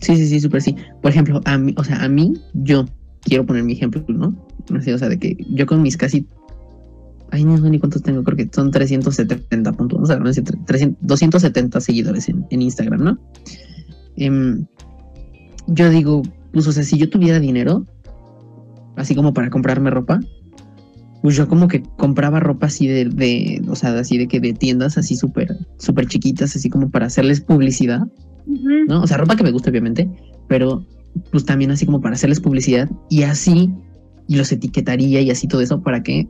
sí, 0.00 0.16
sí, 0.16 0.26
sí, 0.26 0.40
súper 0.40 0.62
sí. 0.62 0.76
Por 1.02 1.10
ejemplo, 1.10 1.42
a 1.44 1.58
mí, 1.58 1.74
o 1.76 1.84
sea, 1.84 2.02
a 2.02 2.08
mí, 2.08 2.32
yo 2.54 2.86
quiero 3.22 3.44
poner 3.44 3.64
mi 3.64 3.74
ejemplo, 3.74 4.02
¿no? 4.08 4.34
O 4.74 4.80
sea, 4.80 5.10
de 5.10 5.18
que 5.18 5.36
yo 5.50 5.66
con 5.66 5.82
mis 5.82 5.98
casi, 5.98 6.26
ay, 7.32 7.44
no 7.44 7.58
sé 7.58 7.68
ni 7.68 7.78
cuántos 7.78 8.02
tengo, 8.02 8.24
creo 8.24 8.36
que 8.38 8.48
son 8.50 8.70
370 8.70 9.72
puntos, 9.72 9.98
vamos 9.98 10.10
a 10.10 10.14
ver, 10.14 10.22
no 10.22 10.32
sé, 10.32 10.42
300, 10.42 11.06
270 11.06 11.80
seguidores 11.82 12.30
en, 12.30 12.46
en 12.48 12.62
Instagram, 12.62 13.04
¿no? 13.04 13.18
Em, 14.16 14.66
yo 15.66 15.90
digo, 15.90 16.22
pues, 16.52 16.66
o 16.66 16.72
sea, 16.72 16.82
si 16.82 16.98
yo 16.98 17.08
tuviera 17.08 17.38
dinero, 17.38 17.86
así 18.96 19.14
como 19.14 19.32
para 19.32 19.50
comprarme 19.50 19.90
ropa, 19.90 20.20
pues 21.22 21.36
yo 21.36 21.48
como 21.48 21.68
que 21.68 21.82
compraba 21.82 22.40
ropa 22.40 22.66
así 22.66 22.86
de, 22.86 23.04
de 23.06 23.62
o 23.68 23.76
sea, 23.76 23.98
así 23.98 24.16
de 24.18 24.26
que 24.26 24.40
de 24.40 24.52
tiendas 24.52 24.96
así 24.96 25.16
súper, 25.16 25.54
súper 25.78 26.06
chiquitas, 26.06 26.56
así 26.56 26.70
como 26.70 26.90
para 26.90 27.06
hacerles 27.06 27.40
publicidad. 27.40 28.06
¿no? 28.46 29.02
O 29.02 29.06
sea, 29.06 29.18
ropa 29.18 29.36
que 29.36 29.44
me 29.44 29.52
gusta, 29.52 29.70
obviamente, 29.70 30.10
pero 30.48 30.84
pues 31.30 31.44
también 31.44 31.70
así 31.70 31.86
como 31.86 32.00
para 32.00 32.14
hacerles 32.14 32.40
publicidad 32.40 32.88
y 33.08 33.22
así, 33.22 33.70
y 34.28 34.36
los 34.36 34.50
etiquetaría 34.52 35.20
y 35.20 35.30
así 35.30 35.46
todo 35.46 35.60
eso 35.60 35.82
para 35.82 36.02
que, 36.02 36.26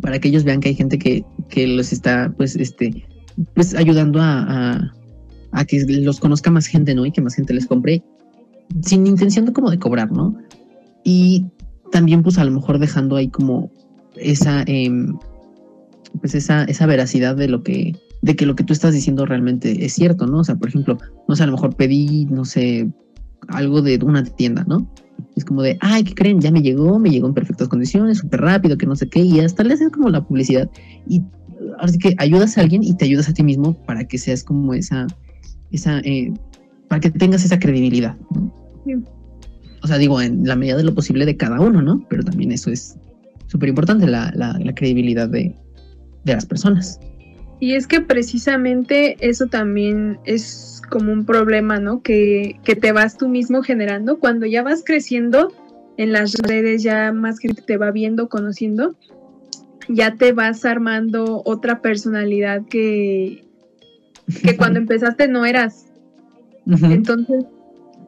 para 0.00 0.18
que 0.18 0.28
ellos 0.28 0.44
vean 0.44 0.60
que 0.60 0.68
hay 0.68 0.74
gente 0.74 0.98
que, 0.98 1.24
que 1.48 1.66
los 1.66 1.92
está, 1.92 2.32
pues, 2.36 2.54
este, 2.56 3.06
pues 3.54 3.74
ayudando 3.74 4.20
a, 4.20 4.42
a, 4.42 4.94
a 5.56 5.64
que 5.64 5.82
los 5.86 6.20
conozca 6.20 6.50
más 6.50 6.66
gente, 6.66 6.94
¿no? 6.94 7.06
Y 7.06 7.12
que 7.12 7.22
más 7.22 7.34
gente 7.34 7.54
les 7.54 7.66
compre 7.66 8.04
sin 8.82 9.06
intención 9.06 9.46
de 9.46 9.52
como 9.52 9.70
de 9.70 9.78
cobrar, 9.78 10.12
¿no? 10.12 10.36
Y 11.02 11.46
también, 11.92 12.22
pues, 12.22 12.36
a 12.38 12.44
lo 12.44 12.50
mejor 12.50 12.78
dejando 12.78 13.16
ahí 13.16 13.28
como 13.28 13.70
esa, 14.16 14.64
em, 14.66 15.16
pues, 16.20 16.34
esa, 16.34 16.64
esa 16.64 16.86
veracidad 16.86 17.36
de 17.36 17.48
lo 17.48 17.62
que, 17.62 17.96
de 18.20 18.36
que 18.36 18.44
lo 18.44 18.54
que 18.54 18.64
tú 18.64 18.74
estás 18.74 18.92
diciendo 18.92 19.24
realmente 19.24 19.84
es 19.84 19.94
cierto, 19.94 20.26
¿no? 20.26 20.40
O 20.40 20.44
sea, 20.44 20.56
por 20.56 20.68
ejemplo, 20.68 20.98
no 21.26 21.36
sé, 21.36 21.44
a 21.44 21.46
lo 21.46 21.52
mejor 21.52 21.74
pedí, 21.74 22.26
no 22.26 22.44
sé, 22.44 22.90
algo 23.48 23.80
de 23.80 23.98
una 24.04 24.24
tienda, 24.24 24.64
¿no? 24.68 24.92
Es 25.36 25.46
como 25.46 25.62
de, 25.62 25.78
ay, 25.80 26.04
¿qué 26.04 26.14
creen? 26.14 26.40
Ya 26.40 26.50
me 26.50 26.60
llegó, 26.60 26.98
me 26.98 27.10
llegó 27.10 27.28
en 27.28 27.34
perfectas 27.34 27.68
condiciones, 27.68 28.18
súper 28.18 28.42
rápido, 28.42 28.76
que 28.76 28.86
no 28.86 28.96
sé 28.96 29.08
qué, 29.08 29.20
y 29.20 29.40
hasta 29.40 29.64
le 29.64 29.72
haces 29.72 29.90
como 29.90 30.10
la 30.10 30.22
publicidad. 30.22 30.68
Y 31.08 31.22
ahora 31.78 31.88
sí 31.88 31.98
que 31.98 32.14
ayudas 32.18 32.58
a 32.58 32.60
alguien 32.60 32.82
y 32.82 32.94
te 32.94 33.06
ayudas 33.06 33.28
a 33.30 33.32
ti 33.32 33.42
mismo 33.42 33.72
para 33.86 34.06
que 34.06 34.18
seas 34.18 34.44
como 34.44 34.74
esa, 34.74 35.06
esa, 35.72 36.00
eh, 36.00 36.32
para 36.88 37.00
que 37.00 37.10
tengas 37.10 37.44
esa 37.44 37.58
credibilidad, 37.58 38.16
¿no? 38.34 38.52
Sí. 38.84 38.94
O 39.82 39.86
sea, 39.86 39.98
digo, 39.98 40.20
en 40.20 40.44
la 40.44 40.56
medida 40.56 40.76
de 40.76 40.84
lo 40.84 40.94
posible 40.94 41.26
de 41.26 41.36
cada 41.36 41.60
uno, 41.60 41.82
¿no? 41.82 42.04
Pero 42.08 42.24
también 42.24 42.52
eso 42.52 42.70
es 42.70 42.96
súper 43.46 43.68
importante, 43.68 44.06
la, 44.06 44.32
la, 44.34 44.58
la 44.58 44.74
credibilidad 44.74 45.28
de, 45.28 45.54
de 46.24 46.32
las 46.32 46.46
personas. 46.46 46.98
Y 47.60 47.74
es 47.74 47.86
que 47.86 48.00
precisamente 48.00 49.16
eso 49.20 49.46
también 49.46 50.18
es 50.24 50.82
como 50.90 51.12
un 51.12 51.24
problema, 51.24 51.78
¿no? 51.78 52.02
Que, 52.02 52.58
que 52.64 52.76
te 52.76 52.92
vas 52.92 53.16
tú 53.16 53.28
mismo 53.28 53.62
generando. 53.62 54.18
Cuando 54.18 54.44
ya 54.46 54.62
vas 54.62 54.82
creciendo 54.84 55.52
en 55.96 56.12
las 56.12 56.34
redes, 56.34 56.82
ya 56.82 57.12
más 57.12 57.38
gente 57.38 57.62
te 57.62 57.78
va 57.78 57.90
viendo, 57.92 58.28
conociendo, 58.28 58.96
ya 59.88 60.16
te 60.16 60.32
vas 60.32 60.64
armando 60.64 61.42
otra 61.44 61.80
personalidad 61.80 62.66
que, 62.66 63.45
que 64.42 64.56
cuando 64.56 64.78
empezaste 64.78 65.28
no 65.28 65.44
eras. 65.44 65.86
Entonces 66.66 67.44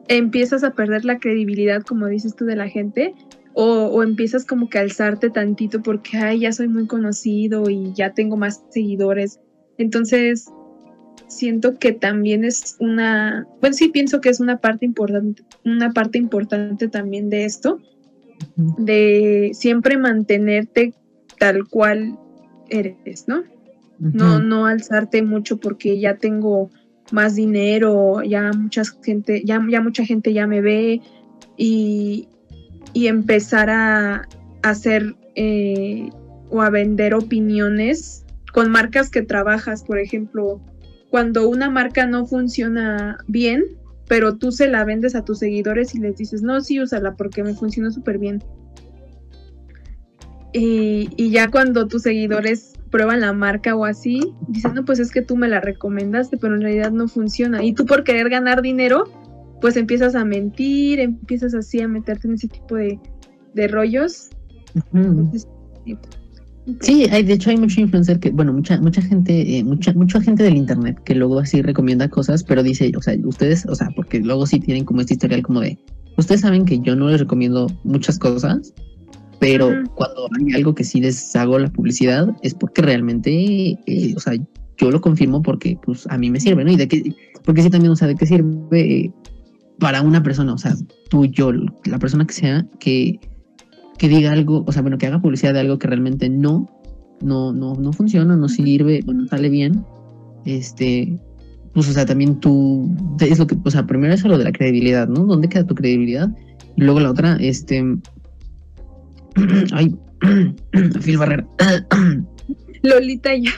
empiezas 0.09 0.63
a 0.63 0.71
perder 0.71 1.05
la 1.05 1.19
credibilidad, 1.19 1.83
como 1.83 2.07
dices 2.07 2.35
tú, 2.35 2.45
de 2.45 2.55
la 2.55 2.67
gente, 2.67 3.13
o, 3.53 4.03
empiezas 4.03 4.45
como 4.45 4.69
que 4.69 4.77
a 4.77 4.81
alzarte 4.81 5.29
tantito 5.29 5.81
porque, 5.81 6.17
ay, 6.17 6.39
ya 6.41 6.51
soy 6.51 6.67
muy 6.67 6.87
conocido 6.87 7.69
y 7.69 7.93
ya 7.93 8.13
tengo 8.13 8.37
más 8.37 8.63
seguidores. 8.69 9.39
Entonces, 9.77 10.49
siento 11.27 11.77
que 11.77 11.91
también 11.91 12.43
es 12.43 12.75
una, 12.79 13.47
bueno, 13.61 13.75
sí 13.75 13.89
pienso 13.89 14.21
que 14.21 14.29
es 14.29 14.39
una 14.39 14.57
parte 14.57 14.85
importante, 14.85 15.43
una 15.65 15.91
parte 15.91 16.17
importante 16.17 16.87
también 16.87 17.29
de 17.29 17.45
esto, 17.45 17.79
de 18.55 19.51
siempre 19.53 19.97
mantenerte 19.97 20.93
tal 21.37 21.67
cual 21.67 22.17
eres, 22.69 23.27
¿no? 23.27 23.43
No, 23.99 24.39
no 24.39 24.65
alzarte 24.65 25.21
mucho 25.23 25.59
porque 25.59 25.99
ya 25.99 26.15
tengo 26.15 26.69
más 27.11 27.35
dinero, 27.35 28.23
ya 28.23 28.51
mucha 28.53 28.83
gente, 29.03 29.43
ya, 29.43 29.61
ya 29.69 29.81
mucha 29.81 30.05
gente 30.05 30.31
ya 30.31 30.47
me 30.47 30.61
ve 30.61 31.01
y, 31.57 32.29
y 32.93 33.07
empezar 33.07 33.69
a, 33.69 34.27
hacer 34.61 35.15
eh, 35.35 36.09
o 36.49 36.61
a 36.61 36.69
vender 36.69 37.13
opiniones 37.13 38.25
con 38.53 38.71
marcas 38.71 39.09
que 39.09 39.21
trabajas, 39.21 39.83
por 39.83 39.99
ejemplo, 39.99 40.61
cuando 41.09 41.47
una 41.47 41.69
marca 41.69 42.05
no 42.05 42.25
funciona 42.25 43.17
bien, 43.27 43.63
pero 44.07 44.37
tú 44.37 44.51
se 44.51 44.67
la 44.67 44.83
vendes 44.85 45.15
a 45.15 45.23
tus 45.23 45.39
seguidores 45.39 45.93
y 45.93 45.99
les 45.99 46.17
dices, 46.17 46.41
no, 46.41 46.59
sí, 46.61 46.79
úsala 46.79 47.15
porque 47.15 47.43
me 47.43 47.53
funcionó 47.53 47.91
súper 47.91 48.17
bien. 48.17 48.43
Y, 50.51 51.09
y, 51.15 51.29
ya 51.29 51.51
cuando 51.51 51.87
tus 51.87 52.01
seguidores 52.01 52.73
prueban 52.89 53.21
la 53.21 53.33
marca 53.33 53.75
o 53.75 53.85
así, 53.85 54.33
dicen, 54.47 54.73
no, 54.73 54.85
pues 54.85 54.99
es 54.99 55.11
que 55.11 55.21
tú 55.21 55.35
me 55.35 55.47
la 55.47 55.61
recomendaste, 55.61 56.37
pero 56.37 56.55
en 56.55 56.61
realidad 56.61 56.91
no 56.91 57.07
funciona. 57.07 57.63
Y 57.63 57.73
tú 57.73 57.85
por 57.85 58.03
querer 58.03 58.29
ganar 58.29 58.61
dinero, 58.61 59.05
pues 59.61 59.77
empiezas 59.77 60.15
a 60.15 60.25
mentir, 60.25 60.99
empiezas 60.99 61.53
así 61.53 61.81
a 61.81 61.87
meterte 61.87 62.27
en 62.27 62.33
ese 62.35 62.47
tipo 62.47 62.75
de, 62.75 62.99
rollos. 63.67 64.29
sí. 66.81 67.05
hay, 67.11 67.23
de 67.23 67.33
hecho 67.33 67.49
hay 67.49 67.57
mucho 67.57 67.81
influencer 67.81 68.19
que, 68.19 68.31
bueno, 68.31 68.53
mucha, 68.53 68.79
mucha 68.79 69.01
gente, 69.01 69.57
eh, 69.57 69.63
mucha, 69.63 69.93
mucha 69.93 70.21
gente 70.21 70.43
del 70.43 70.55
internet 70.55 71.01
que 71.03 71.15
luego 71.15 71.39
así 71.39 71.61
recomienda 71.61 72.09
cosas, 72.09 72.43
pero 72.43 72.63
dice, 72.63 72.91
o 72.95 73.01
sea, 73.01 73.15
ustedes, 73.23 73.65
o 73.65 73.75
sea, 73.75 73.89
porque 73.95 74.19
luego 74.19 74.45
sí 74.45 74.59
tienen 74.59 74.85
como 74.85 75.01
este 75.01 75.15
historial 75.15 75.41
como 75.41 75.59
de, 75.61 75.77
ustedes 76.17 76.41
saben 76.41 76.65
que 76.65 76.79
yo 76.79 76.95
no 76.95 77.09
les 77.09 77.19
recomiendo 77.19 77.67
muchas 77.83 78.17
cosas, 78.17 78.73
pero 79.39 79.71
cuando 79.95 80.27
hay 80.37 80.53
algo 80.53 80.75
que 80.75 80.83
sí 80.83 80.99
les 80.99 81.35
hago 81.35 81.57
la 81.59 81.69
publicidad 81.69 82.27
es 82.41 82.53
porque 82.53 82.81
realmente, 82.81 83.31
eh, 83.85 84.13
o 84.15 84.19
sea, 84.19 84.33
yo 84.77 84.91
lo 84.91 85.01
confirmo 85.01 85.41
porque 85.41 85.77
pues 85.83 86.07
a 86.07 86.17
mí 86.17 86.29
me 86.29 86.39
sirve, 86.39 86.63
¿no? 86.63 86.71
Y 86.71 86.75
de 86.75 86.87
qué, 86.87 87.15
porque 87.43 87.63
sí 87.63 87.69
también, 87.69 87.91
o 87.91 87.95
sea, 87.95 88.07
de 88.07 88.15
qué 88.15 88.25
sirve 88.25 89.13
para 89.79 90.01
una 90.01 90.21
persona, 90.21 90.53
o 90.53 90.57
sea, 90.57 90.75
tú, 91.09 91.25
yo, 91.25 91.51
la 91.85 91.99
persona 91.99 92.25
que 92.27 92.33
sea, 92.33 92.65
que, 92.79 93.19
que 93.97 94.09
diga 94.09 94.33
algo, 94.33 94.65
o 94.67 94.71
sea, 94.71 94.81
bueno, 94.81 94.97
que 94.97 95.07
haga 95.07 95.21
publicidad 95.21 95.53
de 95.53 95.61
algo 95.61 95.79
que 95.79 95.87
realmente 95.87 96.29
no, 96.29 96.69
no, 97.21 97.53
no, 97.53 97.75
no 97.75 97.93
funciona, 97.93 98.35
no 98.35 98.49
sirve, 98.49 99.01
o 99.07 99.13
no 99.13 99.25
sale 99.27 99.49
bien, 99.49 99.85
este, 100.45 101.17
pues, 101.73 101.89
o 101.89 101.93
sea, 101.93 102.05
también 102.05 102.39
tú, 102.41 102.89
es 103.21 103.39
lo 103.39 103.47
que, 103.47 103.57
o 103.63 103.71
sea, 103.71 103.87
primero 103.87 104.13
es 104.13 104.23
lo 104.25 104.37
de 104.37 104.43
la 104.43 104.51
credibilidad, 104.51 105.07
¿no? 105.07 105.25
¿Dónde 105.25 105.47
queda 105.47 105.65
tu 105.65 105.75
credibilidad? 105.75 106.29
Y 106.75 106.81
luego 106.81 106.99
la 106.99 107.11
otra, 107.11 107.37
este, 107.39 107.85
ay, 109.73 109.95
Phil 111.01 111.17
Barrera. 111.17 111.47
Lolita 112.83 113.35
ya. 113.35 113.51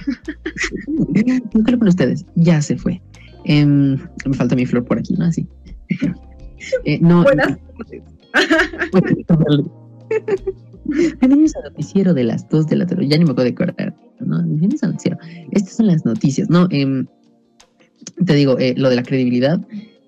¿Qué 1.14 1.24
le 1.24 1.78
con 1.78 1.88
ustedes? 1.88 2.26
Ya 2.36 2.62
se 2.62 2.78
fue. 2.78 3.02
Em, 3.46 3.98
me 4.26 4.34
falta 4.34 4.56
mi 4.56 4.66
flor 4.66 4.86
por 4.86 5.00
aquí, 5.00 5.14
¿no? 5.16 5.26
Así. 5.26 5.48
Eh, 6.86 7.00
no. 7.02 7.24
Buenas 7.24 7.58
Bienvenidos 11.20 11.56
al 11.56 11.64
noticiero 11.64 12.14
de 12.14 12.24
las 12.24 12.48
2 12.50 12.68
de 12.68 12.76
la 12.76 12.86
tarde. 12.86 13.08
Ya 13.08 13.18
ni 13.18 13.26
me 13.26 13.32
acuerdo 13.32 13.44
de 13.46 13.50
acordar. 13.52 13.96
¿no? 14.20 14.44
Bienvenidos 14.44 14.84
al 14.84 14.92
noticiero. 14.92 15.18
Estas 15.52 15.76
son 15.76 15.88
las 15.88 16.06
noticias, 16.06 16.50
¿no? 16.50 16.68
Em, 16.70 17.08
te 18.26 18.34
digo, 18.34 18.58
eh, 18.60 18.74
lo 18.78 18.90
de 18.90 18.96
la 18.96 19.04
credibilidad 19.04 19.60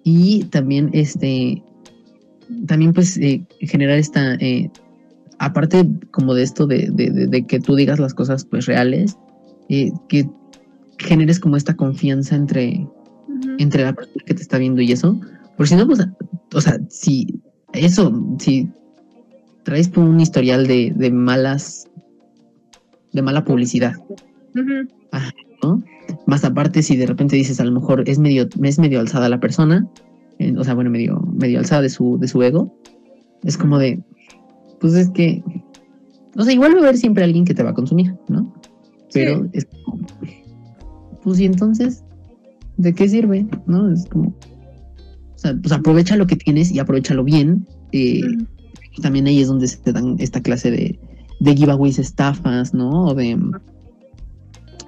y 0.03 0.45
también 0.45 0.89
este. 0.93 1.63
También, 2.67 2.93
pues, 2.93 3.17
eh, 3.17 3.45
generar 3.61 3.97
esta. 3.97 4.37
Aparte, 5.45 5.87
como 6.11 6.33
de 6.33 6.43
esto 6.43 6.67
de, 6.67 6.89
de, 6.89 7.45
que 7.45 7.59
tú 7.59 7.75
digas 7.75 7.99
las 7.99 8.13
cosas, 8.13 8.45
pues, 8.45 8.65
reales, 8.65 9.17
que 9.67 10.29
generes 10.97 11.39
como 11.39 11.57
esta 11.57 11.75
confianza 11.75 12.35
entre, 12.35 12.87
entre 13.57 13.83
la 13.83 13.93
persona 13.93 14.23
que 14.25 14.33
te 14.33 14.41
está 14.41 14.57
viendo 14.57 14.81
y 14.81 14.91
eso. 14.91 15.19
Por 15.57 15.67
si 15.67 15.75
no, 15.75 15.85
pues, 15.85 15.99
o 16.53 16.61
sea, 16.61 16.79
si 16.89 17.41
eso, 17.73 18.13
si 18.39 18.69
traes 19.63 19.91
tú 19.91 20.01
un 20.01 20.19
historial 20.19 20.67
de, 20.67 20.93
de 20.95 21.11
malas, 21.11 21.89
de 23.11 23.21
mala 23.21 23.43
publicidad, 23.43 23.93
¿no? 25.63 25.83
Más 26.25 26.43
aparte, 26.43 26.81
si 26.83 26.97
de 26.97 27.05
repente 27.05 27.35
dices, 27.35 27.59
a 27.59 27.65
lo 27.65 27.71
mejor 27.71 28.07
es 28.07 28.19
medio, 28.19 28.47
es 28.61 28.79
medio 28.79 28.99
alzada 28.99 29.29
la 29.29 29.39
persona, 29.39 29.87
o 30.57 30.63
sea, 30.63 30.73
bueno, 30.73 30.89
medio, 30.89 31.19
medio 31.33 31.59
alzada 31.59 31.81
de 31.81 31.89
su, 31.89 32.17
de 32.19 32.27
su 32.27 32.41
ego, 32.43 32.77
es 33.43 33.57
como 33.57 33.77
de, 33.77 34.03
pues 34.83 34.95
es 34.95 35.09
que, 35.11 35.41
o 36.35 36.43
sea, 36.43 36.51
igual 36.51 36.73
va 36.73 36.79
a 36.79 36.83
haber 36.83 36.97
siempre 36.97 37.23
alguien 37.23 37.45
que 37.45 37.53
te 37.53 37.63
va 37.63 37.69
a 37.69 37.73
consumir, 37.73 38.13
¿no? 38.27 38.53
Pero 39.13 39.47
es 39.53 39.65
como, 39.85 40.05
pues 41.23 41.39
y 41.39 41.45
entonces, 41.45 42.03
¿de 42.75 42.93
qué 42.93 43.07
sirve? 43.07 43.47
¿No? 43.65 43.89
Es 43.89 44.05
como, 44.07 44.35
sea, 45.37 45.55
pues 45.55 45.71
aprovecha 45.71 46.17
lo 46.17 46.27
que 46.27 46.35
tienes 46.35 46.69
y 46.69 46.79
aprovechalo 46.79 47.23
bien. 47.23 47.65
Eh, 47.93 48.23
también 49.01 49.25
ahí 49.25 49.39
es 49.39 49.47
donde 49.47 49.69
se 49.69 49.77
te 49.77 49.93
dan 49.93 50.17
esta 50.19 50.41
clase 50.41 50.69
de, 50.69 50.99
de 51.39 51.55
giveaways, 51.55 51.97
estafas, 51.97 52.73
¿no? 52.73 53.05
O 53.05 53.13
de, 53.13 53.39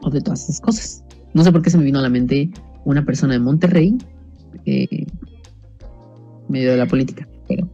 o 0.02 0.10
de 0.10 0.20
todas 0.20 0.44
esas 0.44 0.60
cosas. 0.60 1.06
No 1.34 1.42
sé 1.46 1.54
por 1.54 1.62
qué 1.62 1.70
se 1.70 1.78
me 1.78 1.86
vino 1.86 2.00
a 2.00 2.02
la 2.02 2.10
mente 2.10 2.50
una 2.84 3.06
persona 3.06 3.32
de 3.32 3.40
Monterrey, 3.40 3.98
eh, 4.66 5.08
medio 6.50 6.72
de 6.72 6.78
la 6.80 6.86
política, 6.86 7.26
pero. 7.48 7.70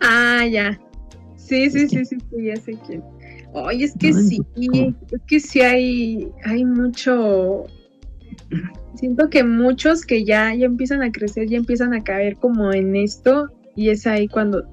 Ah, 0.00 0.46
ya. 0.50 0.80
Sí, 1.48 1.70
sí, 1.70 1.88
sí, 1.88 2.04
sí, 2.04 2.16
sí, 2.30 2.44
ya 2.44 2.56
sé 2.56 2.78
quién. 2.86 3.02
Ay, 3.54 3.84
es 3.84 3.94
que 3.98 4.12
sí, 4.12 4.38
es 4.56 5.22
que 5.26 5.40
sí 5.40 5.60
hay, 5.62 6.28
hay 6.44 6.64
mucho, 6.64 7.64
siento 8.94 9.30
que 9.30 9.42
muchos 9.42 10.04
que 10.04 10.24
ya, 10.24 10.54
ya 10.54 10.66
empiezan 10.66 11.02
a 11.02 11.10
crecer, 11.10 11.48
ya 11.48 11.56
empiezan 11.56 11.94
a 11.94 12.04
caer 12.04 12.36
como 12.36 12.72
en 12.72 12.94
esto 12.94 13.48
y 13.74 13.88
es 13.88 14.06
ahí 14.06 14.28
cuando, 14.28 14.64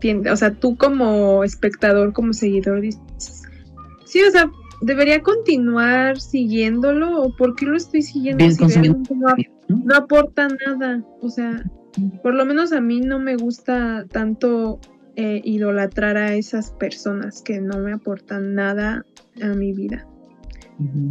tiende, 0.00 0.30
o 0.30 0.36
sea, 0.36 0.54
tú 0.54 0.76
como 0.76 1.44
espectador, 1.44 2.14
como 2.14 2.32
seguidor, 2.32 2.80
dices, 2.80 3.42
sí, 4.06 4.22
o 4.22 4.30
sea, 4.30 4.50
debería 4.80 5.20
continuar 5.20 6.18
siguiéndolo 6.18 7.22
o 7.22 7.36
por 7.36 7.54
qué 7.56 7.66
lo 7.66 7.76
estoy 7.76 8.02
siguiendo 8.02 8.44
no, 9.68 9.94
aporta 9.94 10.48
nada, 10.66 11.04
o 11.20 11.28
sea, 11.28 11.62
por 12.22 12.34
lo 12.34 12.44
menos 12.46 12.72
a 12.72 12.80
mí 12.80 13.00
no 13.00 13.18
me 13.18 13.36
gusta 13.36 14.06
tanto 14.10 14.80
eh, 15.16 15.40
idolatrar 15.44 16.16
a 16.16 16.34
esas 16.34 16.70
personas 16.72 17.42
que 17.42 17.60
no 17.60 17.78
me 17.78 17.92
aportan 17.92 18.54
nada 18.54 19.04
a 19.42 19.48
mi 19.48 19.72
vida. 19.72 20.06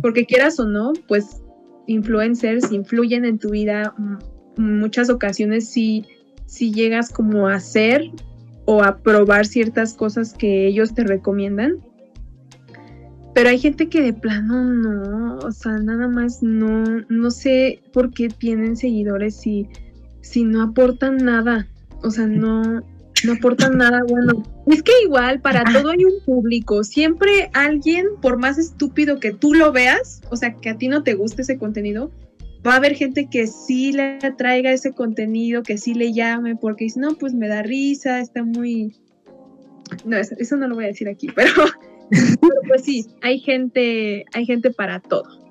Porque 0.01 0.26
quieras 0.26 0.60
o 0.60 0.66
no, 0.66 0.91
pues 1.08 1.41
influencers 1.88 2.72
influyen 2.72 3.24
en 3.24 3.39
tu 3.39 3.51
vida, 3.51 3.93
en 4.58 4.80
muchas 4.80 5.10
ocasiones 5.10 5.70
si, 5.70 6.06
si 6.45 6.74
llegas 6.74 7.10
como 7.10 7.47
a 7.47 7.56
hacer 7.56 8.12
o 8.66 8.84
a 8.84 8.97
probar 8.97 9.45
ciertas 9.45 9.93
cosas 9.93 10.34
que 10.34 10.68
ellos 10.68 10.93
te 10.93 11.04
recomiendan. 11.04 11.78
Pero 13.34 13.49
hay 13.49 13.58
gente 13.58 13.89
que 13.89 14.01
de 14.01 14.14
plano 14.14 14.64
no, 14.64 15.38
o 15.38 15.51
sea, 15.51 15.78
nada 15.80 16.08
más 16.08 16.43
no, 16.43 16.84
no 17.10 17.32
sé 17.32 17.82
por 17.91 18.14
qué 18.14 18.28
tienen 18.28 18.76
seguidores 18.76 19.36
si, 19.36 19.68
si 20.22 20.43
no 20.43 20.62
aportan 20.62 21.18
nada. 21.18 21.68
O 22.04 22.12
sea, 22.12 22.28
no, 22.28 22.84
no 23.26 23.34
aportan 23.34 23.78
nada 23.78 24.01
bueno. 24.07 24.43
Es 24.67 24.84
que 24.84 24.91
igual 25.03 25.41
para 25.41 25.63
todo 25.63 25.91
hay 25.91 26.05
un 26.05 26.24
público. 26.26 26.84
Siempre 26.84 27.49
alguien, 27.53 28.07
por 28.21 28.38
más 28.38 28.57
estúpido 28.57 29.19
que 29.19 29.32
tú 29.32 29.53
lo 29.53 29.71
veas, 29.71 30.21
o 30.30 30.36
sea, 30.36 30.53
que 30.55 30.69
a 30.69 30.78
ti 30.78 30.88
no 30.88 31.03
te 31.03 31.13
guste 31.13 31.41
ese 31.41 31.57
contenido, 31.57 32.11
va 32.65 32.74
a 32.74 32.78
haber 32.78 32.95
gente 32.95 33.28
que 33.30 33.47
sí 33.47 33.91
le 33.91 34.19
traiga 34.38 34.71
ese 34.71 34.93
contenido, 34.93 35.63
que 35.63 35.78
sí 35.78 35.93
le 35.93 36.13
llame, 36.13 36.55
porque 36.55 36.86
dice, 36.86 36.99
no, 36.99 37.15
pues 37.15 37.34
me 37.34 37.47
da 37.47 37.61
risa, 37.61 38.19
está 38.19 38.43
muy... 38.43 38.95
No, 40.05 40.17
eso, 40.17 40.57
no 40.57 40.67
lo 40.67 40.76
voy 40.76 40.86
a 40.86 40.88
decir 40.88 41.07
aquí, 41.09 41.28
pero, 41.36 41.51
pero 42.09 42.61
pues 42.67 42.84
sí, 42.84 43.07
hay 43.21 43.39
gente, 43.39 44.26
hay 44.34 44.45
gente 44.45 44.71
para 44.71 44.99
todo. 44.99 45.43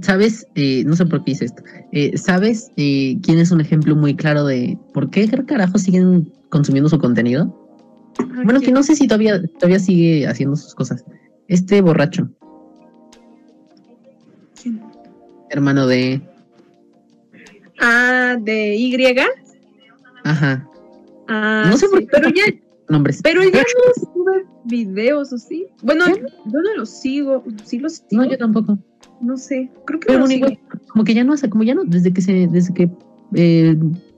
¿Sabes? 0.00 0.46
Eh, 0.54 0.82
no 0.84 0.96
sé 0.96 1.06
por 1.06 1.24
qué 1.24 1.32
hice 1.32 1.46
esto. 1.46 1.62
Eh, 1.92 2.16
¿Sabes 2.18 2.70
eh, 2.76 3.18
quién 3.22 3.38
es 3.38 3.50
un 3.52 3.60
ejemplo 3.60 3.94
muy 3.94 4.14
claro 4.16 4.44
de 4.44 4.78
por 4.92 5.10
qué 5.10 5.28
carajo 5.46 5.78
siguen 5.78 6.32
consumiendo 6.48 6.88
su 6.88 6.98
contenido? 6.98 7.60
Bueno, 8.44 8.60
que 8.60 8.72
no 8.72 8.82
sé 8.82 8.94
si 8.96 9.06
todavía, 9.06 9.42
todavía 9.58 9.78
sigue 9.78 10.26
haciendo 10.26 10.56
sus 10.56 10.74
cosas. 10.74 11.04
Este 11.48 11.80
borracho. 11.80 12.28
¿Quién? 14.60 14.80
Hermano 15.50 15.86
de. 15.86 16.20
Ah, 17.80 18.36
de 18.40 18.76
Y. 18.76 18.96
Ajá. 20.24 20.68
Ah, 21.28 21.66
No 21.68 21.76
sé 21.76 21.88
por 21.88 22.00
qué. 22.00 22.06
pero 22.10 22.28
ya, 22.30 22.42
Nombres. 22.88 23.20
pero 23.22 23.42
ya 23.42 23.62
no 23.96 24.12
sube 24.12 24.46
videos, 24.64 25.32
¿o 25.32 25.38
sí? 25.38 25.66
Bueno, 25.82 26.06
¿Qué? 26.06 26.20
yo 26.46 26.60
no 26.60 26.74
los 26.76 26.90
sigo, 26.90 27.44
sí 27.64 27.78
los 27.78 28.02
sigo, 28.08 28.22
no, 28.22 28.30
yo 28.30 28.38
tampoco. 28.38 28.78
Sé, 29.36 29.70
creo 29.86 30.00
que 30.00 30.06
Pero 30.06 30.20
no 30.20 30.26
bueno, 30.26 30.36
igual, 30.36 30.58
como 30.88 31.04
que 31.04 31.14
ya 31.14 31.24
no 31.24 31.32
hace, 31.32 31.48
como 31.48 31.64
ya 31.64 31.74
no, 31.74 31.84
desde 31.84 32.12
que 32.12 32.20
se, 32.20 32.46
desde 32.46 32.74
que 32.74 32.90
eh, 33.34 33.76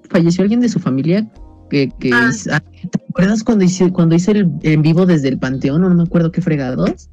falleció 0.08 0.42
alguien 0.42 0.60
de 0.60 0.68
su 0.68 0.78
familia, 0.78 1.30
que, 1.70 1.90
que 1.98 2.10
Ah. 2.12 2.30
ah, 2.52 2.60
¿te 2.60 3.04
acuerdas 3.08 3.42
cuando 3.44 3.64
hice, 3.64 3.92
cuando 3.92 4.14
hice 4.14 4.32
el 4.32 4.50
en 4.62 4.82
vivo 4.82 5.06
desde 5.06 5.28
el 5.28 5.38
panteón? 5.38 5.84
O 5.84 5.88
no 5.88 5.94
me 5.94 6.02
acuerdo 6.02 6.32
qué 6.32 6.40
fregados. 6.40 7.10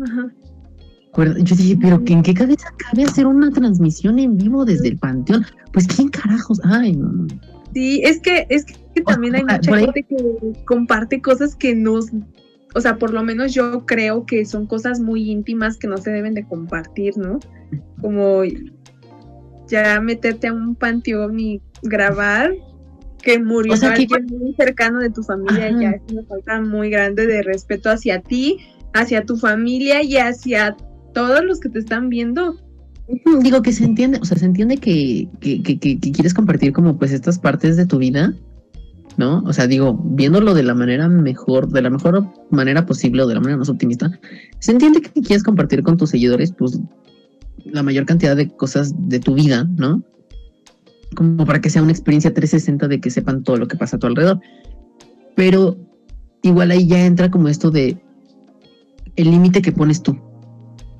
Ajá. 0.00 0.32
Yo 1.42 1.56
dije, 1.56 1.78
pero 1.80 2.02
¿en 2.04 2.22
qué 2.22 2.34
cabeza 2.34 2.68
cabe 2.76 3.04
hacer 3.04 3.26
una 3.26 3.50
transmisión 3.50 4.18
en 4.18 4.36
vivo 4.36 4.66
desde 4.66 4.88
el 4.88 4.98
panteón? 4.98 5.46
Pues 5.72 5.86
quién 5.86 6.08
carajos, 6.08 6.60
ay, 6.64 6.92
no, 6.92 7.10
no. 7.10 7.26
Sí, 7.72 8.02
es 8.04 8.20
que, 8.20 8.46
es 8.50 8.66
que 8.66 9.00
también 9.02 9.34
hay 9.34 9.42
mucha 9.44 9.78
gente 9.78 10.02
que 10.02 10.16
comparte 10.66 11.22
cosas 11.22 11.56
que 11.56 11.74
nos, 11.74 12.10
o 12.74 12.80
sea, 12.80 12.96
por 12.98 13.12
lo 13.12 13.22
menos 13.22 13.54
yo 13.54 13.86
creo 13.86 14.26
que 14.26 14.44
son 14.44 14.66
cosas 14.66 15.00
muy 15.00 15.30
íntimas 15.30 15.76
que 15.78 15.88
no 15.88 15.96
se 15.98 16.10
deben 16.10 16.34
de 16.34 16.44
compartir, 16.46 17.16
¿no? 17.16 17.38
Como 18.00 18.42
ya 19.68 20.00
meterte 20.00 20.48
a 20.48 20.52
un 20.52 20.74
panteón 20.74 21.40
y 21.40 21.60
grabar 21.82 22.54
que 23.22 23.38
murió 23.40 23.72
O 23.74 23.76
sea, 23.76 23.94
que 23.94 24.02
alguien 24.02 24.38
muy 24.38 24.54
cercano 24.54 25.00
de 25.00 25.10
tu 25.10 25.22
familia, 25.22 25.68
Ajá. 25.68 25.80
ya 25.80 25.90
es 25.90 26.02
una 26.12 26.22
falta 26.24 26.60
muy 26.60 26.90
grande 26.90 27.26
de 27.26 27.42
respeto 27.42 27.90
hacia 27.90 28.20
ti, 28.20 28.58
hacia 28.94 29.24
tu 29.24 29.36
familia 29.36 30.02
y 30.02 30.16
hacia 30.16 30.76
todos 31.12 31.44
los 31.44 31.58
que 31.58 31.68
te 31.68 31.80
están 31.80 32.08
viendo. 32.08 32.56
Digo 33.40 33.62
que 33.62 33.72
se 33.72 33.84
entiende, 33.84 34.18
o 34.20 34.24
sea, 34.24 34.36
se 34.36 34.44
entiende 34.46 34.76
que, 34.76 35.28
que, 35.40 35.62
que, 35.62 35.78
que- 35.78 35.98
que 35.98 36.12
quieres 36.12 36.34
compartir 36.34 36.72
como 36.72 36.98
pues 36.98 37.12
estas 37.12 37.38
partes 37.38 37.76
de 37.76 37.86
tu 37.86 37.98
vida, 37.98 38.34
¿no? 39.16 39.42
O 39.46 39.52
sea, 39.52 39.66
digo, 39.66 39.98
viéndolo 40.04 40.54
de 40.54 40.62
la 40.62 40.74
manera 40.74 41.08
mejor, 41.08 41.68
de 41.68 41.82
la 41.82 41.90
mejor 41.90 42.26
manera 42.50 42.86
posible 42.86 43.22
o 43.22 43.26
de 43.26 43.34
la 43.34 43.40
manera 43.40 43.58
más 43.58 43.68
optimista, 43.68 44.10
se 44.58 44.72
entiende 44.72 45.00
que 45.00 45.22
quieres 45.22 45.42
compartir 45.42 45.82
con 45.82 45.96
tus 45.96 46.10
seguidores 46.10 46.52
pues 46.52 46.80
la 47.64 47.82
mayor 47.82 48.06
cantidad 48.06 48.36
de 48.36 48.48
cosas 48.48 48.94
de 49.08 49.18
tu 49.18 49.34
vida, 49.34 49.64
¿no? 49.76 50.02
Como 51.14 51.46
para 51.46 51.60
que 51.60 51.70
sea 51.70 51.82
una 51.82 51.92
experiencia 51.92 52.32
360 52.32 52.88
de 52.88 53.00
que 53.00 53.10
sepan 53.10 53.42
todo 53.42 53.56
lo 53.56 53.68
que 53.68 53.76
pasa 53.76 53.96
a 53.96 53.98
tu 53.98 54.06
alrededor. 54.06 54.40
Pero 55.34 55.76
igual 56.42 56.70
ahí 56.70 56.86
ya 56.86 57.04
entra 57.06 57.30
como 57.30 57.48
esto 57.48 57.70
de 57.70 57.98
el 59.16 59.30
límite 59.30 59.62
que 59.62 59.72
pones 59.72 60.02
tú. 60.02 60.18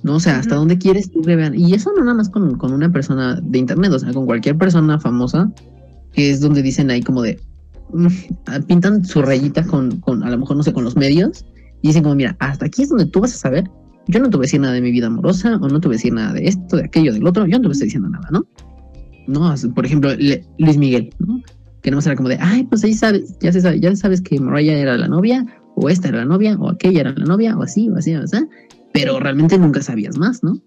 ¿no? 0.03 0.17
O 0.17 0.21
sea, 0.21 0.39
hasta 0.39 0.55
dónde 0.55 0.79
quieres 0.79 1.11
tú 1.11 1.21
que 1.23 1.37
vean. 1.37 1.55
Y 1.55 1.75
eso 1.75 1.93
no 1.93 2.05
nada 2.05 2.17
más 2.17 2.31
con, 2.31 2.57
con 2.57 2.73
una 2.73 2.91
persona 2.93 3.41
de 3.43 3.59
internet, 3.59 3.93
o 3.93 3.99
sea, 3.99 4.13
con 4.13 4.25
cualquier 4.25 4.57
persona 4.57 5.01
famosa, 5.01 5.51
que 6.13 6.31
es 6.31 6.41
donde 6.41 6.63
dicen 6.63 6.91
ahí 6.91 7.03
como 7.03 7.23
de, 7.23 7.41
pintan 8.67 9.05
su 9.05 9.23
rayita 9.23 9.67
con, 9.67 10.01
con, 10.01 10.23
a 10.23 10.31
lo 10.31 10.39
mejor, 10.39 10.57
no 10.57 10.63
sé, 10.63 10.73
con 10.73 10.85
los 10.85 10.97
medios, 10.97 11.45
y 11.83 11.89
dicen 11.89 12.03
como, 12.03 12.15
mira, 12.15 12.37
hasta 12.41 12.67
aquí 12.67 12.83
es 12.83 12.89
donde 12.89 13.07
tú 13.07 13.21
vas 13.21 13.35
a 13.35 13.39
saber, 13.39 13.71
yo 14.09 14.21
no 14.21 14.31
te 14.31 14.37
voy 14.37 14.45
a 14.45 14.47
decir 14.47 14.61
nada 14.61 14.75
de 14.75 14.81
mi 14.81 14.91
vida 14.91 15.07
amorosa, 15.07 15.57
o 15.57 15.69
no 15.69 15.81
te 15.81 15.89
voy 15.89 15.97
a 15.97 15.99
decir 15.99 16.13
nada 16.13 16.33
de 16.33 16.47
esto, 16.47 16.77
de 16.77 16.85
aquello, 16.85 17.13
del 17.13 17.27
otro, 17.27 17.47
yo 17.47 17.53
no 17.59 17.63
te 17.63 17.69
voy 17.69 17.71
a 17.71 17.73
estar 17.73 17.87
diciendo 17.87 18.09
nada, 18.09 18.29
¿no? 18.31 18.47
No, 19.27 19.55
por 19.75 19.85
ejemplo, 19.85 20.15
Le- 20.15 20.45
Luis 20.59 20.77
Miguel, 20.77 21.11
¿no? 21.19 21.43
Que 21.83 21.91
no 21.91 21.99
era 21.99 22.17
como 22.17 22.29
de, 22.29 22.39
ay, 22.41 22.65
pues 22.65 22.85
ahí 22.85 22.95
sabes, 22.95 23.37
ya 23.41 23.53
se 23.53 23.61
sabe, 23.61 23.81
ya 23.81 23.95
sabes 23.97 24.21
que 24.21 24.39
Mariah 24.41 24.79
era 24.79 24.97
la 24.97 25.09
novia, 25.09 25.45
o 25.75 25.89
esta 25.89 26.09
era 26.09 26.19
la 26.19 26.25
novia, 26.25 26.57
o 26.59 26.71
aquella 26.71 27.01
era 27.01 27.13
la 27.13 27.25
novia, 27.25 27.57
o 27.57 27.63
así, 27.63 27.89
o 27.91 27.97
así, 27.97 28.15
o 28.15 28.23
así, 28.23 28.39
pero 28.93 29.19
realmente 29.21 29.59
nunca 29.59 29.83
sabías 29.83 30.17
más, 30.17 30.43
¿no? 30.43 30.59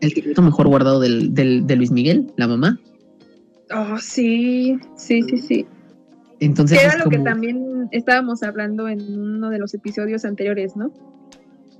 El 0.00 0.12
secreto 0.12 0.42
mejor 0.42 0.68
guardado 0.68 1.00
del, 1.00 1.34
del, 1.34 1.66
de 1.66 1.76
Luis 1.76 1.90
Miguel, 1.90 2.32
la 2.36 2.48
mamá. 2.48 2.78
Oh, 3.74 3.98
sí, 3.98 4.78
sí, 4.96 5.22
sí, 5.22 5.38
sí. 5.38 5.66
Entonces, 6.44 6.78
Que 6.78 6.84
era 6.86 6.96
lo 6.96 7.08
que 7.08 7.18
también 7.18 7.88
estábamos 7.92 8.42
hablando 8.42 8.88
en 8.88 9.00
uno 9.16 9.48
de 9.48 9.60
los 9.60 9.74
episodios 9.74 10.24
anteriores, 10.24 10.76
¿no? 10.76 10.92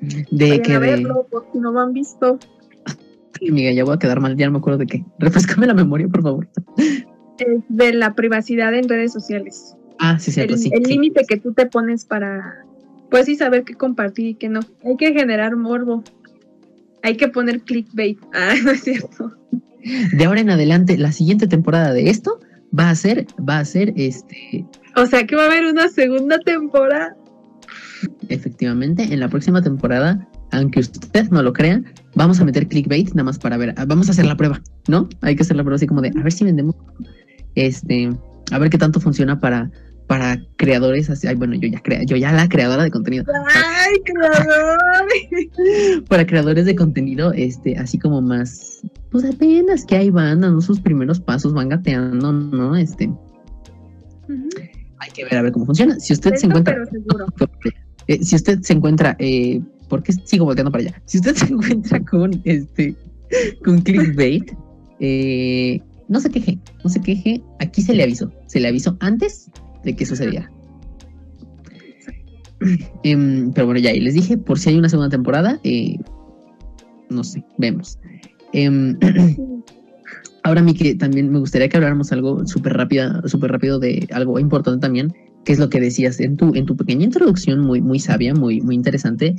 de 0.00 0.50
Vayan 0.50 0.62
que 0.62 0.72
a 0.74 0.80
de, 0.80 0.86
verlo, 0.86 1.26
por 1.28 1.46
si 1.52 1.58
no 1.58 1.72
lo 1.72 1.80
han 1.80 1.92
visto. 1.92 2.38
Ay, 3.40 3.50
Miguel, 3.50 3.74
ya 3.74 3.84
voy 3.84 3.94
a 3.94 3.98
quedar 3.98 4.20
mal, 4.20 4.36
ya 4.36 4.46
no 4.46 4.52
me 4.52 4.58
acuerdo 4.58 4.78
de 4.78 4.86
qué. 4.86 5.04
Refrescame 5.18 5.66
la 5.66 5.74
memoria, 5.74 6.06
por 6.06 6.22
favor. 6.22 6.48
Es 6.76 7.62
de 7.68 7.92
la 7.92 8.14
privacidad 8.14 8.72
en 8.74 8.88
redes 8.88 9.12
sociales. 9.12 9.76
Ah, 9.98 10.18
sí, 10.20 10.30
cierto, 10.30 10.54
el 10.54 10.60
sí. 10.60 10.70
el 10.72 10.84
sí. 10.84 10.92
límite 10.92 11.24
que 11.26 11.38
tú 11.38 11.52
te 11.54 11.66
pones 11.66 12.04
para, 12.04 12.64
pues 13.10 13.26
sí, 13.26 13.34
saber 13.34 13.64
qué 13.64 13.74
compartir 13.74 14.26
y 14.26 14.34
qué 14.34 14.48
no. 14.48 14.60
Hay 14.84 14.96
que 14.96 15.12
generar 15.12 15.56
morbo. 15.56 16.04
Hay 17.02 17.16
que 17.16 17.26
poner 17.26 17.62
clickbait. 17.62 18.20
Ah, 18.32 18.54
no 18.64 18.70
es 18.70 18.84
cierto. 18.84 19.32
De 20.12 20.24
ahora 20.24 20.40
en 20.40 20.50
adelante, 20.50 20.96
la 20.98 21.10
siguiente 21.10 21.48
temporada 21.48 21.92
de 21.92 22.10
esto 22.10 22.38
va 22.78 22.90
a 22.90 22.94
ser, 22.94 23.26
va 23.48 23.58
a 23.58 23.64
ser, 23.64 23.92
este, 23.96 24.64
O 24.96 25.06
sea 25.06 25.26
que 25.26 25.36
va 25.36 25.44
a 25.44 25.46
haber 25.46 25.66
una 25.66 25.88
segunda 25.88 26.38
temporada. 26.40 27.16
efectivamente, 28.28 29.02
en 29.04 29.20
la 29.20 29.28
próxima 29.28 29.62
temporada, 29.62 30.26
aunque 30.50 30.80
usted 30.80 31.28
no 31.30 31.42
lo 31.42 31.52
crea, 31.52 31.82
vamos 32.14 32.40
a 32.40 32.44
meter 32.44 32.66
clickbait 32.66 33.08
nada 33.10 33.24
más 33.24 33.38
para 33.38 33.56
ver, 33.56 33.74
ah, 33.76 33.84
vamos 33.86 34.08
a 34.08 34.12
hacer 34.12 34.26
la 34.26 34.36
prueba, 34.36 34.60
¿no? 34.88 35.08
Hay 35.20 35.36
que 35.36 35.42
hacer 35.42 35.56
la 35.56 35.62
prueba 35.62 35.76
así 35.76 35.86
como 35.86 36.00
de, 36.00 36.08
a 36.08 36.22
ver 36.22 36.32
si 36.32 36.44
vendemos, 36.44 36.74
este, 37.54 38.10
a 38.50 38.58
ver 38.58 38.70
qué 38.70 38.78
tanto 38.78 39.00
funciona 39.00 39.38
para, 39.38 39.70
para 40.06 40.36
creadores, 40.56 41.08
así, 41.10 41.26
ay, 41.26 41.36
bueno, 41.36 41.54
yo 41.54 41.68
ya 41.68 41.80
crea, 41.80 42.02
yo 42.04 42.16
ya 42.16 42.32
la 42.32 42.48
creadora 42.48 42.82
de 42.82 42.90
contenido, 42.90 43.24
¡Ay, 43.54 44.00
creador! 44.04 45.06
para 46.08 46.26
creadores 46.26 46.66
de 46.66 46.74
contenido, 46.74 47.32
este, 47.32 47.76
así 47.76 47.98
como 47.98 48.20
más, 48.20 48.82
pues 49.12 49.24
apenas 49.26 49.84
que 49.84 49.96
ahí 49.96 50.10
van 50.10 50.40
dando 50.40 50.60
sus 50.62 50.80
primeros 50.80 51.20
pasos, 51.20 51.52
van 51.52 51.68
gateando, 51.68 52.32
¿no? 52.32 52.74
Este, 52.74 53.12
hay 54.98 55.10
que 55.10 55.24
ver 55.24 55.36
a 55.36 55.42
ver 55.42 55.52
cómo 55.52 55.66
funciona. 55.66 56.00
Si 56.00 56.14
usted 56.14 56.34
se 56.34 56.46
encuentra, 56.46 56.74
pero 56.74 56.86
seguro. 56.86 57.26
eh, 58.08 58.24
si 58.24 58.36
usted 58.36 58.60
se 58.62 58.72
encuentra, 58.72 59.14
eh, 59.18 59.60
¿por 59.88 60.02
qué 60.02 60.14
sigo 60.24 60.46
volteando 60.46 60.72
para 60.72 60.84
allá? 60.84 61.02
Si 61.04 61.18
usted 61.18 61.36
se 61.36 61.52
encuentra 61.52 62.02
con 62.04 62.40
este, 62.44 62.96
con 63.62 63.82
clickbait, 63.82 64.50
eh, 65.00 65.80
no 66.08 66.18
se 66.18 66.30
queje, 66.30 66.58
no 66.82 66.88
se 66.88 67.00
queje. 67.00 67.42
Aquí 67.60 67.82
se 67.82 67.94
le 67.94 68.04
avisó, 68.04 68.32
se 68.46 68.60
le 68.60 68.68
avisó 68.68 68.96
antes 69.00 69.50
de 69.84 69.94
que 69.94 70.06
sucediera. 70.06 70.50
Em, 73.02 73.52
pero 73.52 73.66
bueno, 73.66 73.80
ya, 73.80 73.92
y 73.92 74.00
les 74.00 74.14
dije, 74.14 74.38
por 74.38 74.58
si 74.58 74.70
hay 74.70 74.78
una 74.78 74.88
segunda 74.88 75.10
temporada, 75.10 75.60
eh, 75.64 75.96
no 77.10 77.24
sé, 77.24 77.44
vemos. 77.58 77.98
Em, 78.52 78.98
ahora 80.42 80.64
que 80.78 80.94
también 80.94 81.30
me 81.30 81.38
gustaría 81.38 81.68
que 81.68 81.76
habláramos 81.76 82.12
algo 82.12 82.46
súper 82.46 82.74
rápida, 82.74 83.22
súper 83.26 83.52
rápido 83.52 83.78
de 83.78 84.08
algo 84.12 84.38
importante 84.38 84.80
también, 84.80 85.12
que 85.44 85.52
es 85.52 85.58
lo 85.58 85.68
que 85.68 85.80
decías 85.80 86.20
en 86.20 86.36
tu, 86.36 86.54
en 86.54 86.66
tu 86.66 86.76
pequeña 86.76 87.04
introducción, 87.04 87.60
muy, 87.60 87.80
muy 87.80 87.98
sabia, 87.98 88.34
muy, 88.34 88.60
muy 88.60 88.74
interesante, 88.74 89.36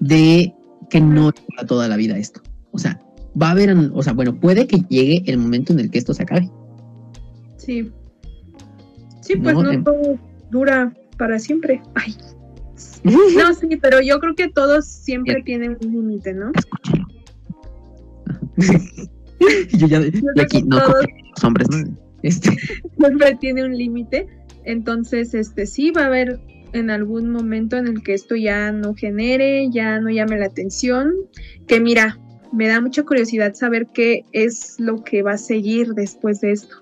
de 0.00 0.52
que 0.90 1.00
no 1.00 1.32
para 1.56 1.66
toda 1.66 1.88
la 1.88 1.96
vida 1.96 2.16
esto. 2.18 2.42
O 2.72 2.78
sea, 2.78 3.00
va 3.40 3.48
a 3.48 3.50
haber, 3.52 3.74
o 3.92 4.02
sea, 4.02 4.12
bueno, 4.12 4.38
puede 4.38 4.66
que 4.66 4.78
llegue 4.88 5.22
el 5.26 5.38
momento 5.38 5.72
en 5.72 5.80
el 5.80 5.90
que 5.90 5.98
esto 5.98 6.14
se 6.14 6.22
acabe. 6.22 6.50
Sí. 7.56 7.90
Sí, 9.20 9.36
pues 9.36 9.54
No, 9.54 9.62
no, 9.62 9.72
em- 9.72 9.84
todo 9.84 10.18
dura 10.50 10.92
para 11.18 11.38
siempre. 11.38 11.82
Ay. 11.94 12.14
No, 13.04 13.52
sí, 13.52 13.68
pero 13.82 14.00
yo 14.00 14.18
creo 14.18 14.34
que 14.34 14.48
todos 14.48 14.86
siempre 14.86 15.42
tienen 15.44 15.76
un 15.84 15.92
límite, 15.92 16.32
¿no? 16.32 16.52
Escúchalo. 16.54 17.06
Y 19.70 19.76
yo 19.78 19.86
ya, 19.86 20.00
Yo 20.00 20.42
aquí 20.42 20.62
no 20.62 20.78
todos 20.82 21.04
los 21.34 21.44
hombres, 21.44 21.68
¿no? 21.70 21.96
Este, 22.22 22.50
siempre 22.98 23.36
tiene 23.40 23.64
un 23.64 23.76
límite. 23.76 24.26
Entonces, 24.64 25.34
este 25.34 25.66
sí 25.66 25.90
va 25.90 26.02
a 26.02 26.06
haber 26.06 26.40
en 26.72 26.90
algún 26.90 27.30
momento 27.30 27.76
en 27.76 27.86
el 27.86 28.02
que 28.02 28.14
esto 28.14 28.34
ya 28.34 28.72
no 28.72 28.94
genere, 28.94 29.68
ya 29.70 30.00
no 30.00 30.10
llame 30.10 30.38
la 30.38 30.46
atención. 30.46 31.12
Que 31.66 31.80
mira, 31.80 32.18
me 32.52 32.66
da 32.68 32.80
mucha 32.80 33.02
curiosidad 33.02 33.54
saber 33.54 33.88
qué 33.92 34.24
es 34.32 34.76
lo 34.78 35.04
que 35.04 35.22
va 35.22 35.32
a 35.32 35.38
seguir 35.38 35.88
después 35.94 36.40
de 36.40 36.52
esto. 36.52 36.76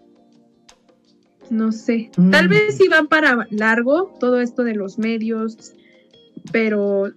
No 1.50 1.72
sé. 1.72 2.10
Tal 2.30 2.46
Mm. 2.46 2.50
vez 2.50 2.76
sí 2.78 2.88
va 2.88 3.02
para 3.04 3.46
largo 3.50 4.14
todo 4.20 4.40
esto 4.40 4.62
de 4.64 4.74
los 4.74 4.98
medios, 4.98 5.74
pero 6.52 7.10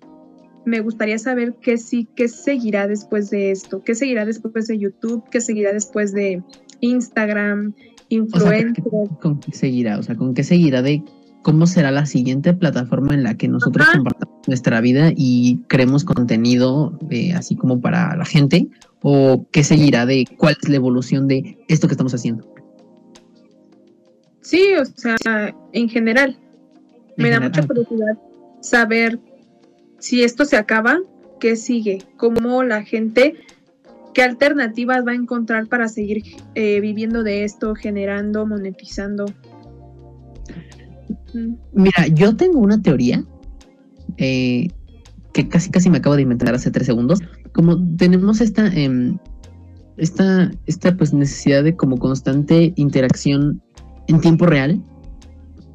me 0.66 0.80
gustaría 0.82 1.18
saber 1.20 1.56
qué 1.62 1.78
sí, 1.78 2.08
qué 2.16 2.28
seguirá 2.28 2.88
después 2.88 3.30
de 3.30 3.52
esto, 3.52 3.84
qué 3.84 3.96
seguirá 3.96 4.26
después 4.26 4.68
de 4.68 4.78
YouTube, 4.78 5.24
qué 5.32 5.42
seguirá 5.42 5.72
después 5.72 6.12
de 6.12 6.44
Instagram, 6.82 7.74
o 7.74 7.78
sea, 7.78 7.96
influencers. 8.10 8.88
¿con 9.22 9.40
qué 9.40 9.52
seguirá? 9.52 10.00
O 10.00 10.04
sea, 10.04 10.16
¿con 10.16 10.34
qué 10.34 10.44
seguirá 10.44 10.82
de 10.82 11.04
cómo 11.44 11.68
será 11.68 11.92
la 11.92 12.08
siguiente 12.08 12.54
plataforma 12.54 13.14
en 13.14 13.24
la 13.24 13.36
que 13.38 13.48
nosotros 13.48 13.86
Ajá. 13.88 13.98
compartamos 13.98 14.48
nuestra 14.48 14.82
vida 14.82 15.12
y 15.16 15.60
creemos 15.68 16.04
contenido 16.04 16.98
eh, 17.12 17.34
así 17.34 17.56
como 17.56 17.82
para 17.82 18.16
la 18.16 18.26
gente, 18.26 18.68
o 19.02 19.46
qué 19.52 19.64
seguirá 19.64 20.08
de 20.08 20.26
cuál 20.38 20.58
es 20.60 20.68
la 20.68 20.78
evolución 20.78 21.28
de 21.28 21.60
esto 21.68 21.88
que 21.88 21.94
estamos 21.94 22.16
haciendo. 22.16 22.52
Sí, 24.42 24.74
o 24.80 24.86
sea, 24.86 25.56
en 25.74 25.90
general. 25.90 26.38
En 27.18 27.24
Me 27.24 27.30
da 27.30 27.40
mucha 27.40 27.66
curiosidad 27.66 28.18
saber 28.62 29.20
si 30.06 30.22
esto 30.22 30.46
se 30.46 30.56
acaba, 30.56 31.00
qué 31.40 31.56
sigue, 31.56 31.98
cómo 32.18 32.62
la 32.62 32.84
gente, 32.84 33.34
qué 34.14 34.22
alternativas 34.22 35.04
va 35.04 35.14
a 35.14 35.16
encontrar 35.16 35.66
para 35.66 35.88
seguir 35.88 36.22
eh, 36.54 36.80
viviendo 36.80 37.24
de 37.24 37.44
esto, 37.44 37.74
generando, 37.74 38.46
monetizando. 38.46 39.26
Mira, 41.74 42.06
yo 42.14 42.36
tengo 42.36 42.60
una 42.60 42.80
teoría 42.80 43.26
eh, 44.18 44.68
que 45.34 45.50
casi 45.50 45.72
casi 45.72 45.90
me 45.90 45.98
acabo 45.98 46.16
de 46.16 46.22
inventar 46.22 46.54
hace 46.54 46.70
tres 46.70 46.86
segundos. 46.86 47.20
Como 47.52 47.84
tenemos 47.96 48.42
esta, 48.42 48.68
em, 48.68 49.18
esta, 49.98 50.52
esta 50.68 50.96
pues 50.96 51.16
necesidad 51.16 51.64
de 51.64 51.76
como 51.76 51.98
constante 51.98 52.74
interacción 52.76 53.60
en 54.08 54.22
tiempo 54.22 54.46
real, 54.46 54.84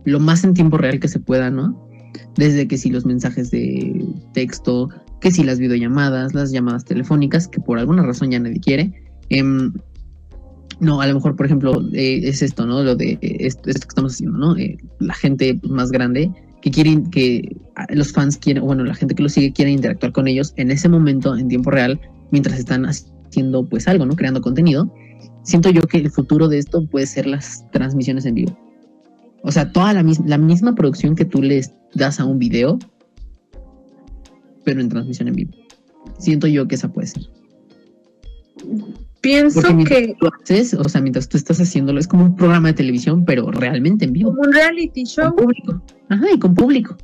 lo 0.05 0.21
más 0.21 0.45
en 0.45 0.55
tiempo 0.55 0.79
real 0.79 1.01
que 1.01 1.09
se 1.09 1.19
pueda, 1.19 1.51
¿no? 1.51 1.90
Desde 2.37 2.67
que 2.67 2.79
si 2.79 2.91
los 2.91 3.05
mensajes 3.05 3.51
de 3.51 4.05
texto, 4.33 4.89
que 5.21 5.31
si 5.31 5.45
las 5.45 5.59
videollamadas, 5.59 6.35
las 6.35 6.53
llamadas 6.53 6.85
telefónicas, 6.85 7.49
que 7.49 7.61
por 7.61 7.79
alguna 7.79 8.03
razón 8.03 8.31
ya 8.31 8.41
nadie 8.41 8.61
quiere. 8.61 8.93
em, 9.29 9.73
no, 10.81 11.01
a 11.03 11.07
lo 11.07 11.15
mejor, 11.15 11.37
por 11.37 11.47
ejemplo, 11.47 11.83
eh, 11.93 12.21
es 12.25 12.41
esto, 12.41 12.67
¿no? 12.67 12.83
Lo 12.83 12.97
de 12.97 13.19
esto, 13.21 13.63
que 13.65 13.71
estamos 13.71 14.15
haciendo, 14.15 14.39
¿no? 14.39 14.57
Eh, 14.57 14.79
la 14.99 15.15
gente 15.15 15.61
más 15.69 15.93
grande 15.93 16.31
que 16.63 16.71
quieren 16.71 17.11
que 17.11 17.57
los 17.91 18.13
fans 18.13 18.37
quieren, 18.39 18.65
bueno, 18.65 18.85
la 18.85 18.95
gente 18.95 19.15
que 19.15 19.23
los 19.23 19.33
sigue 19.33 19.53
quiere 19.53 19.71
interactuar 19.71 20.13
con 20.13 20.27
ellos 20.27 20.53
en 20.57 20.71
ese 20.71 20.89
momento, 20.89 21.37
en 21.37 21.49
tiempo 21.49 21.71
real, 21.71 22.01
mientras 22.31 22.59
están 22.59 22.87
haciendo 22.87 23.65
pues 23.69 23.89
algo, 23.89 24.07
¿no? 24.07 24.17
Creando 24.17 24.41
contenido. 24.41 24.93
Siento 25.43 25.71
yo 25.71 25.83
que 25.83 25.99
el 25.99 26.11
futuro 26.11 26.49
de 26.49 26.59
esto 26.59 26.87
puede 26.87 27.07
ser 27.07 27.27
las 27.27 27.71
transmisiones 27.73 28.25
en 28.27 28.35
vivo. 28.35 28.59
O 29.43 29.53
sea, 29.53 29.73
toda 29.73 29.93
la, 29.93 30.05
la 30.27 30.39
misma 30.39 30.75
producción 30.75 31.15
que 31.15 31.25
tú 31.25 31.43
les 31.43 31.73
das 31.95 32.21
a 32.21 32.25
un 32.25 32.39
video, 32.39 32.79
pero 34.65 34.81
en 34.81 34.89
transmisión 34.89 35.29
en 35.29 35.35
vivo. 35.35 35.53
Siento 36.19 36.47
yo 36.47 36.67
que 36.69 36.75
esa 36.75 36.93
puede 36.93 37.09
ser. 37.09 37.23
Pienso 39.21 39.61
Porque 39.61 39.85
que 39.85 40.17
tú 40.19 40.29
haces, 40.43 40.75
o 40.75 40.89
sea, 40.89 41.01
mientras 41.03 41.29
tú 41.29 41.37
estás 41.37 41.61
haciéndolo, 41.61 42.01
es 42.01 42.09
como 42.09 42.25
un 42.25 42.37
programa 42.37 42.69
de 42.69 42.75
televisión, 42.75 43.25
pero 43.25 43.51
realmente 43.51 44.07
en 44.07 44.13
vivo. 44.13 44.31
como 44.31 44.43
un 44.43 44.53
reality 44.53 45.03
Con 45.03 45.07
show. 45.07 45.37
público. 45.37 45.83
Ajá, 46.09 46.27
y 46.35 46.39
con 46.39 46.55
público. 46.55 46.97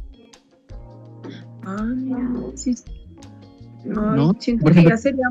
Ah, 1.65 1.95
sí. 2.55 2.75
Ay, 3.85 3.91
¿No? 3.93 4.35
siento 4.39 4.65
que 4.73 4.83
ya 4.85 4.97
sería 4.97 5.27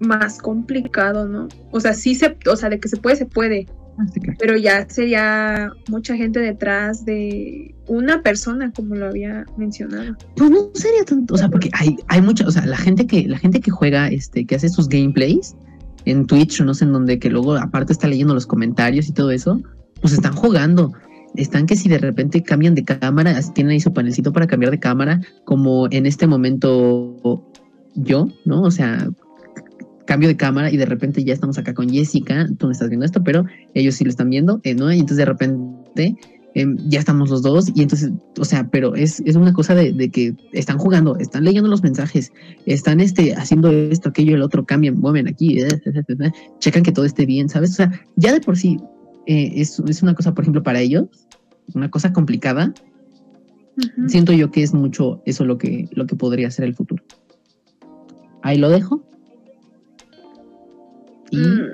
más 0.00 0.38
complicado, 0.38 1.28
¿no? 1.28 1.48
O 1.72 1.80
sea, 1.80 1.92
sí 1.92 2.14
se, 2.14 2.36
o 2.50 2.56
sea, 2.56 2.70
de 2.70 2.80
que 2.80 2.88
se 2.88 2.96
puede, 2.96 3.16
se 3.16 3.26
puede, 3.26 3.66
sí, 4.12 4.20
claro. 4.20 4.38
pero 4.40 4.56
ya 4.56 4.88
sería 4.88 5.70
mucha 5.88 6.16
gente 6.16 6.40
detrás 6.40 7.04
de 7.04 7.74
una 7.86 8.22
persona, 8.22 8.72
como 8.72 8.94
lo 8.94 9.06
había 9.06 9.46
mencionado. 9.56 10.16
Pues 10.36 10.50
no 10.50 10.70
sería 10.74 11.04
tanto, 11.04 11.34
o 11.34 11.38
sea, 11.38 11.48
porque 11.48 11.70
hay, 11.72 11.96
hay 12.08 12.22
mucha, 12.22 12.46
o 12.46 12.50
sea, 12.50 12.64
la 12.66 12.76
gente 12.76 13.06
que, 13.06 13.26
la 13.26 13.38
gente 13.38 13.60
que 13.60 13.70
juega, 13.70 14.08
este, 14.08 14.44
que 14.44 14.54
hace 14.54 14.68
sus 14.68 14.88
gameplays 14.88 15.56
en 16.04 16.26
Twitch 16.26 16.60
o 16.60 16.64
no 16.64 16.74
sé 16.74 16.84
en 16.84 16.92
dónde, 16.92 17.18
que 17.18 17.30
luego 17.30 17.54
aparte 17.56 17.92
está 17.92 18.08
leyendo 18.08 18.34
los 18.34 18.46
comentarios 18.46 19.08
y 19.08 19.12
todo 19.12 19.30
eso, 19.30 19.60
pues 20.00 20.12
están 20.12 20.34
jugando. 20.34 20.92
Están 21.34 21.66
que 21.66 21.76
si 21.76 21.88
de 21.88 21.98
repente 21.98 22.42
cambian 22.42 22.74
de 22.74 22.84
cámara, 22.84 23.38
tienen 23.54 23.72
ahí 23.72 23.80
su 23.80 23.92
panelcito 23.92 24.32
para 24.32 24.46
cambiar 24.46 24.70
de 24.70 24.78
cámara, 24.78 25.20
como 25.44 25.88
en 25.90 26.06
este 26.06 26.26
momento 26.26 27.44
yo, 27.94 28.28
¿no? 28.44 28.62
O 28.62 28.70
sea, 28.70 29.08
cambio 30.08 30.26
de 30.26 30.38
cámara 30.38 30.72
y 30.72 30.78
de 30.78 30.86
repente 30.86 31.22
ya 31.22 31.34
estamos 31.34 31.58
acá 31.58 31.74
con 31.74 31.90
Jessica, 31.90 32.48
tú 32.56 32.64
no 32.64 32.72
estás 32.72 32.88
viendo 32.88 33.04
esto, 33.04 33.22
pero 33.22 33.44
ellos 33.74 33.94
sí 33.94 34.04
lo 34.04 34.10
están 34.10 34.30
viendo, 34.30 34.58
eh, 34.64 34.74
¿no? 34.74 34.90
Y 34.90 35.00
entonces 35.00 35.18
de 35.18 35.26
repente 35.26 36.16
em, 36.54 36.78
ya 36.88 36.98
estamos 36.98 37.28
los 37.28 37.42
dos 37.42 37.70
y 37.74 37.82
entonces, 37.82 38.12
o 38.40 38.44
sea, 38.46 38.66
pero 38.70 38.94
es, 38.94 39.20
es 39.26 39.36
una 39.36 39.52
cosa 39.52 39.74
de, 39.74 39.92
de 39.92 40.08
que 40.08 40.34
están 40.52 40.78
jugando, 40.78 41.14
están 41.18 41.44
leyendo 41.44 41.68
los 41.68 41.82
mensajes, 41.82 42.32
están 42.64 43.00
este, 43.00 43.34
haciendo 43.34 43.70
esto, 43.70 44.08
aquello, 44.08 44.34
el 44.34 44.40
otro, 44.40 44.64
cambian, 44.64 44.98
mueven 44.98 45.28
aquí, 45.28 45.60
eh, 45.60 45.68
eh, 45.84 46.02
eh, 46.08 46.30
checan 46.58 46.82
que 46.82 46.92
todo 46.92 47.04
esté 47.04 47.26
bien, 47.26 47.50
¿sabes? 47.50 47.72
O 47.72 47.74
sea, 47.74 47.92
ya 48.16 48.32
de 48.32 48.40
por 48.40 48.56
sí 48.56 48.78
es, 49.26 49.78
es 49.78 50.02
una 50.02 50.14
cosa, 50.14 50.32
por 50.32 50.44
ejemplo, 50.44 50.62
para 50.62 50.80
ellos, 50.80 51.04
una 51.74 51.90
cosa 51.90 52.14
complicada, 52.14 52.72
siento 54.06 54.32
yo 54.32 54.50
que 54.50 54.62
es 54.62 54.72
mucho 54.72 55.20
eso 55.26 55.44
lo 55.44 55.58
que, 55.58 55.86
lo 55.92 56.06
que 56.06 56.16
podría 56.16 56.50
ser 56.50 56.64
el 56.64 56.74
futuro. 56.74 57.04
Ahí 58.42 58.56
lo 58.56 58.70
dejo. 58.70 59.07
Y 61.30 61.38
Mm, 61.38 61.66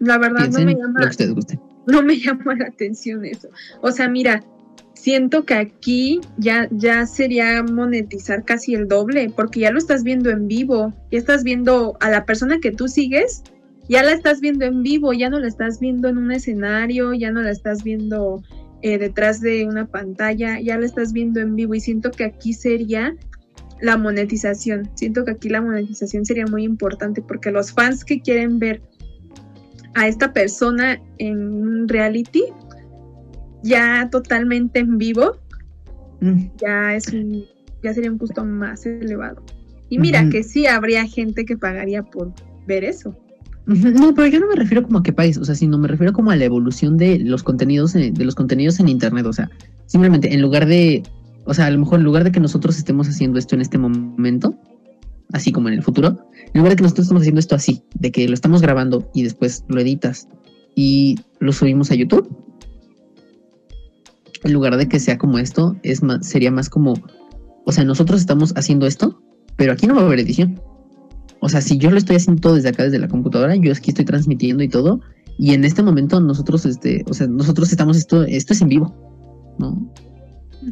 La 0.00 0.18
verdad 0.18 0.48
no 0.50 0.58
me 0.60 0.72
lo 0.72 0.78
llama, 0.78 1.00
que 1.00 1.06
ustedes 1.08 1.34
gusten. 1.34 1.60
no 1.86 2.02
me 2.02 2.16
llama 2.20 2.54
la 2.56 2.66
atención 2.66 3.24
eso. 3.24 3.48
O 3.82 3.90
sea, 3.90 4.08
mira, 4.08 4.42
siento 4.94 5.44
que 5.44 5.54
aquí 5.54 6.20
ya, 6.38 6.68
ya 6.70 7.06
sería 7.06 7.62
monetizar 7.62 8.44
casi 8.44 8.74
el 8.74 8.88
doble, 8.88 9.30
porque 9.34 9.60
ya 9.60 9.70
lo 9.70 9.78
estás 9.78 10.02
viendo 10.02 10.30
en 10.30 10.46
vivo, 10.48 10.92
ya 11.10 11.18
estás 11.18 11.44
viendo 11.44 11.96
a 12.00 12.10
la 12.10 12.24
persona 12.24 12.58
que 12.60 12.72
tú 12.72 12.88
sigues, 12.88 13.42
ya 13.88 14.02
la 14.02 14.12
estás 14.12 14.40
viendo 14.40 14.64
en 14.64 14.82
vivo, 14.82 15.12
ya 15.12 15.28
no 15.30 15.38
la 15.38 15.48
estás 15.48 15.78
viendo 15.80 16.08
en 16.08 16.18
un 16.18 16.32
escenario, 16.32 17.12
ya 17.14 17.30
no 17.30 17.42
la 17.42 17.50
estás 17.50 17.82
viendo 17.84 18.42
eh, 18.82 18.98
detrás 18.98 19.40
de 19.40 19.66
una 19.66 19.86
pantalla, 19.86 20.58
ya 20.60 20.78
la 20.78 20.86
estás 20.86 21.12
viendo 21.12 21.40
en 21.40 21.54
vivo 21.54 21.74
y 21.74 21.80
siento 21.80 22.10
que 22.10 22.24
aquí 22.24 22.52
sería 22.54 23.14
la 23.80 23.96
monetización, 23.96 24.88
siento 24.94 25.24
que 25.24 25.32
aquí 25.32 25.48
la 25.48 25.60
monetización 25.60 26.24
sería 26.24 26.46
muy 26.46 26.64
importante 26.64 27.20
porque 27.22 27.50
los 27.50 27.72
fans 27.72 28.04
que 28.04 28.20
quieren 28.20 28.58
ver 28.58 28.80
a 29.94 30.08
esta 30.08 30.32
persona 30.32 31.00
en 31.18 31.38
un 31.52 31.88
reality 31.88 32.44
ya 33.62 34.08
totalmente 34.10 34.80
en 34.80 34.98
vivo, 34.98 35.38
Mm, 36.20 36.46
ya 36.58 36.94
es 36.94 37.08
un, 37.08 37.44
ya 37.82 37.92
sería 37.92 38.10
un 38.10 38.16
costo 38.18 38.44
más 38.44 38.86
elevado. 38.86 39.42
Y 39.90 39.98
mira 39.98 40.26
que 40.30 40.42
sí 40.42 40.66
habría 40.66 41.04
gente 41.06 41.44
que 41.44 41.58
pagaría 41.58 42.02
por 42.02 42.32
ver 42.66 42.82
eso. 42.84 43.14
No, 43.66 44.14
pero 44.14 44.26
yo 44.28 44.40
no 44.40 44.48
me 44.48 44.54
refiero 44.54 44.82
como 44.82 44.98
a 44.98 45.02
qué 45.02 45.12
país, 45.12 45.36
o 45.36 45.44
sea, 45.44 45.54
sino 45.54 45.76
me 45.76 45.88
refiero 45.88 46.12
como 46.14 46.30
a 46.30 46.36
la 46.36 46.44
evolución 46.44 46.96
de 46.96 47.18
los 47.18 47.42
contenidos, 47.42 47.94
en- 47.94 48.14
de 48.14 48.24
los 48.24 48.34
contenidos 48.34 48.80
en 48.80 48.88
internet, 48.88 49.26
o 49.26 49.32
sea, 49.34 49.50
simplemente 49.86 50.32
en 50.32 50.40
lugar 50.40 50.66
de, 50.66 51.02
o 51.44 51.54
sea, 51.54 51.66
a 51.66 51.70
lo 51.70 51.78
mejor 51.78 51.98
en 51.98 52.04
lugar 52.04 52.24
de 52.24 52.32
que 52.32 52.40
nosotros 52.40 52.76
estemos 52.78 53.08
haciendo 53.08 53.38
esto 53.38 53.54
en 53.54 53.60
este 53.60 53.78
momento, 53.78 54.54
así 55.32 55.52
como 55.52 55.68
en 55.68 55.74
el 55.74 55.82
futuro, 55.82 56.28
en 56.52 56.60
lugar 56.60 56.70
de 56.70 56.76
que 56.76 56.82
nosotros 56.82 57.06
estemos 57.06 57.22
haciendo 57.22 57.40
esto 57.40 57.54
así, 57.54 57.82
de 57.94 58.12
que 58.12 58.28
lo 58.28 58.34
estamos 58.34 58.62
grabando 58.62 59.10
y 59.14 59.22
después 59.22 59.64
lo 59.68 59.80
editas 59.80 60.28
y 60.74 61.18
lo 61.40 61.52
subimos 61.52 61.90
a 61.90 61.94
YouTube, 61.94 62.28
en 64.44 64.52
lugar 64.52 64.76
de 64.76 64.88
que 64.88 65.00
sea 65.00 65.18
como 65.18 65.38
esto, 65.38 65.76
es 65.82 66.02
más, 66.02 66.26
sería 66.26 66.50
más 66.50 66.68
como, 66.68 66.94
o 67.64 67.72
sea, 67.72 67.84
nosotros 67.84 68.20
estamos 68.20 68.52
haciendo 68.56 68.86
esto, 68.86 69.20
pero 69.56 69.72
aquí 69.72 69.86
no 69.86 69.94
va 69.94 70.02
a 70.02 70.04
haber 70.04 70.20
edición. 70.20 70.60
O 71.40 71.48
sea, 71.48 71.60
si 71.60 71.78
yo 71.78 71.90
lo 71.90 71.98
estoy 71.98 72.16
haciendo 72.16 72.40
todo 72.40 72.54
desde 72.54 72.70
acá, 72.70 72.84
desde 72.84 72.98
la 72.98 73.08
computadora, 73.08 73.56
yo 73.56 73.72
aquí 73.72 73.90
estoy 73.90 74.04
transmitiendo 74.04 74.62
y 74.62 74.68
todo, 74.68 75.00
y 75.38 75.54
en 75.54 75.64
este 75.64 75.82
momento 75.82 76.20
nosotros, 76.20 76.64
este, 76.66 77.04
o 77.08 77.14
sea, 77.14 77.26
nosotros 77.26 77.70
estamos 77.70 77.96
esto, 77.96 78.22
esto 78.24 78.52
es 78.52 78.62
en 78.62 78.68
vivo, 78.68 78.94
¿no? 79.58 79.92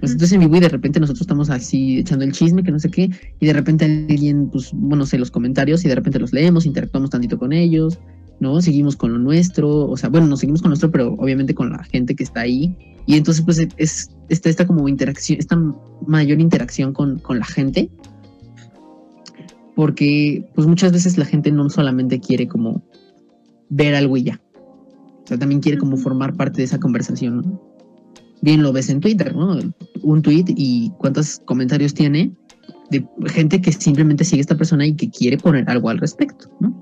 Pues 0.00 0.12
esto 0.12 0.24
es 0.24 0.32
en 0.32 0.40
vivo 0.40 0.56
y 0.56 0.60
de 0.60 0.68
repente 0.68 1.00
nosotros 1.00 1.22
estamos 1.22 1.50
así 1.50 1.98
echando 1.98 2.24
el 2.24 2.32
chisme, 2.32 2.62
que 2.62 2.70
no 2.70 2.78
sé 2.78 2.90
qué, 2.90 3.10
y 3.40 3.46
de 3.46 3.52
repente 3.52 3.84
alguien, 3.84 4.48
pues, 4.50 4.70
bueno, 4.72 5.06
sé 5.06 5.18
los 5.18 5.30
comentarios 5.30 5.84
y 5.84 5.88
de 5.88 5.94
repente 5.94 6.18
los 6.18 6.32
leemos, 6.32 6.66
interactuamos 6.66 7.10
tantito 7.10 7.38
con 7.38 7.52
ellos, 7.52 7.98
¿no? 8.40 8.60
Seguimos 8.60 8.96
con 8.96 9.12
lo 9.12 9.18
nuestro, 9.18 9.88
o 9.88 9.96
sea, 9.96 10.08
bueno, 10.08 10.26
nos 10.26 10.40
seguimos 10.40 10.62
con 10.62 10.70
lo 10.70 10.72
nuestro, 10.72 10.90
pero 10.90 11.14
obviamente 11.14 11.54
con 11.54 11.70
la 11.70 11.84
gente 11.84 12.14
que 12.14 12.24
está 12.24 12.40
ahí, 12.40 12.76
y 13.06 13.16
entonces, 13.16 13.44
pues, 13.44 13.58
es 13.76 14.10
esta, 14.28 14.48
esta 14.48 14.66
como 14.66 14.88
interacción, 14.88 15.38
esta 15.38 15.60
mayor 16.06 16.40
interacción 16.40 16.92
con, 16.92 17.18
con 17.18 17.38
la 17.38 17.46
gente, 17.46 17.90
porque, 19.74 20.44
pues, 20.54 20.66
muchas 20.66 20.92
veces 20.92 21.18
la 21.18 21.24
gente 21.24 21.50
no 21.50 21.68
solamente 21.70 22.20
quiere 22.20 22.46
como 22.48 22.82
ver 23.68 23.94
algo 23.94 24.16
y 24.16 24.24
ya, 24.24 24.40
o 25.24 25.26
sea, 25.26 25.38
también 25.38 25.60
quiere 25.60 25.78
como 25.78 25.96
formar 25.96 26.34
parte 26.34 26.58
de 26.58 26.64
esa 26.64 26.80
conversación, 26.80 27.36
¿no? 27.36 27.71
Bien 28.42 28.62
lo 28.62 28.72
ves 28.72 28.90
en 28.90 29.00
Twitter, 29.00 29.34
¿no? 29.34 29.58
Un 30.02 30.22
tweet 30.22 30.44
y 30.48 30.90
cuántos 30.98 31.40
comentarios 31.44 31.94
tiene 31.94 32.32
de 32.90 33.06
gente 33.26 33.60
que 33.60 33.72
simplemente 33.72 34.24
sigue 34.24 34.40
a 34.40 34.42
esta 34.42 34.56
persona 34.56 34.86
y 34.86 34.94
que 34.94 35.10
quiere 35.10 35.38
poner 35.38 35.68
algo 35.70 35.88
al 35.88 35.98
respecto, 35.98 36.50
¿no? 36.60 36.78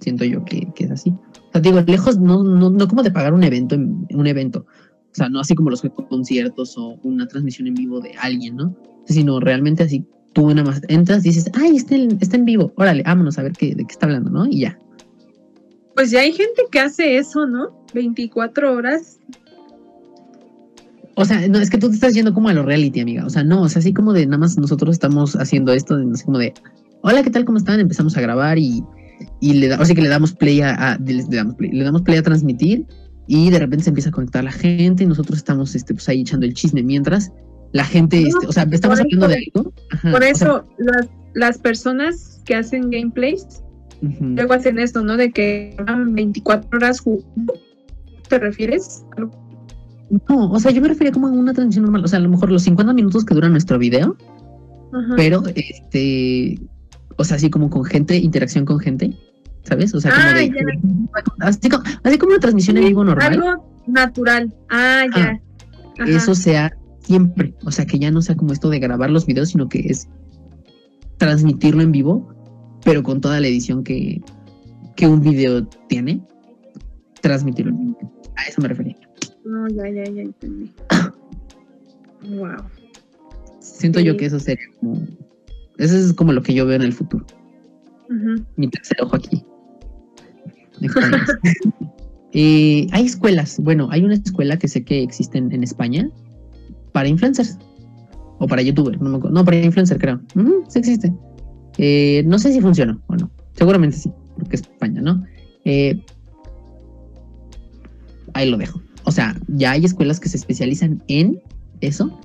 Siento 0.00 0.24
yo 0.24 0.44
que, 0.44 0.68
es 0.76 0.90
así. 0.90 1.10
O 1.10 1.52
sea, 1.52 1.60
digo, 1.60 1.80
lejos, 1.80 2.18
no, 2.18 2.42
no, 2.42 2.68
no 2.68 2.88
como 2.88 3.02
de 3.02 3.10
pagar 3.10 3.32
un 3.32 3.44
evento, 3.44 3.74
en, 3.74 4.06
un 4.10 4.26
evento. 4.26 4.66
O 5.12 5.14
sea, 5.14 5.28
no 5.28 5.40
así 5.40 5.54
como 5.54 5.70
los 5.70 5.82
conciertos 6.08 6.76
o 6.76 6.98
una 7.02 7.26
transmisión 7.26 7.68
en 7.68 7.74
vivo 7.74 8.00
de 8.00 8.12
alguien, 8.20 8.56
¿no? 8.56 8.76
Sino 9.06 9.40
realmente 9.40 9.84
así, 9.84 10.04
tú 10.32 10.48
nada 10.48 10.64
más 10.64 10.82
entras, 10.88 11.22
dices, 11.22 11.50
ay, 11.54 11.76
está 11.76 11.94
en, 11.94 12.18
está 12.20 12.36
en 12.36 12.44
vivo, 12.44 12.72
órale, 12.76 13.02
vámonos 13.04 13.38
a 13.38 13.42
ver 13.42 13.52
qué, 13.52 13.74
de 13.74 13.84
qué 13.84 13.92
está 13.92 14.06
hablando, 14.06 14.30
¿no? 14.30 14.46
Y 14.46 14.60
ya. 14.60 14.78
Pues 15.94 16.10
ya 16.10 16.20
hay 16.20 16.32
gente 16.32 16.62
que 16.70 16.80
hace 16.80 17.16
eso, 17.16 17.46
¿no? 17.46 17.84
24 17.94 18.74
horas. 18.74 19.20
O 21.16 21.24
sea, 21.24 21.46
no, 21.48 21.58
es 21.58 21.70
que 21.70 21.78
tú 21.78 21.88
te 21.88 21.94
estás 21.94 22.14
yendo 22.14 22.34
como 22.34 22.48
a 22.48 22.52
lo 22.54 22.62
reality, 22.64 23.00
amiga. 23.00 23.24
O 23.24 23.30
sea, 23.30 23.44
no, 23.44 23.62
o 23.62 23.68
sea, 23.68 23.80
así 23.80 23.92
como 23.92 24.12
de 24.12 24.26
nada 24.26 24.38
más 24.38 24.56
nosotros 24.58 24.92
estamos 24.94 25.36
haciendo 25.36 25.72
esto, 25.72 25.96
así 26.12 26.24
como 26.24 26.38
de, 26.38 26.52
hola, 27.02 27.22
¿qué 27.22 27.30
tal? 27.30 27.44
¿Cómo 27.44 27.58
están? 27.58 27.78
Empezamos 27.80 28.16
a 28.16 28.20
grabar 28.20 28.58
y, 28.58 28.82
y 29.40 29.54
le, 29.54 29.68
da, 29.68 29.80
o 29.80 29.84
sea, 29.84 29.94
que 29.94 30.02
le 30.02 30.08
damos 30.08 30.32
play 30.32 30.60
a, 30.60 30.74
a- 30.74 30.98
le, 30.98 31.14
le 31.14 31.36
damos 31.36 31.54
play, 31.54 31.70
le 31.70 31.84
damos 31.84 32.02
play 32.02 32.18
a 32.18 32.22
transmitir 32.22 32.86
y 33.26 33.50
de 33.50 33.58
repente 33.58 33.84
se 33.84 33.90
empieza 33.90 34.08
a 34.08 34.12
conectar 34.12 34.42
la 34.44 34.52
gente 34.52 35.04
y 35.04 35.06
nosotros 35.06 35.38
estamos, 35.38 35.74
este, 35.74 35.94
pues 35.94 36.08
ahí 36.08 36.22
echando 36.22 36.46
el 36.46 36.54
chisme 36.54 36.82
mientras 36.82 37.30
la 37.72 37.84
gente, 37.84 38.20
No, 38.20 38.26
este, 38.28 38.46
o 38.48 38.52
sea, 38.52 38.66
estamos 38.70 38.98
eso- 38.98 39.06
hablando 39.06 39.28
de 39.28 39.36
algo. 39.54 39.72
Ajá, 39.92 40.10
Por 40.10 40.20
o 40.20 40.22
sea, 40.22 40.30
eso 40.30 40.66
las, 40.78 41.08
las 41.34 41.58
personas 41.58 42.40
que 42.44 42.54
hacen 42.56 42.90
gameplays 42.90 43.62
luego 44.20 44.52
hacen 44.52 44.78
esto, 44.78 45.02
¿no? 45.02 45.16
De 45.16 45.30
que 45.30 45.74
van 45.86 46.14
24 46.14 46.68
horas 46.76 47.00
jugando. 47.00 47.54
¿Te 48.28 48.38
refieres? 48.38 49.04
No, 50.28 50.50
o 50.50 50.60
sea, 50.60 50.70
yo 50.70 50.80
me 50.80 50.88
refería 50.88 51.12
como 51.12 51.28
a 51.28 51.30
una 51.30 51.52
transmisión 51.52 51.84
normal, 51.84 52.04
o 52.04 52.08
sea, 52.08 52.18
a 52.18 52.22
lo 52.22 52.28
mejor 52.28 52.50
los 52.50 52.62
50 52.62 52.92
minutos 52.92 53.24
que 53.24 53.34
dura 53.34 53.48
nuestro 53.48 53.78
video, 53.78 54.16
Ajá. 54.92 55.14
pero 55.16 55.42
este, 55.54 56.60
o 57.16 57.24
sea, 57.24 57.36
así 57.36 57.50
como 57.50 57.70
con 57.70 57.84
gente, 57.84 58.16
interacción 58.16 58.64
con 58.64 58.78
gente, 58.78 59.16
¿sabes? 59.64 59.94
O 59.94 60.00
sea, 60.00 60.12
como 60.12 60.22
Ah, 60.24 60.34
de, 60.34 60.52
así, 61.40 61.68
como, 61.68 61.82
así 62.02 62.18
como 62.18 62.32
una 62.32 62.40
transmisión 62.40 62.76
en 62.76 62.84
vivo 62.84 63.04
normal, 63.04 63.32
Algo 63.32 63.64
natural. 63.86 64.54
Ah, 64.70 65.04
ya. 65.14 65.40
Ajá. 65.98 66.10
eso 66.10 66.34
sea 66.34 66.72
siempre, 67.00 67.54
o 67.64 67.70
sea, 67.70 67.86
que 67.86 67.98
ya 67.98 68.10
no 68.10 68.22
sea 68.22 68.36
como 68.36 68.52
esto 68.52 68.70
de 68.70 68.78
grabar 68.78 69.10
los 69.10 69.26
videos, 69.26 69.50
sino 69.50 69.68
que 69.68 69.80
es 69.88 70.08
transmitirlo 71.18 71.82
en 71.82 71.92
vivo, 71.92 72.28
pero 72.84 73.02
con 73.02 73.20
toda 73.20 73.40
la 73.40 73.46
edición 73.46 73.84
que, 73.84 74.22
que 74.96 75.06
un 75.06 75.20
video 75.20 75.66
tiene, 75.88 76.22
transmitirlo 77.20 77.72
en 77.72 77.78
vivo. 77.78 78.12
A 78.36 78.48
eso 78.48 78.60
me 78.60 78.68
refería. 78.68 78.96
No, 79.44 79.68
ya, 79.68 79.88
ya, 79.90 80.04
ya 80.04 80.22
entendí. 80.22 80.72
wow. 82.36 82.56
Siento 83.60 83.98
Sí. 84.00 84.04
yo 84.06 84.16
que 84.16 84.26
eso 84.26 84.38
sería 84.40 84.64
como, 84.80 85.06
eso 85.78 85.96
es 85.96 86.12
como 86.12 86.32
lo 86.32 86.42
que 86.42 86.54
yo 86.54 86.66
veo 86.66 86.76
en 86.76 86.82
el 86.82 86.92
futuro. 86.92 87.24
Ujú. 88.10 88.44
mi 88.56 88.68
tercer 88.68 88.98
ojo 89.02 89.16
aquí. 89.16 89.42
Eh, 92.32 92.86
hay 92.92 93.06
escuelas, 93.06 93.58
bueno, 93.60 93.88
hay 93.90 94.02
una 94.04 94.14
escuela 94.14 94.58
que 94.58 94.68
sé 94.68 94.84
que 94.84 95.02
existe 95.02 95.38
en, 95.38 95.50
en 95.52 95.62
España 95.62 96.10
para 96.92 97.08
influencers 97.08 97.58
o 98.38 98.46
para 98.46 98.60
youtubers, 98.62 99.00
no, 99.00 99.08
me 99.08 99.16
acuerdo. 99.16 99.34
no 99.34 99.44
para 99.44 99.56
influencer 99.58 99.98
creo, 99.98 100.20
sí 100.68 100.78
existe. 100.78 101.12
Eh, 101.78 102.22
no 102.26 102.38
sé 102.38 102.52
si 102.52 102.60
funciona 102.60 102.98
o 103.06 103.16
no, 103.16 103.30
seguramente 103.54 103.96
sí, 103.96 104.12
porque 104.36 104.56
es 104.56 104.62
España, 104.62 105.00
¿no? 105.00 105.24
Eh, 105.64 105.98
ahí 108.34 108.50
lo 108.50 108.58
dejo. 108.58 108.80
O 109.04 109.12
sea, 109.12 109.36
ya 109.48 109.72
hay 109.72 109.84
escuelas 109.84 110.20
que 110.20 110.28
se 110.28 110.36
especializan 110.36 111.02
en 111.08 111.40
eso. 111.80 112.18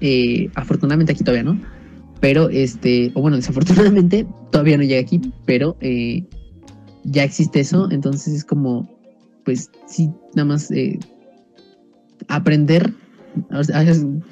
Eh, 0.00 0.48
afortunadamente 0.54 1.12
aquí 1.12 1.24
todavía 1.24 1.42
no, 1.42 1.60
pero 2.20 2.48
este, 2.50 3.10
o 3.14 3.22
bueno, 3.22 3.36
desafortunadamente 3.36 4.26
todavía 4.52 4.76
no 4.76 4.84
llega 4.84 5.00
aquí, 5.00 5.20
pero 5.44 5.76
eh, 5.80 6.24
ya 7.02 7.24
existe 7.24 7.60
eso, 7.60 7.88
entonces 7.90 8.32
es 8.32 8.44
como, 8.44 8.88
pues 9.44 9.70
sí, 9.86 10.08
nada 10.36 10.50
más 10.50 10.70
eh, 10.70 11.00
aprender, 12.28 12.92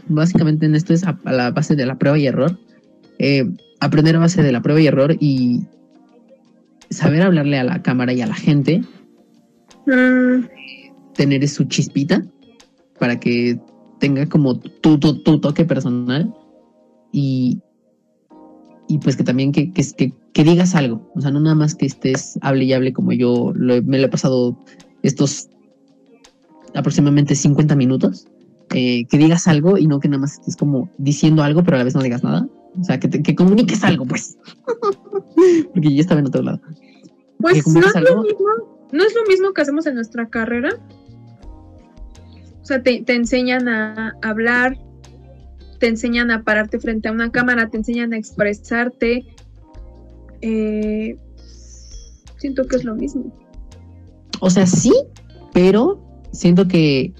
básicamente 0.06 0.66
en 0.66 0.76
esto 0.76 0.94
es 0.94 1.02
a, 1.02 1.18
la 1.24 1.50
base 1.50 1.74
de 1.74 1.86
la 1.86 1.98
prueba 1.98 2.16
y 2.16 2.28
error, 2.28 2.56
aprender 3.80 4.14
a 4.14 4.20
base 4.20 4.44
de 4.44 4.52
la 4.52 4.62
prueba 4.62 4.80
y 4.80 4.86
error 4.86 5.16
y 5.18 5.66
saber 6.90 7.22
hablarle 7.22 7.58
a 7.58 7.64
la 7.64 7.82
cámara 7.82 8.12
y 8.12 8.20
a 8.20 8.28
la 8.28 8.34
gente, 8.34 8.82
Mm, 9.86 10.48
tener 11.16 11.46
su 11.48 11.64
chispita 11.64 12.24
para 12.98 13.18
que 13.18 13.58
tenga 13.98 14.26
como 14.26 14.58
tu, 14.58 14.98
tu, 14.98 15.22
tu 15.22 15.40
toque 15.40 15.64
personal 15.64 16.32
y, 17.12 17.60
y 18.88 18.98
pues 18.98 19.16
que 19.16 19.24
también 19.24 19.52
que, 19.52 19.72
que, 19.72 19.82
que, 19.96 20.12
que 20.32 20.44
digas 20.44 20.74
algo, 20.74 21.10
o 21.14 21.20
sea, 21.20 21.30
no 21.30 21.40
nada 21.40 21.54
más 21.54 21.74
que 21.74 21.86
estés 21.86 22.38
hable 22.42 22.64
y 22.64 22.72
hable 22.72 22.92
como 22.92 23.12
yo 23.12 23.52
lo 23.54 23.82
me 23.82 23.98
lo 23.98 24.06
he 24.06 24.10
pasado 24.10 24.56
estos 25.02 25.48
aproximadamente 26.74 27.34
50 27.34 27.74
minutos, 27.74 28.26
eh, 28.74 29.06
que 29.06 29.18
digas 29.18 29.48
algo 29.48 29.78
y 29.78 29.86
no 29.86 30.00
que 30.00 30.08
nada 30.08 30.20
más 30.20 30.34
estés 30.34 30.56
como 30.56 30.90
diciendo 30.98 31.42
algo 31.42 31.62
pero 31.64 31.76
a 31.76 31.78
la 31.78 31.84
vez 31.84 31.94
no 31.94 32.02
digas 32.02 32.22
nada, 32.22 32.46
o 32.78 32.84
sea, 32.84 33.00
que, 33.00 33.08
te- 33.08 33.22
que 33.22 33.34
comuniques 33.34 33.82
algo 33.84 34.04
pues, 34.04 34.36
porque 35.72 35.94
yo 35.94 36.00
estaba 36.00 36.20
en 36.20 36.26
otro 36.26 36.42
lado. 36.42 36.60
Pues 37.38 37.66
no 37.66 37.80
es, 37.80 37.94
lo 37.94 38.22
mismo, 38.22 38.46
no 38.92 39.04
es 39.04 39.14
lo 39.14 39.24
mismo 39.28 39.52
que 39.52 39.62
hacemos 39.62 39.86
en 39.86 39.94
nuestra 39.94 40.28
carrera. 40.28 40.70
O 42.66 42.68
sea, 42.68 42.82
te, 42.82 43.00
te 43.02 43.14
enseñan 43.14 43.68
a 43.68 44.12
hablar, 44.22 44.76
te 45.78 45.86
enseñan 45.86 46.32
a 46.32 46.42
pararte 46.42 46.80
frente 46.80 47.06
a 47.06 47.12
una 47.12 47.30
cámara, 47.30 47.68
te 47.70 47.76
enseñan 47.76 48.12
a 48.12 48.16
expresarte. 48.18 49.24
Eh, 50.40 51.16
siento 52.38 52.66
que 52.66 52.74
es 52.74 52.82
lo 52.82 52.96
mismo. 52.96 53.32
O 54.40 54.50
sea, 54.50 54.66
sí, 54.66 54.92
pero 55.52 56.02
siento 56.32 56.66
que, 56.66 57.14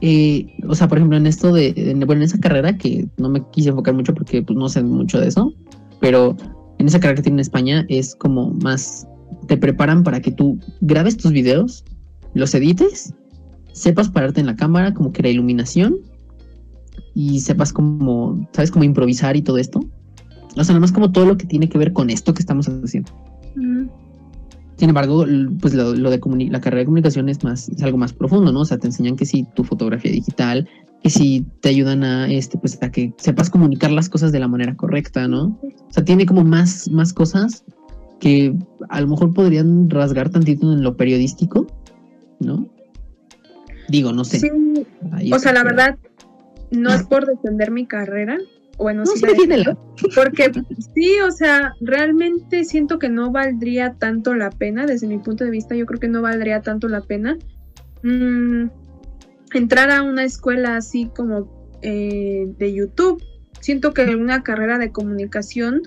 eh, 0.00 0.46
o 0.68 0.76
sea, 0.76 0.86
por 0.86 0.98
ejemplo, 0.98 1.16
en 1.16 1.26
esto 1.26 1.52
de, 1.52 1.74
en- 1.76 1.98
bueno, 2.06 2.20
en 2.22 2.26
esa 2.26 2.38
carrera 2.38 2.78
que 2.78 3.08
no 3.18 3.28
me 3.30 3.42
quise 3.50 3.70
enfocar 3.70 3.94
mucho 3.94 4.14
porque 4.14 4.40
pues, 4.40 4.56
no 4.56 4.68
sé 4.68 4.84
mucho 4.84 5.18
de 5.18 5.26
eso, 5.26 5.52
pero 6.00 6.36
en 6.78 6.86
esa 6.86 7.00
carrera 7.00 7.16
que 7.16 7.22
tiene 7.22 7.38
en 7.38 7.40
España 7.40 7.86
es 7.88 8.14
como 8.14 8.52
más, 8.62 9.04
te 9.48 9.56
preparan 9.56 10.04
para 10.04 10.20
que 10.20 10.30
tú 10.30 10.60
grabes 10.80 11.16
tus 11.16 11.32
videos, 11.32 11.84
los 12.34 12.54
edites, 12.54 13.12
sepas 13.74 14.08
pararte 14.08 14.40
en 14.40 14.46
la 14.46 14.56
cámara, 14.56 14.94
como 14.94 15.12
que 15.12 15.22
la 15.22 15.28
iluminación 15.28 15.96
y 17.14 17.40
sepas 17.40 17.72
como, 17.72 18.48
sabes, 18.52 18.70
como 18.70 18.84
improvisar 18.84 19.36
y 19.36 19.42
todo 19.42 19.58
esto. 19.58 19.80
O 20.56 20.64
sea, 20.64 20.72
nada 20.72 20.80
más 20.80 20.92
como 20.92 21.10
todo 21.10 21.26
lo 21.26 21.36
que 21.36 21.46
tiene 21.46 21.68
que 21.68 21.76
ver 21.76 21.92
con 21.92 22.08
esto 22.08 22.32
que 22.32 22.40
estamos 22.40 22.68
haciendo. 22.68 23.10
Mm, 23.56 23.86
Sin 24.76 24.88
embargo, 24.88 25.24
pues 25.60 25.74
lo, 25.74 25.94
lo 25.94 26.10
de 26.10 26.20
la 26.50 26.60
carrera 26.60 26.80
de 26.80 26.84
comunicación 26.86 27.28
es 27.28 27.42
más, 27.42 27.68
es 27.68 27.82
algo 27.82 27.98
más 27.98 28.12
profundo, 28.12 28.52
¿no? 28.52 28.60
O 28.60 28.64
sea, 28.64 28.78
te 28.78 28.86
enseñan 28.86 29.16
que 29.16 29.26
si 29.26 29.44
tu 29.54 29.64
fotografía 29.64 30.12
digital, 30.12 30.68
que 31.02 31.10
si 31.10 31.44
te 31.60 31.68
ayudan 31.68 32.04
a 32.04 32.28
este, 32.28 32.56
pues 32.58 32.78
a 32.80 32.90
que 32.90 33.12
sepas 33.18 33.50
comunicar 33.50 33.90
las 33.90 34.08
cosas 34.08 34.30
de 34.30 34.38
la 34.38 34.48
manera 34.48 34.76
correcta, 34.76 35.26
¿no? 35.26 35.58
O 35.62 35.92
sea, 35.92 36.04
tiene 36.04 36.26
como 36.26 36.44
más, 36.44 36.88
más 36.90 37.12
cosas 37.12 37.64
que 38.20 38.56
a 38.88 39.00
lo 39.00 39.08
mejor 39.08 39.34
podrían 39.34 39.90
rasgar 39.90 40.30
tantito 40.30 40.72
en 40.72 40.82
lo 40.82 40.96
periodístico, 40.96 41.66
¿no? 42.38 42.68
Digo, 43.88 44.12
no 44.12 44.24
sé. 44.24 44.40
Sí, 44.40 44.50
Ahí 45.12 45.32
o 45.32 45.38
sea, 45.38 45.52
la 45.52 45.62
verdad, 45.64 45.96
no 46.70 46.92
es 46.92 47.02
por 47.04 47.26
defender 47.26 47.70
mi 47.70 47.86
carrera. 47.86 48.38
Bueno, 48.76 49.04
No, 49.04 49.12
sí 49.12 49.46
la. 49.46 49.76
Porque 50.14 50.50
sí, 50.94 51.20
o 51.20 51.30
sea, 51.30 51.74
realmente 51.80 52.64
siento 52.64 52.98
que 52.98 53.08
no 53.08 53.30
valdría 53.30 53.94
tanto 53.94 54.34
la 54.34 54.50
pena, 54.50 54.86
desde 54.86 55.06
mi 55.06 55.18
punto 55.18 55.44
de 55.44 55.50
vista, 55.50 55.76
yo 55.76 55.86
creo 55.86 56.00
que 56.00 56.08
no 56.08 56.22
valdría 56.22 56.60
tanto 56.60 56.88
la 56.88 57.00
pena 57.00 57.38
mm, 58.02 58.66
entrar 59.54 59.90
a 59.90 60.02
una 60.02 60.24
escuela 60.24 60.76
así 60.76 61.08
como 61.14 61.68
eh, 61.82 62.46
de 62.58 62.74
YouTube. 62.74 63.22
Siento 63.60 63.94
que 63.94 64.16
una 64.16 64.42
carrera 64.42 64.78
de 64.78 64.90
comunicación 64.90 65.82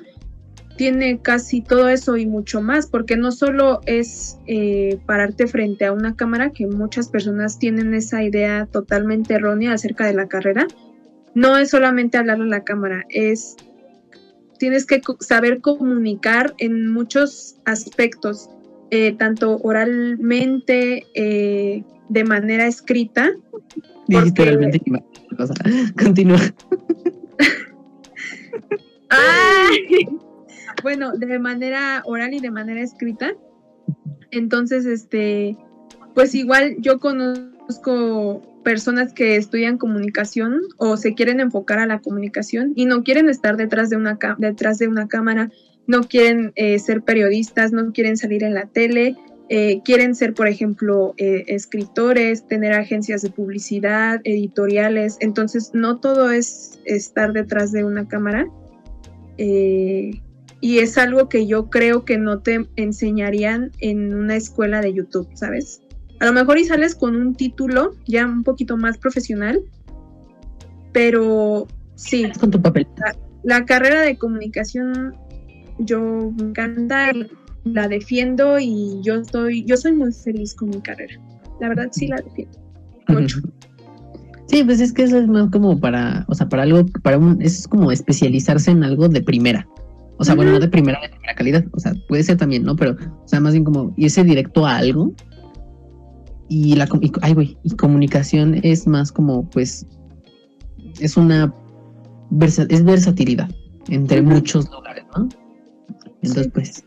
tiene 0.77 1.19
casi 1.19 1.61
todo 1.61 1.89
eso 1.89 2.15
y 2.17 2.25
mucho 2.25 2.61
más, 2.61 2.87
porque 2.87 3.17
no 3.17 3.31
solo 3.31 3.81
es 3.85 4.39
eh, 4.45 4.99
pararte 5.05 5.47
frente 5.47 5.85
a 5.85 5.91
una 5.91 6.15
cámara, 6.15 6.51
que 6.51 6.67
muchas 6.67 7.09
personas 7.09 7.59
tienen 7.59 7.93
esa 7.93 8.23
idea 8.23 8.67
totalmente 8.71 9.33
errónea 9.33 9.73
acerca 9.73 10.05
de 10.05 10.13
la 10.13 10.27
carrera, 10.27 10.67
no 11.33 11.57
es 11.57 11.71
solamente 11.71 12.17
hablarle 12.17 12.45
a 12.45 12.59
la 12.59 12.63
cámara, 12.63 13.05
es 13.09 13.57
tienes 14.57 14.85
que 14.85 15.01
saber 15.19 15.61
comunicar 15.61 16.53
en 16.57 16.91
muchos 16.91 17.57
aspectos, 17.65 18.49
eh, 18.91 19.15
tanto 19.17 19.57
oralmente, 19.57 21.05
eh, 21.13 21.83
de 22.09 22.23
manera 22.23 22.67
escrita. 22.67 23.31
Porque- 24.09 24.57
cosa. 25.37 25.53
Continúa. 25.97 26.39
¡Ay! 29.09 30.07
bueno, 30.83 31.13
de 31.13 31.39
manera 31.39 32.01
oral 32.05 32.33
y 32.33 32.39
de 32.39 32.51
manera 32.51 32.81
escrita. 32.81 33.33
Entonces, 34.31 34.85
este, 34.85 35.57
pues 36.13 36.35
igual 36.35 36.75
yo 36.79 36.99
conozco 36.99 38.41
personas 38.63 39.13
que 39.13 39.37
estudian 39.37 39.77
comunicación 39.77 40.61
o 40.77 40.97
se 40.97 41.13
quieren 41.13 41.39
enfocar 41.39 41.79
a 41.79 41.85
la 41.85 41.99
comunicación 41.99 42.73
y 42.75 42.85
no 42.85 43.03
quieren 43.03 43.29
estar 43.29 43.55
detrás 43.55 43.89
de 43.89 43.95
una, 43.95 44.19
detrás 44.37 44.77
de 44.77 44.87
una 44.87 45.07
cámara, 45.07 45.49
no 45.85 46.01
quieren 46.03 46.51
eh, 46.55 46.77
ser 46.79 47.01
periodistas, 47.01 47.71
no 47.71 47.93
quieren 47.93 48.17
salir 48.17 48.43
en 48.43 48.53
la 48.53 48.65
tele, 48.65 49.15
eh, 49.49 49.81
quieren 49.85 50.15
ser, 50.15 50.33
por 50.33 50.47
ejemplo, 50.47 51.13
eh, 51.17 51.45
escritores, 51.47 52.45
tener 52.47 52.73
agencias 52.73 53.21
de 53.21 53.29
publicidad, 53.29 54.19
editoriales. 54.25 55.17
Entonces, 55.21 55.71
no 55.73 55.99
todo 55.99 56.31
es 56.31 56.81
estar 56.83 57.31
detrás 57.31 57.71
de 57.71 57.85
una 57.85 58.07
cámara. 58.07 58.47
Eh, 59.37 60.11
y 60.59 60.79
es 60.79 60.97
algo 60.97 61.29
que 61.29 61.45
yo 61.45 61.69
creo 61.69 62.03
que 62.03 62.17
no 62.17 62.39
te 62.39 62.67
enseñarían 62.75 63.71
en 63.79 64.13
una 64.13 64.35
escuela 64.35 64.81
de 64.81 64.93
YouTube, 64.93 65.27
¿sabes? 65.35 65.81
A 66.19 66.25
lo 66.25 66.33
mejor 66.33 66.57
y 66.57 66.65
sales 66.65 66.95
con 66.95 67.15
un 67.15 67.35
título 67.35 67.95
ya 68.07 68.25
un 68.25 68.43
poquito 68.43 68.75
más 68.75 68.97
profesional, 68.97 69.61
pero 70.93 71.67
sí. 71.95 72.31
Con 72.39 72.49
tu 72.49 72.61
papel. 72.61 72.87
La, 73.43 73.65
carrera 73.65 74.01
de 74.01 74.17
comunicación 74.17 75.15
yo 75.77 76.33
me 76.37 76.49
encanta, 76.49 77.11
la 77.65 77.87
defiendo 77.87 78.57
y 78.59 78.99
yo 79.03 79.15
estoy, 79.15 79.63
yo 79.65 79.77
soy 79.77 79.93
muy 79.93 80.11
feliz 80.11 80.55
con 80.55 80.69
mi 80.69 80.81
carrera. 80.81 81.21
La 81.61 81.69
verdad 81.69 81.89
sí 81.91 82.07
la 82.07 82.17
defiendo 82.17 82.59
mucho. 83.09 83.39
Sí, 84.47 84.63
pues 84.63 84.79
es 84.79 84.93
que 84.93 85.03
eso 85.03 85.19
es 85.19 85.27
más 85.27 85.51
como 85.51 85.79
para, 85.79 86.25
o 86.27 86.33
sea, 86.33 86.47
para 86.49 86.63
algo, 86.63 86.85
para 87.03 87.17
un, 87.17 87.41
es 87.41 87.67
como 87.67 87.91
especializarse 87.91 88.71
en 88.71 88.83
algo 88.83 89.07
de 89.07 89.21
primera. 89.21 89.67
O 90.17 90.23
sea, 90.23 90.35
bueno, 90.35 90.51
no 90.51 90.59
de 90.59 90.67
primera, 90.67 90.99
de 91.01 91.09
primera 91.09 91.35
calidad. 91.35 91.65
O 91.73 91.79
sea, 91.79 91.93
puede 92.07 92.23
ser 92.23 92.37
también, 92.37 92.63
¿no? 92.63 92.75
Pero, 92.75 92.91
o 93.23 93.27
sea, 93.27 93.39
más 93.39 93.53
bien 93.53 93.63
como 93.63 93.93
irse 93.97 94.23
directo 94.23 94.65
a 94.65 94.77
algo. 94.77 95.13
Y 96.49 96.75
la 96.75 96.87
ay, 97.21 97.33
güey, 97.33 97.57
y 97.63 97.71
comunicación 97.71 98.59
es 98.63 98.87
más 98.87 99.11
como, 99.11 99.49
pues, 99.49 99.85
es 100.99 101.17
una 101.17 101.53
es 102.69 102.83
versatilidad 102.83 103.49
entre 103.89 104.21
muchos 104.21 104.69
lugares, 104.71 105.05
¿no? 105.15 105.29
Entonces, 106.21 106.49
pues, 106.53 106.85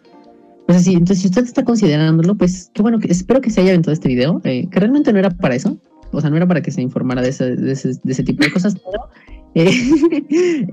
pues 0.66 0.78
así, 0.78 0.92
entonces 0.92 1.20
si 1.20 1.28
usted 1.28 1.44
está 1.44 1.64
considerándolo, 1.64 2.36
pues 2.36 2.70
qué 2.74 2.82
bueno, 2.82 2.98
que 2.98 3.10
espero 3.10 3.40
que 3.40 3.50
se 3.50 3.60
haya 3.60 3.72
visto 3.72 3.90
este 3.90 4.08
video, 4.08 4.40
eh, 4.44 4.68
que 4.70 4.80
realmente 4.80 5.12
no 5.12 5.18
era 5.18 5.30
para 5.30 5.54
eso, 5.54 5.78
o 6.12 6.20
sea, 6.20 6.30
no 6.30 6.36
era 6.36 6.46
para 6.46 6.62
que 6.62 6.70
se 6.70 6.82
informara 6.82 7.22
de 7.22 7.30
ese, 7.30 7.56
de 7.56 7.72
ese, 7.72 7.88
de 8.02 8.12
ese 8.12 8.22
tipo 8.22 8.44
de 8.44 8.52
cosas, 8.52 8.74
pero, 8.74 9.08
eh, 9.54 9.70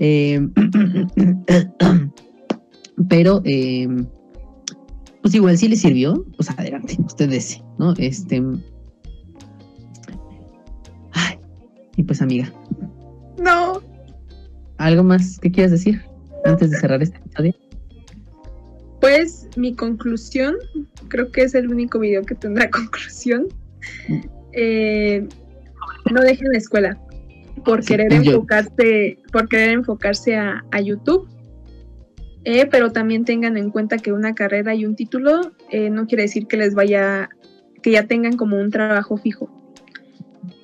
eh, 0.00 0.48
pero 3.08 3.42
pues 5.22 5.34
igual 5.34 5.58
sí 5.58 5.68
le 5.68 5.76
sirvió, 5.76 6.24
pues 6.36 6.50
adelante, 6.50 6.96
usted 7.04 7.28
desee, 7.28 7.62
¿no? 7.78 7.92
Este, 7.98 8.42
ay, 11.12 11.38
y 11.96 12.02
pues 12.02 12.22
amiga. 12.22 12.52
No. 13.38 13.80
¿Algo 14.78 15.02
más 15.04 15.38
que 15.38 15.50
quieras 15.50 15.72
decir 15.72 16.02
antes 16.44 16.70
de 16.70 16.78
cerrar 16.78 17.02
este 17.02 17.18
episodio? 17.18 17.54
Pues 19.00 19.48
mi 19.56 19.74
conclusión, 19.74 20.56
creo 21.08 21.30
que 21.30 21.42
es 21.42 21.54
el 21.54 21.68
único 21.68 21.98
video 21.98 22.22
que 22.22 22.34
tendrá 22.34 22.70
conclusión. 22.70 23.46
Eh, 24.52 25.26
no 26.10 26.20
dejen 26.22 26.48
la 26.52 26.58
escuela 26.58 26.98
por 27.64 27.84
querer 27.84 28.12
enfocarse, 28.12 29.18
por 29.32 29.48
querer 29.48 29.70
enfocarse 29.70 30.36
a, 30.36 30.80
YouTube. 30.82 31.28
Eh, 32.44 32.66
pero 32.66 32.92
también 32.92 33.24
tengan 33.24 33.56
en 33.56 33.70
cuenta 33.70 33.98
que 33.98 34.12
una 34.12 34.34
carrera 34.34 34.74
y 34.74 34.86
un 34.86 34.94
título 34.94 35.52
eh, 35.70 35.90
no 35.90 36.06
quiere 36.06 36.22
decir 36.22 36.46
que 36.46 36.56
les 36.56 36.74
vaya, 36.74 37.28
que 37.82 37.92
ya 37.92 38.06
tengan 38.06 38.36
como 38.36 38.58
un 38.58 38.70
trabajo 38.70 39.16
fijo. 39.16 39.50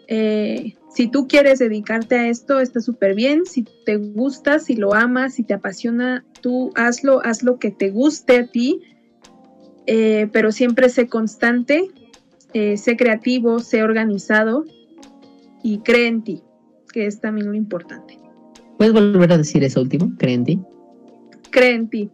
si 0.06 1.08
tú 1.08 1.26
quieres 1.26 1.58
dedicarte 1.58 2.14
a 2.14 2.28
esto, 2.28 2.60
está 2.60 2.80
súper 2.80 3.14
bien. 3.14 3.46
Si 3.46 3.64
te 3.84 3.96
gusta, 3.96 4.60
si 4.60 4.76
lo 4.76 4.94
amas, 4.94 5.34
si 5.34 5.42
te 5.42 5.54
apasiona, 5.54 6.24
tú 6.40 6.70
hazlo, 6.76 7.20
haz 7.24 7.42
lo 7.42 7.58
que 7.58 7.70
te 7.72 7.90
guste 7.90 8.38
a 8.38 8.46
ti, 8.46 8.80
pero 9.86 10.52
siempre 10.52 10.88
sé 10.88 11.08
constante, 11.08 11.90
sé 12.52 12.96
creativo, 12.96 13.58
sé 13.58 13.82
organizado 13.82 14.64
y 15.64 15.78
cree 15.78 16.06
en 16.06 16.22
ti, 16.22 16.42
que 16.92 17.06
es 17.06 17.20
también 17.20 17.48
lo 17.48 17.54
importante. 17.54 18.16
¿Puedes 18.78 18.92
volver 18.92 19.32
a 19.32 19.38
decir 19.38 19.64
eso 19.64 19.80
último? 19.80 20.12
¿Cree 20.16 20.34
en 20.34 20.44
ti? 20.44 20.60
Cree 21.54 21.74
en 21.76 21.88
ti. 21.88 22.10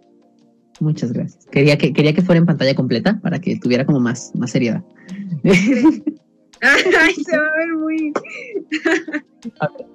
Muchas 0.81 1.13
gracias. 1.13 1.47
Quería 1.47 1.79
que, 1.79 1.95
quería 1.95 2.13
que 2.13 2.21
fuera 2.21 2.39
en 2.39 2.45
pantalla 2.45 2.75
completa 2.75 3.19
para 3.23 3.39
que 3.39 3.59
tuviera 3.59 3.87
como 3.87 3.99
más, 3.99 4.33
más 4.35 4.51
seriedad. 4.51 4.85
Ay, 5.43 7.15
se 7.15 7.39
va 7.39 7.47
a 7.47 7.57
ver 7.57 7.75
muy. 7.75 8.13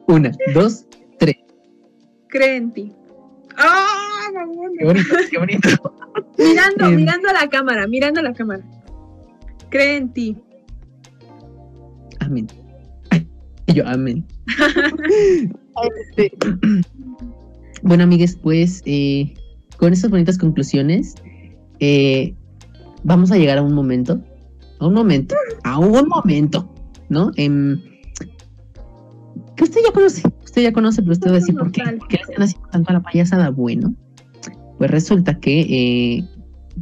Una, 0.08 0.32
dos, 0.56 0.88
tres. 1.20 1.36
Cree 2.30 2.56
en 2.56 2.74
ti. 2.74 2.92
¡Ah! 3.56 4.32
qué 4.80 4.86
bonito, 4.86 5.16
qué 5.30 5.38
bonito. 5.38 5.70
mirando, 6.40 6.88
em. 6.88 6.96
mirando 6.96 7.30
a 7.30 7.34
la 7.34 7.48
cámara, 7.48 7.86
mirando 7.86 8.22
a 8.22 8.24
la 8.24 8.34
cámara. 8.34 8.64
Cree 9.70 9.98
en 9.98 10.12
ti. 10.12 10.36
Amén. 12.20 12.48
Y 13.68 13.76
yo, 13.76 13.86
amén. 13.86 14.26
Bueno, 17.86 18.04
amigues, 18.04 18.36
pues 18.36 18.82
eh, 18.86 19.36
con 19.78 19.94
estas 19.94 20.10
bonitas 20.10 20.40
conclusiones, 20.40 21.14
eh, 21.80 22.34
vamos 23.04 23.32
a 23.32 23.38
llegar 23.38 23.60
a 23.60 23.62
un 23.62 23.74
momento, 23.74 24.20
a 24.80 24.88
un 24.88 24.96
momento, 24.96 25.36
a 25.64 25.78
un 25.78 26.08
momento, 26.08 26.68
¿no? 27.10 27.30
Em, 27.36 27.80
que 29.56 29.64
usted 29.64 29.82
ya 29.86 29.92
conoce, 29.94 30.24
usted 30.44 30.64
ya 30.64 30.74
conoce, 30.74 31.04
pero 31.04 31.12
usted 31.14 31.28
va 31.28 31.36
a 31.36 31.40
decir, 31.40 31.56
¿por 31.56 31.72
qué, 31.72 31.84
¿por 32.00 32.08
qué 32.08 32.18
le 32.18 32.24
están 32.24 32.42
haciendo 32.42 32.70
tanto 32.70 32.90
a 32.90 32.94
la 32.94 33.02
payasada? 33.04 33.52
Bueno, 33.52 33.94
pues 34.80 34.90
resulta 34.90 35.40
que 35.40 35.60
eh, 35.62 36.28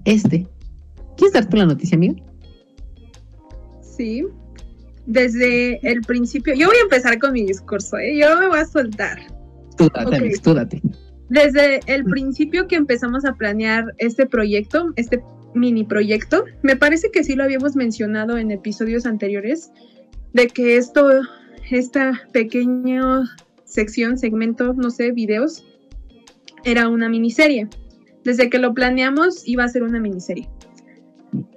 este, 0.06 0.48
¿quieres 1.18 1.34
dar 1.34 1.50
tú 1.50 1.58
la 1.58 1.66
noticia, 1.66 1.98
amiga? 1.98 2.16
Sí, 3.82 4.24
desde 5.06 5.86
el 5.86 6.00
principio, 6.00 6.54
yo 6.54 6.68
voy 6.68 6.78
a 6.78 6.84
empezar 6.84 7.20
con 7.20 7.34
mi 7.34 7.46
discurso, 7.46 7.98
¿eh? 7.98 8.18
yo 8.18 8.40
me 8.40 8.48
voy 8.48 8.60
a 8.60 8.66
soltar. 8.66 9.33
Desde 11.30 11.80
el 11.88 12.04
principio 12.06 12.68
que 12.68 12.76
empezamos 12.76 13.26
a 13.26 13.34
planear 13.34 13.86
este 13.98 14.26
proyecto, 14.26 14.94
este 14.96 15.24
mini 15.56 15.84
proyecto, 15.84 16.46
me 16.62 16.76
parece 16.76 17.12
que 17.12 17.24
sí 17.24 17.36
lo 17.36 17.44
habíamos 17.44 17.76
mencionado 17.76 18.38
en 18.38 18.52
episodios 18.52 19.06
anteriores, 19.06 19.72
de 20.34 20.48
que 20.48 20.78
esto, 20.78 21.10
esta 21.70 22.22
pequeña 22.32 23.24
sección, 23.66 24.18
segmento, 24.18 24.74
no 24.74 24.90
sé, 24.90 25.12
videos, 25.12 25.66
era 26.64 26.88
una 26.88 27.10
miniserie. 27.10 27.68
Desde 28.24 28.50
que 28.50 28.60
lo 28.60 28.74
planeamos 28.74 29.48
iba 29.48 29.64
a 29.64 29.70
ser 29.70 29.84
una 29.84 30.00
miniserie. 30.00 30.48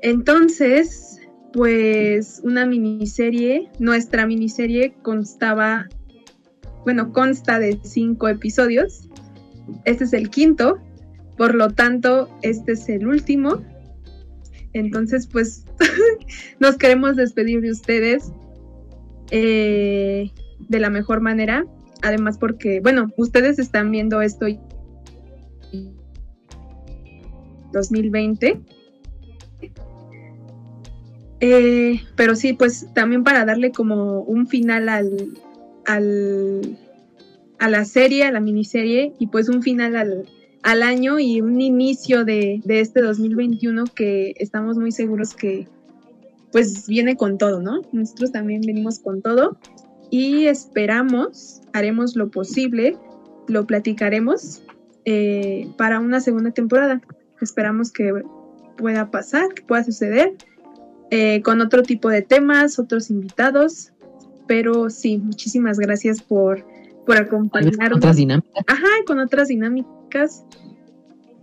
Entonces, 0.03 1.21
pues 1.53 2.41
una 2.45 2.67
miniserie, 2.67 3.71
nuestra 3.79 4.27
miniserie 4.27 4.95
constaba, 5.03 5.89
bueno, 6.87 7.13
consta 7.13 7.59
de 7.59 7.81
cinco 7.83 8.29
episodios. 8.29 9.09
Este 9.85 10.05
es 10.05 10.13
el 10.13 10.31
quinto, 10.31 10.79
por 11.37 11.57
lo 11.57 11.71
tanto, 11.71 12.31
este 12.43 12.75
es 12.75 12.89
el 12.89 13.09
último. 13.09 13.61
Entonces, 14.73 15.27
pues 15.27 15.65
nos 16.61 16.77
queremos 16.77 17.17
despedir 17.17 17.61
de 17.61 17.73
ustedes 17.73 18.31
eh, 19.33 20.31
de 20.61 20.79
la 20.79 20.89
mejor 20.89 21.21
manera. 21.21 21.67
Además, 22.03 22.39
porque, 22.39 22.79
bueno, 22.79 23.11
ustedes 23.17 23.59
están 23.59 23.91
viendo 23.91 24.23
esto 24.23 24.47
2020 27.73 28.61
eh, 31.41 32.01
pero 32.15 32.37
sí, 32.37 32.53
pues 32.53 32.87
también 32.95 33.25
para 33.25 33.45
darle 33.45 33.73
como 33.73 34.21
un 34.21 34.47
final 34.47 34.89
al, 34.89 35.37
a 35.87 37.69
la 37.69 37.85
serie, 37.85 38.25
a 38.25 38.33
la 38.33 38.41
miniserie, 38.41 39.15
y 39.19 39.29
pues 39.29 39.49
un 39.49 39.63
final 39.63 39.97
al, 40.63 40.83
año 40.83 41.19
y 41.19 41.41
un 41.41 41.61
inicio 41.61 42.25
de, 42.25 42.61
de, 42.65 42.81
este 42.81 43.01
2021 43.01 43.85
que 43.95 44.35
estamos 44.39 44.77
muy 44.77 44.91
seguros 44.91 45.35
que 45.35 45.69
pues 46.53 46.87
viene 46.89 47.17
con 47.17 47.39
todo, 47.39 47.61
¿no? 47.61 47.83
Nosotros 47.93 48.33
también 48.33 48.63
venimos 48.63 48.99
con 48.99 49.23
todo 49.23 49.59
y 50.11 50.47
esperamos, 50.47 51.61
haremos 51.73 52.17
lo 52.17 52.31
posible, 52.31 52.97
lo 53.49 53.67
platicaremos 53.67 54.63
eh, 55.05 55.69
para 55.77 56.01
una 56.01 56.21
segunda 56.21 56.51
temporada. 56.51 57.01
Esperamos 57.41 57.93
que 57.93 58.13
pueda 58.77 59.11
pasar, 59.11 59.53
que 59.55 59.63
pueda 59.63 59.85
suceder 59.85 60.35
eh, 61.11 61.43
con 61.43 61.61
otro 61.61 61.83
tipo 61.83 62.09
de 62.09 62.23
temas, 62.23 62.79
otros 62.79 63.11
invitados. 63.11 63.93
Pero 64.47 64.91
sí, 64.91 65.19
muchísimas 65.19 65.79
gracias 65.79 66.23
por, 66.23 66.67
por 67.05 67.17
acompañarnos. 67.17 67.89
Con 67.89 67.99
otras 67.99 68.17
dinámicas. 68.17 68.65
Ajá, 68.67 68.89
con 69.07 69.19
otras 69.19 69.49
dinámicas. 69.49 70.45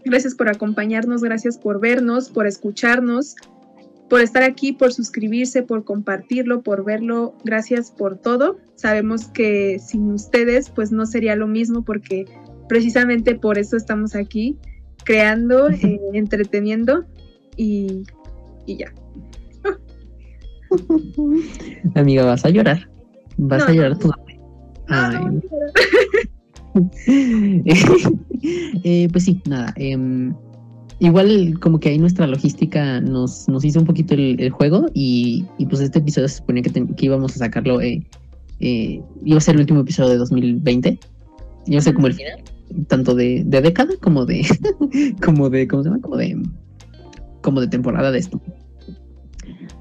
Gracias 0.06 0.36
por 0.36 0.50
acompañarnos, 0.50 1.22
gracias 1.22 1.58
por 1.58 1.80
vernos, 1.80 2.30
por 2.30 2.46
escucharnos, 2.46 3.36
por 4.10 4.22
estar 4.22 4.44
aquí, 4.44 4.74
por 4.74 4.94
suscribirse, 4.94 5.64
por 5.64 5.86
compartirlo, 5.86 6.62
por 6.62 6.84
verlo. 6.84 7.36
Gracias 7.44 7.90
por 7.92 8.18
todo. 8.18 8.58
Sabemos 8.76 9.28
que 9.28 9.80
sin 9.80 10.12
ustedes 10.12 10.70
pues 10.70 10.92
no 10.92 11.06
sería 11.06 11.36
lo 11.36 11.48
mismo 11.48 11.84
porque 11.84 12.26
precisamente 12.68 13.36
por 13.36 13.58
eso 13.58 13.78
estamos 13.78 14.16
aquí, 14.16 14.58
creando, 15.06 15.70
eh, 15.70 16.00
entreteniendo 16.14 17.06
y, 17.56 18.04
y 18.66 18.78
ya. 18.78 18.94
Amiga, 21.96 22.26
vas 22.26 22.46
a 22.46 22.50
llorar. 22.50 22.90
Vas 23.38 23.64
a 23.64 23.72
llorar 23.72 23.98
tú. 23.98 24.12
eh, 28.84 29.08
pues 29.12 29.24
sí, 29.26 29.42
nada. 29.48 29.74
Em, 29.76 30.34
igual 31.00 31.60
como 31.60 31.80
que 31.80 31.90
ahí 31.90 31.98
nuestra 31.98 32.28
logística 32.28 33.02
nos, 33.02 33.48
nos 33.48 33.64
hizo 33.66 33.80
un 33.80 33.86
poquito 33.86 34.14
el, 34.14 34.50
juego 34.50 34.88
y, 34.94 35.46
pues 35.70 35.82
este 35.82 36.00
episodio 36.00 36.28
se 36.28 36.38
suponía 36.38 36.64
que, 36.64 36.72
que 36.72 37.06
íbamos 37.06 37.36
a 37.36 37.40
sacarlo, 37.40 37.82
eh, 37.82 38.06
eh, 38.60 39.02
iba 39.24 39.38
a 39.38 39.42
ser 39.42 39.56
el 39.56 39.62
último 39.62 39.82
episodio 39.82 40.12
de 40.12 40.18
2020, 40.18 41.00
iba 41.68 41.80
a 41.80 41.82
ser 41.82 41.94
como 41.94 42.08
el 42.08 42.14
final, 42.14 42.44
tanto 42.88 43.14
de, 43.16 43.44
de 43.46 43.62
década 43.62 43.94
como 44.02 44.26
de, 44.26 44.46
como 45.24 45.50
de, 45.50 45.68
¿cómo 45.68 45.84
se 45.84 45.90
llama? 45.90 46.02
Como 46.02 46.18
de, 46.18 46.42
como 47.42 47.62
de 47.62 47.68
temporada 47.68 48.12
de 48.12 48.20
esto. 48.20 48.42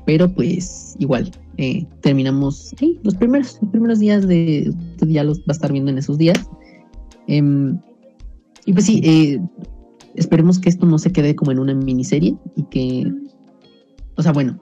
Pero 0.05 0.29
pues 0.29 0.97
igual, 0.99 1.31
eh, 1.59 1.87
terminamos 2.01 2.75
los, 3.03 3.15
primeros, 3.15 3.61
primeros 3.71 3.99
días 3.99 4.27
de, 4.27 4.73
ya 5.07 5.25
los 5.25 5.41
va 5.41 5.45
a 5.49 5.53
estar 5.53 5.73
viendo 5.73 5.91
en 5.91 5.99
esos 5.99 6.19
días. 6.19 6.49
Em, 7.27 7.79
y 8.65 8.73
pues 8.73 8.87
sí, 8.87 9.01
eh, 9.05 9.41
esperemos 10.15 10.59
que 10.59 10.69
esto 10.69 10.87
no 10.87 10.99
se 10.99 11.13
quede 11.13 11.35
como 11.35 11.53
en 11.53 11.59
una 11.59 11.75
miniserie 11.75 12.37
y 12.57 12.63
que, 12.65 13.13
o 14.17 14.23
sea, 14.23 14.33
bueno, 14.33 14.61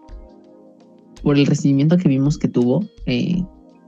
por 1.22 1.36
el 1.36 1.46
recibimiento 1.46 1.96
que 1.96 2.08
vimos 2.08 2.38
que 2.38 2.48
tuvo, 2.48 2.84
eh, 3.06 3.42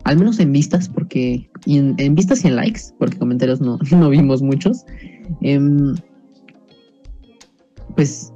al 0.04 0.18
menos 0.18 0.38
en 0.40 0.52
vistas, 0.52 0.88
porque 0.88 1.48
en, 1.66 2.14
vistas 2.14 2.44
y 2.44 2.48
en 2.48 2.56
likes, 2.56 2.80
porque 2.98 3.18
comentarios 3.18 3.60
no, 3.60 3.78
no 3.90 4.10
vimos 4.10 4.42
muchos, 4.42 4.84
em, 5.40 5.94
pues 7.96 8.31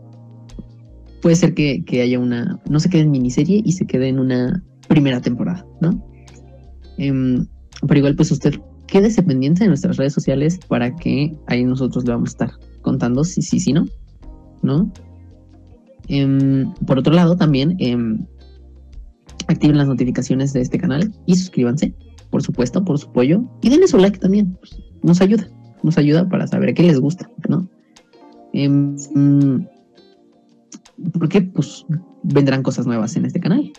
puede 1.27 1.35
ser 1.35 1.55
que, 1.55 1.83
haya 2.01 2.21
una, 2.21 2.61
no 2.71 2.79
se 2.79 2.89
quede 2.89 3.03
en 3.03 3.11
miniserie 3.11 3.61
y 3.65 3.73
se 3.73 3.85
quede 3.85 4.07
en 4.07 4.21
una 4.21 4.63
primera 4.87 5.21
temporada, 5.21 5.67
¿no? 5.81 6.01
Em, 6.99 7.45
pero 7.89 7.99
igual 7.99 8.15
pues 8.15 8.31
usted 8.31 8.55
quédese 8.87 9.25
pendiente 9.25 9.65
de 9.65 9.69
nuestras 9.69 9.97
redes 9.97 10.13
sociales 10.13 10.61
para 10.69 10.95
que 10.95 11.37
ahí 11.49 11.65
nosotros 11.65 12.05
le 12.05 12.13
vamos 12.13 12.29
a 12.29 12.31
estar 12.31 12.51
contando 12.83 13.25
si 13.25 13.43
sí, 13.43 13.59
si, 13.59 13.73
no, 13.73 13.87
¿no? 14.63 14.89
Em, 16.07 16.73
por 16.87 17.01
otro 17.01 17.13
lado 17.13 17.35
también 17.35 17.75
em, 17.81 18.25
activen 19.49 19.79
las 19.79 19.89
notificaciones 19.89 20.53
de 20.53 20.61
este 20.61 20.79
canal 20.79 21.13
y 21.27 21.35
suscríbanse, 21.35 21.93
por 22.31 22.41
supuesto, 22.45 22.85
por 22.85 23.01
su 23.01 23.09
apoyo 23.09 23.43
y 23.63 23.69
denle 23.69 23.89
su 23.89 23.99
like 23.99 24.21
también, 24.21 24.57
pues, 24.61 24.81
nos 25.03 25.21
ayuda, 25.21 25.49
nos 25.83 25.99
ayuda 25.99 26.29
para 26.29 26.47
saber 26.47 26.73
qué 26.73 26.85
les 26.85 27.01
gusta, 27.01 27.29
¿no? 27.49 27.69
Porque 31.19 31.43
pues 31.43 31.87
vendrán 32.23 32.63
cosas 32.63 32.87
nuevas 32.87 33.17
en 33.17 33.25
este 33.25 33.41
canal. 33.41 33.73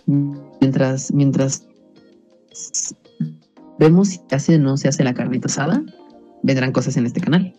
Mientras, 0.61 1.13
mientras 1.13 1.67
vemos 3.79 4.09
si 4.09 4.21
hace 4.31 4.55
o 4.55 4.59
no 4.59 4.77
se 4.77 4.87
hace 4.87 5.03
la 5.03 5.13
carnita 5.13 5.47
asada, 5.47 5.83
vendrán 6.43 6.71
cosas 6.71 6.97
en 6.97 7.05
este 7.05 7.21
canal. 7.21 7.53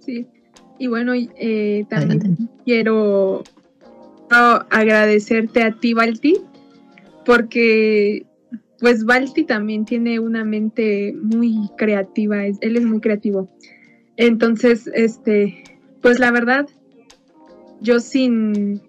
Sí, 0.00 0.26
y 0.78 0.86
bueno, 0.86 1.12
eh, 1.14 1.84
también 1.88 2.48
quiero 2.64 3.42
agradecerte 4.30 5.62
a 5.62 5.72
ti, 5.72 5.92
Balti, 5.92 6.38
porque 7.26 8.24
pues 8.78 9.04
Balti 9.04 9.44
también 9.44 9.84
tiene 9.84 10.20
una 10.20 10.44
mente 10.44 11.14
muy 11.20 11.68
creativa, 11.76 12.46
él 12.46 12.76
es 12.76 12.84
muy 12.84 13.00
creativo. 13.00 13.50
Entonces, 14.16 14.88
este, 14.94 15.64
pues 16.00 16.18
la 16.18 16.30
verdad, 16.30 16.66
yo 17.80 18.00
sin 18.00 18.80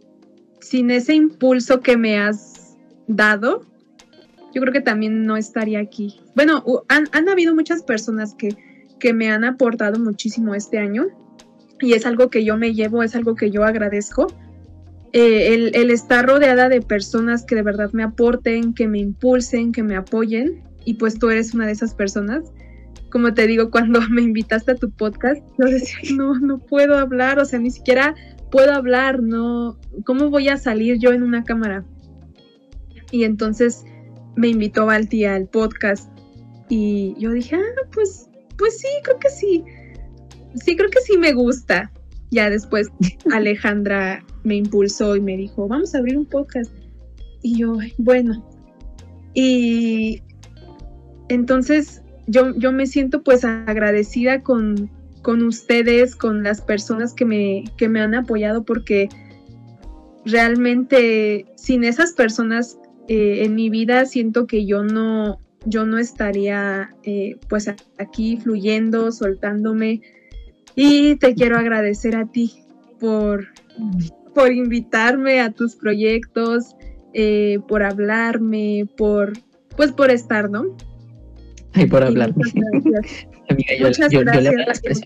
sin 0.62 0.92
ese 0.92 1.14
impulso 1.16 1.82
que 1.82 1.98
me 1.98 2.20
has 2.20 2.78
dado, 3.08 3.66
yo 4.54 4.62
creo 4.62 4.72
que 4.72 4.82
también 4.82 5.26
no 5.26 5.36
estaría 5.36 5.80
aquí. 5.80 6.22
Bueno, 6.36 6.64
han, 6.88 7.30
habido 7.30 7.54
muchas 7.54 7.84
personas 7.84 8.34
que, 8.36 8.56
que 9.00 9.14
me 9.14 9.32
han 9.32 9.44
aportado 9.44 10.00
muchísimo 10.00 10.56
este 10.56 10.78
año 10.78 11.08
y 11.80 11.94
es 11.94 12.06
algo 12.06 12.30
que 12.30 12.44
yo 12.44 12.58
me 12.58 12.74
llevo, 12.74 13.04
es 13.04 13.16
algo 13.16 13.36
que 13.36 13.50
yo 13.50 13.64
agradezco. 13.64 14.28
Eh, 15.14 15.54
el, 15.54 15.76
el, 15.76 15.90
estar 15.90 16.26
rodeada 16.26 16.70
de 16.70 16.82
personas 16.82 17.44
que 17.44 17.56
de 17.56 17.64
verdad 17.64 17.92
me 17.92 18.04
aporten, 18.04 18.74
que 18.74 18.88
me 18.88 19.00
impulsen, 19.00 19.74
que 19.74 19.84
me 19.84 19.98
apoyen, 19.98 20.64
y 20.86 20.94
pues 20.94 21.20
tú 21.20 21.30
eres 21.30 21.54
una 21.54 21.66
de 21.66 21.74
esas 21.74 21.94
personas. 21.94 22.46
Como 23.10 23.34
te 23.34 23.48
digo, 23.48 23.72
cuando 23.72 24.02
me 24.10 24.22
invitaste 24.22 24.72
a 24.72 24.76
tu 24.76 24.90
podcast, 24.92 25.42
yo 25.60 25.66
decía, 25.66 26.16
no, 26.16 26.40
no 26.40 26.60
puedo 26.60 26.98
hablar, 26.98 27.40
o 27.40 27.46
sea, 27.46 27.60
ni 27.60 27.72
siquiera 27.72 28.16
puedo 28.52 28.74
hablar, 28.74 29.24
no, 29.24 29.78
¿cómo 30.06 30.30
voy 30.30 30.50
a 30.50 30.58
salir 30.58 31.00
yo 31.00 31.12
en 31.12 31.24
una 31.24 31.44
cámara? 31.44 31.86
Y 33.10 33.24
entonces 33.24 33.84
me 34.36 34.50
invitó 34.50 34.86
Balti 34.86 35.26
al 35.26 35.48
podcast 35.48 36.10
y 36.70 37.16
yo 37.18 37.32
dije, 37.32 37.56
ah, 37.56 37.88
pues, 37.92 38.30
pues 38.58 38.80
sí, 38.80 38.88
creo 39.04 39.20
que 39.20 39.30
sí, 39.30 39.64
sí, 40.56 40.76
creo 40.76 40.90
que 40.90 41.02
sí 41.02 41.18
me 41.18 41.34
gusta. 41.34 41.92
Ya 42.30 42.50
después 42.50 42.88
Alejandra 43.34 44.24
me 44.44 44.56
impulsó 44.56 45.16
y 45.16 45.22
me 45.22 45.36
dijo, 45.36 45.68
vamos 45.68 45.96
a 45.96 45.98
abrir 45.98 46.18
un 46.18 46.26
podcast. 46.26 46.72
Y 47.42 47.58
yo, 47.58 47.78
bueno, 47.98 48.46
y 49.34 50.22
entonces 51.30 52.04
yo, 52.28 52.56
yo 52.58 52.72
me 52.72 52.86
siento 52.86 53.24
pues 53.24 53.44
agradecida 53.44 54.44
con, 54.44 54.90
con 55.22 55.44
ustedes, 55.44 56.16
con 56.16 56.44
las 56.44 56.62
personas 56.62 57.14
que 57.14 57.26
me, 57.26 57.64
que 57.78 57.90
me 57.90 58.02
han 58.02 58.16
apoyado, 58.16 58.64
porque 58.64 59.10
realmente 60.26 61.46
sin 61.56 61.84
esas 61.84 62.14
personas 62.14 62.78
eh, 63.08 63.44
en 63.44 63.56
mi 63.56 63.70
vida 63.70 64.06
siento 64.06 64.48
que 64.48 64.66
yo 64.66 64.84
no, 64.84 65.40
yo 65.66 65.86
no 65.86 65.98
estaría 65.98 66.96
eh, 67.04 67.38
pues 67.50 67.68
aquí 67.98 68.38
fluyendo, 68.38 69.12
soltándome. 69.12 70.02
Y 70.76 71.16
te 71.18 71.36
quiero 71.36 71.58
agradecer 71.58 72.16
a 72.16 72.26
ti 72.26 72.64
por, 73.00 73.48
por 74.34 74.52
invitarme 74.52 75.42
a 75.42 75.52
tus 75.52 75.76
proyectos, 75.76 76.76
eh, 77.14 77.60
por 77.68 77.84
hablarme, 77.84 78.88
por 78.98 79.34
pues 79.76 79.92
por 79.92 80.12
estar, 80.12 80.50
¿no? 80.50 80.76
Ay, 81.74 81.88
por 81.88 82.04
hablarme. 82.04 82.44
Muchas 83.80 84.14
gracias. 84.14 85.02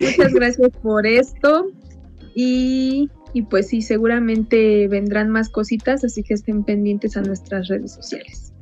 Muchas 0.00 0.32
gracias 0.32 0.70
por 0.82 1.06
esto. 1.06 1.66
Y, 2.34 3.08
pues 3.48 3.68
sí, 3.68 3.82
seguramente 3.82 4.88
vendrán 4.88 5.30
más 5.30 5.48
cositas, 5.48 6.04
así 6.04 6.22
que 6.22 6.34
estén 6.34 6.64
pendientes 6.64 7.16
a 7.16 7.22
nuestras 7.22 7.68
redes 7.68 7.92
sociales. 7.92 8.52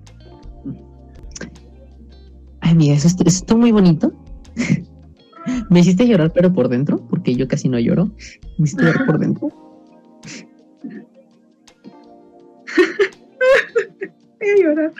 Ay, 2.61 2.75
mira, 2.75 2.95
eso, 2.95 3.09
está 3.25 3.57
muy 3.57 3.73
bonito. 3.73 4.13
Me 5.71 5.81
hiciste 5.81 6.07
llorar, 6.07 6.33
pero 6.35 6.53
por 6.53 6.69
dentro, 6.69 6.99
porque 7.09 7.35
yo 7.35 7.49
casi 7.49 7.69
no 7.71 7.79
lloro. 7.79 8.13
Me 8.59 8.65
hiciste 8.65 8.85
llorar 8.85 9.07
por 9.07 9.19
dentro. 9.19 9.49
A. 14.77 14.93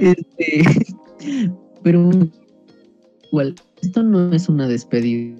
Este, 0.00 0.62
pero 1.82 2.10
igual, 3.30 3.54
esto 3.82 4.02
no 4.02 4.32
es 4.32 4.48
una 4.48 4.68
despedida. 4.68 5.36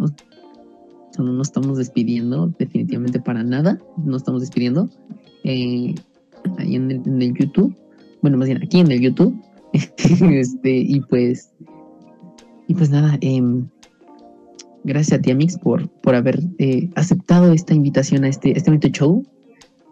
O 0.00 1.22
no 1.22 1.32
nos 1.32 1.48
estamos 1.48 1.78
despidiendo 1.78 2.52
definitivamente 2.58 3.20
para 3.20 3.42
nada. 3.42 3.78
No 4.04 4.16
estamos 4.16 4.40
despidiendo. 4.40 4.88
Eh, 5.44 5.94
ahí 6.58 6.76
en 6.76 6.90
el, 6.90 7.34
YouTube. 7.34 7.74
Bueno, 8.22 8.38
más 8.38 8.48
bien 8.48 8.62
aquí 8.62 8.80
en 8.80 8.90
el 8.90 9.00
YouTube. 9.00 9.34
este, 9.72 10.76
y 10.76 11.00
pues. 11.00 11.50
Y 12.68 12.74
pues 12.74 12.90
nada, 12.90 13.18
em, 13.20 13.66
gracias 14.84 15.18
a 15.18 15.22
ti, 15.22 15.30
Amix, 15.30 15.58
por, 15.58 15.88
por 16.00 16.14
haber 16.14 16.40
eh, 16.58 16.88
aceptado 16.94 17.52
esta 17.52 17.74
invitación 17.74 18.24
a 18.24 18.28
este, 18.28 18.56
este 18.56 18.70
bonito 18.70 18.88
show. 18.88 19.26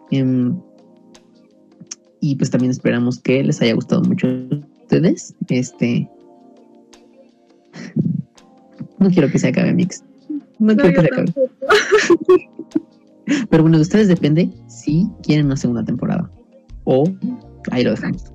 Em, 0.09 0.57
y 2.21 2.35
pues 2.35 2.51
también 2.51 2.71
esperamos 2.71 3.19
que 3.19 3.43
les 3.43 3.61
haya 3.61 3.73
gustado 3.73 4.03
mucho 4.03 4.27
a 4.27 4.55
ustedes. 4.83 5.35
Este. 5.49 6.07
No 8.99 9.09
quiero 9.09 9.29
que 9.29 9.39
se 9.39 9.47
acabe 9.47 9.73
Mix. 9.73 10.03
No, 10.59 10.75
quiero 10.75 11.01
que 11.01 11.01
se 11.01 11.07
acabe. 11.07 11.33
Pero 13.49 13.63
bueno, 13.63 13.77
de 13.77 13.81
ustedes 13.81 14.07
depende 14.07 14.49
si 14.67 15.07
quieren 15.23 15.47
una 15.47 15.57
segunda 15.57 15.83
temporada. 15.83 16.29
O 16.83 17.05
ahí 17.71 17.83
lo 17.83 17.91
dejamos. 17.91 18.31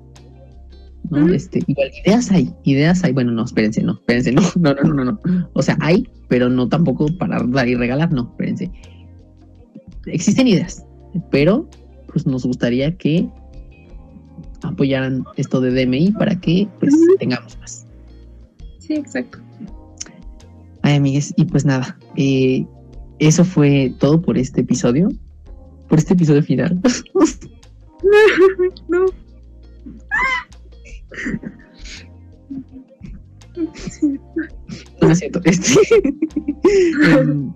¿no? 1.09 1.33
Este, 1.33 1.63
igual, 1.67 1.89
ideas 2.05 2.31
hay, 2.31 2.53
ideas 2.63 3.03
hay. 3.05 3.13
Bueno, 3.13 3.31
no, 3.31 3.45
espérense, 3.45 3.81
no, 3.81 3.93
espérense, 3.93 4.33
no, 4.33 4.41
no, 4.59 4.73
no, 4.73 4.93
no, 4.93 5.05
no. 5.05 5.19
O 5.53 5.61
sea, 5.61 5.77
hay, 5.79 6.09
pero 6.27 6.49
no 6.49 6.67
tampoco 6.67 7.07
para 7.17 7.41
dar 7.41 7.69
y 7.69 7.75
regalar, 7.75 8.11
no, 8.11 8.23
espérense. 8.31 8.69
Existen 10.05 10.47
ideas, 10.47 10.85
pero 11.31 11.69
pues 12.11 12.25
nos 12.25 12.45
gustaría 12.45 12.97
que 12.97 13.29
apoyaran 14.63 15.23
esto 15.35 15.61
de 15.61 15.71
DMI 15.71 16.11
para 16.11 16.39
que 16.39 16.67
pues 16.79 16.95
tengamos 17.19 17.57
más. 17.59 17.85
Sí, 18.79 18.93
exacto. 18.93 19.39
Ay, 20.81 20.95
amigues, 20.95 21.33
y 21.35 21.45
pues 21.45 21.65
nada, 21.65 21.97
eh, 22.15 22.65
eso 23.19 23.43
fue 23.43 23.93
todo 23.99 24.21
por 24.21 24.37
este 24.37 24.61
episodio, 24.61 25.09
por 25.89 25.99
este 25.99 26.13
episodio 26.13 26.41
final. 26.43 26.79
no. 28.87 29.05
no 35.01 35.11
es 35.11 35.19
cierto. 35.19 35.41
Este, 35.43 35.79
em, 37.19 37.51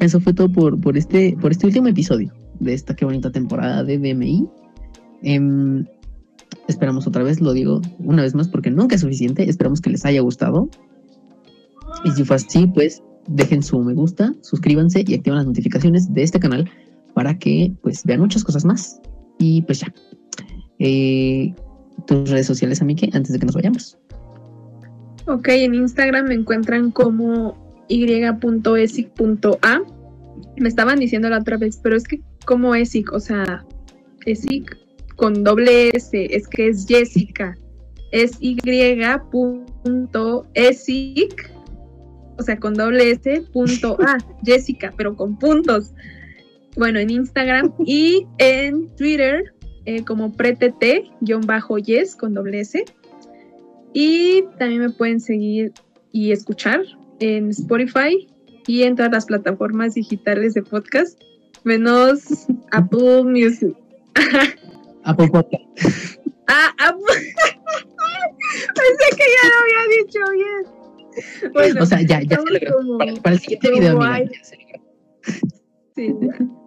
eso 0.00 0.20
fue 0.20 0.34
todo 0.34 0.50
por, 0.50 0.80
por, 0.80 0.96
este, 0.96 1.36
por 1.40 1.52
este 1.52 1.66
último 1.66 1.88
episodio 1.88 2.32
de 2.60 2.74
esta 2.74 2.94
qué 2.94 3.04
bonita 3.04 3.30
temporada 3.30 3.84
de 3.84 3.98
DMI. 3.98 4.48
Em, 5.22 5.84
esperamos 6.68 7.06
otra 7.06 7.22
vez, 7.22 7.40
lo 7.40 7.52
digo 7.52 7.80
una 7.98 8.22
vez 8.22 8.34
más 8.34 8.48
porque 8.48 8.70
nunca 8.70 8.94
es 8.94 9.00
suficiente. 9.00 9.48
Esperamos 9.48 9.80
que 9.80 9.90
les 9.90 10.04
haya 10.04 10.20
gustado. 10.20 10.68
Y 12.04 12.10
si 12.12 12.24
fue 12.24 12.36
así, 12.36 12.66
pues 12.66 13.02
dejen 13.26 13.62
su 13.62 13.80
me 13.80 13.94
gusta, 13.94 14.34
suscríbanse 14.40 15.04
y 15.06 15.14
activen 15.14 15.38
las 15.38 15.46
notificaciones 15.46 16.12
de 16.12 16.22
este 16.22 16.40
canal 16.40 16.70
para 17.14 17.38
que 17.38 17.72
pues 17.82 18.04
vean 18.04 18.20
muchas 18.20 18.44
cosas 18.44 18.64
más. 18.64 19.00
Y 19.38 19.62
pues 19.62 19.80
ya. 19.80 19.92
Eh, 20.78 21.54
tus 22.06 22.30
redes 22.30 22.46
sociales, 22.46 22.80
Amike, 22.80 23.10
antes 23.12 23.32
de 23.32 23.38
que 23.38 23.46
nos 23.46 23.54
vayamos. 23.54 23.98
Ok, 25.26 25.48
en 25.48 25.74
Instagram 25.74 26.28
me 26.28 26.34
encuentran 26.34 26.90
como 26.90 27.56
y.esic.a. 27.88 29.80
Me 30.56 30.68
estaban 30.68 31.00
diciendo 31.00 31.28
la 31.28 31.38
otra 31.38 31.56
vez, 31.56 31.80
pero 31.82 31.96
es 31.96 32.04
que 32.04 32.20
como 32.46 32.74
esic, 32.74 33.12
o 33.12 33.20
sea, 33.20 33.64
esic 34.24 34.76
con 35.18 35.44
doble 35.44 35.90
S, 35.90 36.26
es 36.30 36.48
que 36.48 36.68
es 36.68 36.86
Jessica. 36.86 37.58
Es 38.12 38.38
y.esic, 38.40 38.70
o 42.38 42.42
sea, 42.42 42.58
con 42.58 42.74
doble 42.74 43.10
S, 43.10 43.42
punto 43.52 43.98
A, 44.00 44.16
Jessica, 44.44 44.94
pero 44.96 45.16
con 45.16 45.36
puntos. 45.38 45.92
Bueno, 46.76 47.00
en 47.00 47.10
Instagram 47.10 47.74
y 47.84 48.26
en 48.38 48.88
Twitter 48.94 49.52
eh, 49.86 50.04
como 50.04 50.32
pretete-yes 50.32 52.14
con 52.16 52.34
doble 52.34 52.60
S. 52.60 52.84
Y 53.92 54.44
también 54.58 54.82
me 54.82 54.90
pueden 54.90 55.18
seguir 55.18 55.72
y 56.12 56.30
escuchar 56.30 56.82
en 57.18 57.50
Spotify 57.50 58.28
y 58.68 58.84
en 58.84 58.94
todas 58.94 59.10
las 59.10 59.26
plataformas 59.26 59.94
digitales 59.94 60.54
de 60.54 60.62
podcast, 60.62 61.20
menos 61.64 62.46
Apple 62.70 63.24
Music. 63.24 63.74
Apple 65.08 65.28
Podcast. 65.28 65.64
Ah, 66.48 66.70
Apple. 66.78 67.04
Pensé 68.74 69.16
que 69.16 69.24
ya 69.34 69.48
lo 69.48 69.56
había 69.62 69.82
dicho 69.96 70.18
bien. 70.32 71.52
Bueno, 71.52 71.82
o 71.82 71.86
sea, 71.86 72.02
ya, 72.02 72.20
ya 72.22 72.36
se 72.36 72.52
logró. 72.52 72.98
Para, 72.98 73.14
para, 73.14 73.34
el 73.34 73.40
siguiente 73.40 73.70
video, 73.70 73.98
mira, 73.98 74.24
ya 74.24 74.44
se 74.44 74.56
logró. 74.56 74.82
Sí, 75.96 76.14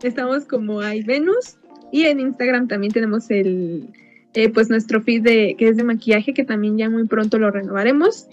estamos 0.04 0.46
como 0.46 0.82
hay 0.82 1.04
Venus 1.04 1.58
y 1.92 2.04
en 2.06 2.20
Instagram 2.20 2.68
también 2.68 2.92
tenemos 2.92 3.30
el, 3.30 3.89
eh, 4.34 4.50
pues 4.50 4.70
nuestro 4.70 5.02
feed 5.02 5.22
de, 5.24 5.56
que 5.58 5.70
es 5.70 5.78
de 5.78 5.84
maquillaje, 5.84 6.34
que 6.34 6.44
también 6.44 6.78
ya 6.78 6.89
muy 6.89 7.06
pronto 7.08 7.38
lo 7.38 7.52
renovaremos. 7.52 8.28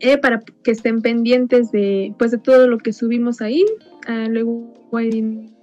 Eh, 0.00 0.18
para 0.18 0.40
que 0.62 0.70
estén 0.70 1.00
pendientes 1.00 1.72
de, 1.72 2.14
pues, 2.18 2.30
de 2.30 2.38
todo 2.38 2.68
lo 2.68 2.78
que 2.78 2.92
subimos 2.92 3.40
ahí. 3.40 3.64
Uh, 4.08 4.28
luego 4.30 4.74
hay 4.92 5.10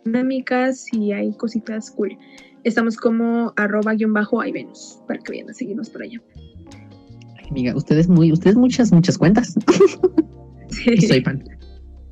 dinámicas 0.04 0.92
y 0.92 1.12
hay 1.12 1.34
cositas 1.38 1.92
cool. 1.92 2.18
Estamos 2.64 2.96
como 2.98 3.54
arroba 3.58 3.94
guion 3.94 4.14
bajo 4.14 4.40
hay 4.40 4.52
Venus, 4.52 5.00
para 5.08 5.20
que 5.20 5.34
vayan 5.34 5.50
a 5.50 5.54
seguirnos 5.54 5.90
por 5.90 6.04
allá. 6.04 6.22
Ay, 7.38 7.48
amiga, 7.50 7.76
ustedes 7.76 8.08
muy, 8.08 8.32
ustedes 8.32 8.56
muchas, 8.56 8.92
muchas 8.92 9.18
cuentas. 9.18 9.56
Sí. 10.70 10.98
Soy 11.02 11.22
fan. 11.22 11.44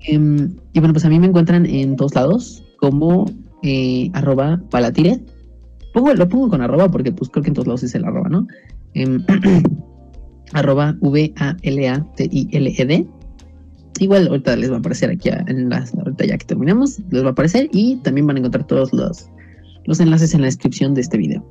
Um, 0.07 0.55
y 0.73 0.79
bueno, 0.79 0.93
pues 0.93 1.03
a 1.03 1.09
mí 1.09 1.19
me 1.19 1.25
encuentran 1.25 1.65
en 1.65 1.95
todos 1.95 2.13
lados 2.13 2.63
como 2.77 3.25
eh, 3.63 4.11
arroba 4.13 4.61
palatire. 4.69 5.19
Pongo, 5.95 6.13
lo 6.13 6.29
pongo 6.29 6.49
con 6.49 6.61
arroba 6.61 6.87
porque 6.91 7.11
pues 7.11 7.31
creo 7.31 7.41
que 7.41 7.49
en 7.49 7.55
todos 7.55 7.65
lados 7.65 7.81
es 7.81 7.95
el 7.95 8.05
arroba, 8.05 8.29
¿no? 8.29 8.45
Eh, 8.93 9.17
arroba 10.53 10.95
V-A-L-A-T-I-L-E-D. 11.01 11.47
Igual 13.99 14.27
ahorita 14.27 14.55
les 14.55 14.69
va 14.71 14.75
a 14.75 14.79
aparecer 14.79 15.09
aquí 15.09 15.29
en 15.29 15.69
las, 15.69 15.95
ahorita 15.95 16.25
ya 16.25 16.37
que 16.37 16.45
terminemos, 16.45 16.99
les 17.09 17.23
va 17.23 17.29
a 17.29 17.31
aparecer 17.31 17.67
y 17.71 17.95
también 17.97 18.27
van 18.27 18.35
a 18.35 18.39
encontrar 18.39 18.67
todos 18.67 18.93
los, 18.93 19.27
los 19.86 19.99
enlaces 19.99 20.34
en 20.34 20.41
la 20.41 20.47
descripción 20.47 20.93
de 20.93 21.01
este 21.01 21.17
video. 21.17 21.45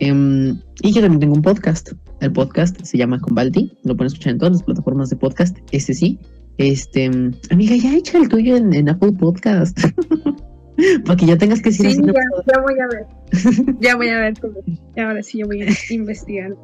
Um, 0.00 0.60
y 0.82 0.92
yo 0.92 1.00
también 1.00 1.20
tengo 1.20 1.34
un 1.34 1.42
podcast. 1.42 1.92
El 2.20 2.32
podcast 2.32 2.80
se 2.82 2.98
llama 2.98 3.20
Convalti. 3.20 3.72
Lo 3.84 3.96
pueden 3.96 4.08
escuchar 4.08 4.32
en 4.32 4.38
todas 4.38 4.52
las 4.52 4.62
plataformas 4.62 5.10
de 5.10 5.16
podcast. 5.16 5.56
Este 5.72 5.94
sí. 5.94 6.18
Este, 6.58 7.10
amiga, 7.50 7.76
ya 7.76 7.94
echa 7.94 8.18
el 8.18 8.28
tuyo 8.28 8.56
en, 8.56 8.72
en 8.74 8.88
Apple 8.88 9.12
Podcast. 9.12 9.78
Para 11.04 11.16
que 11.16 11.26
ya 11.26 11.38
tengas 11.38 11.60
que 11.60 11.70
decir 11.70 11.90
sí, 11.90 12.00
ya, 12.04 12.12
ya, 12.52 12.60
voy 12.60 12.74
a 12.80 12.88
ver. 12.88 13.76
ya 13.80 13.96
voy 13.96 14.08
a 14.08 14.18
ver 14.18 14.34
cómo. 14.40 14.54
Ahora 14.96 15.22
sí, 15.22 15.38
yo 15.38 15.46
voy 15.46 15.62
a 15.62 15.68
investigar. 15.90 16.56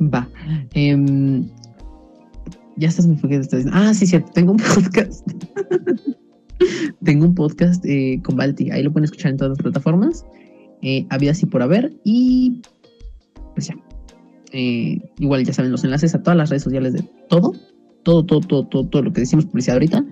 Va. 0.00 0.28
Eh, 0.74 1.42
ya 2.76 2.88
estás 2.88 3.06
muy 3.06 3.16
fuerte. 3.16 3.64
Ah, 3.72 3.92
sí, 3.92 4.06
cierto. 4.06 4.32
Tengo 4.32 4.52
un 4.52 4.58
podcast. 4.58 5.26
tengo 7.04 7.26
un 7.26 7.34
podcast 7.34 7.84
eh, 7.86 8.20
con 8.24 8.36
Balti. 8.36 8.70
Ahí 8.70 8.82
lo 8.82 8.92
pueden 8.92 9.04
escuchar 9.04 9.32
en 9.32 9.36
todas 9.36 9.50
las 9.50 9.58
plataformas. 9.58 10.24
Eh, 10.82 11.06
había 11.10 11.30
así 11.30 11.46
por 11.46 11.62
haber. 11.62 11.92
Y 12.04 12.60
pues 13.54 13.68
ya. 13.68 13.76
Eh, 14.52 15.00
igual 15.18 15.44
ya 15.44 15.52
saben 15.52 15.72
los 15.72 15.84
enlaces 15.84 16.14
a 16.14 16.22
todas 16.22 16.36
las 16.36 16.50
redes 16.50 16.62
sociales 16.62 16.92
de 16.92 17.02
todo. 17.28 17.52
Todo, 18.02 18.24
todo, 18.24 18.40
todo, 18.40 18.66
todo, 18.66 18.86
todo 18.88 19.02
lo 19.02 19.12
que 19.12 19.20
decimos 19.20 19.46
publicidad 19.46 19.76
ahorita 19.76 20.04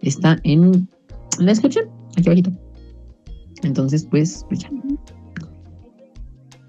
está 0.00 0.38
en 0.44 0.88
la 1.38 1.46
descripción 1.46 1.86
aquí 2.16 2.28
abajito. 2.28 2.50
Entonces, 3.62 4.06
pues, 4.10 4.44
pues 4.48 4.60
ya. 4.60 4.70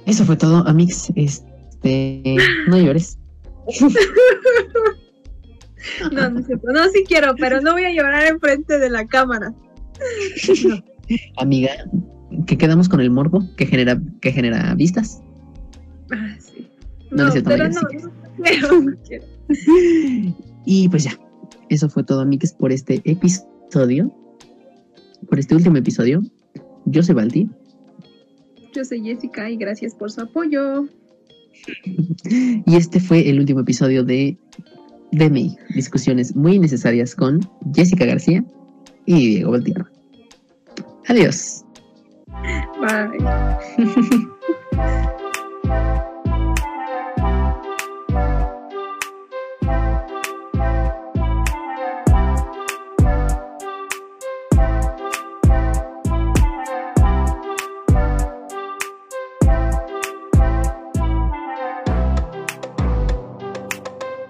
Eso 0.05 0.23
fue 0.25 0.35
todo, 0.35 0.67
Amix. 0.67 1.11
Este, 1.15 2.35
no 2.67 2.79
llores. 2.79 3.17
no, 6.11 6.29
no, 6.29 6.39
no, 6.39 6.89
sí 6.93 7.03
quiero, 7.07 7.35
pero 7.37 7.61
no 7.61 7.73
voy 7.73 7.85
a 7.85 7.93
llorar 7.93 8.25
enfrente 8.25 8.79
de 8.79 8.89
la 8.89 9.05
cámara. 9.05 9.53
Amiga, 11.37 11.71
¿qué 12.47 12.57
quedamos 12.57 12.89
con 12.89 12.99
el 12.99 13.11
morbo 13.11 13.43
que 13.57 13.65
genera, 13.65 13.99
que 14.21 14.31
genera 14.31 14.73
vistas? 14.75 15.21
Ah, 16.11 16.35
sí. 16.39 16.69
No, 17.11 17.27
no 17.27 17.33
pero 17.43 17.69
no, 17.69 17.81
no, 17.81 18.97
quiero. 19.07 19.25
Y 20.67 20.89
pues 20.89 21.03
ya, 21.03 21.11
eso 21.69 21.87
fue 21.89 22.03
todo, 22.03 22.21
Amix, 22.21 22.51
por 22.53 22.71
este 22.71 22.99
episodio 23.05 24.11
por 25.27 25.39
este 25.39 25.55
último 25.55 25.77
episodio. 25.77 26.21
Yo 26.85 27.03
soy 27.03 27.15
Balti. 27.15 27.49
Yo 28.73 28.83
soy 28.83 29.01
Jessica 29.01 29.49
y 29.49 29.57
gracias 29.57 29.95
por 29.95 30.11
su 30.11 30.21
apoyo. 30.21 30.87
y 31.85 32.75
este 32.75 32.99
fue 32.99 33.29
el 33.29 33.39
último 33.39 33.61
episodio 33.61 34.03
de 34.03 34.37
DMI, 35.11 35.57
discusiones 35.73 36.35
muy 36.35 36.59
necesarias 36.59 37.15
con 37.15 37.39
Jessica 37.73 38.05
García 38.05 38.43
y 39.05 39.35
Diego 39.35 39.51
Valtierra. 39.51 39.89
Adiós. 41.07 41.63
Bye. 42.79 43.15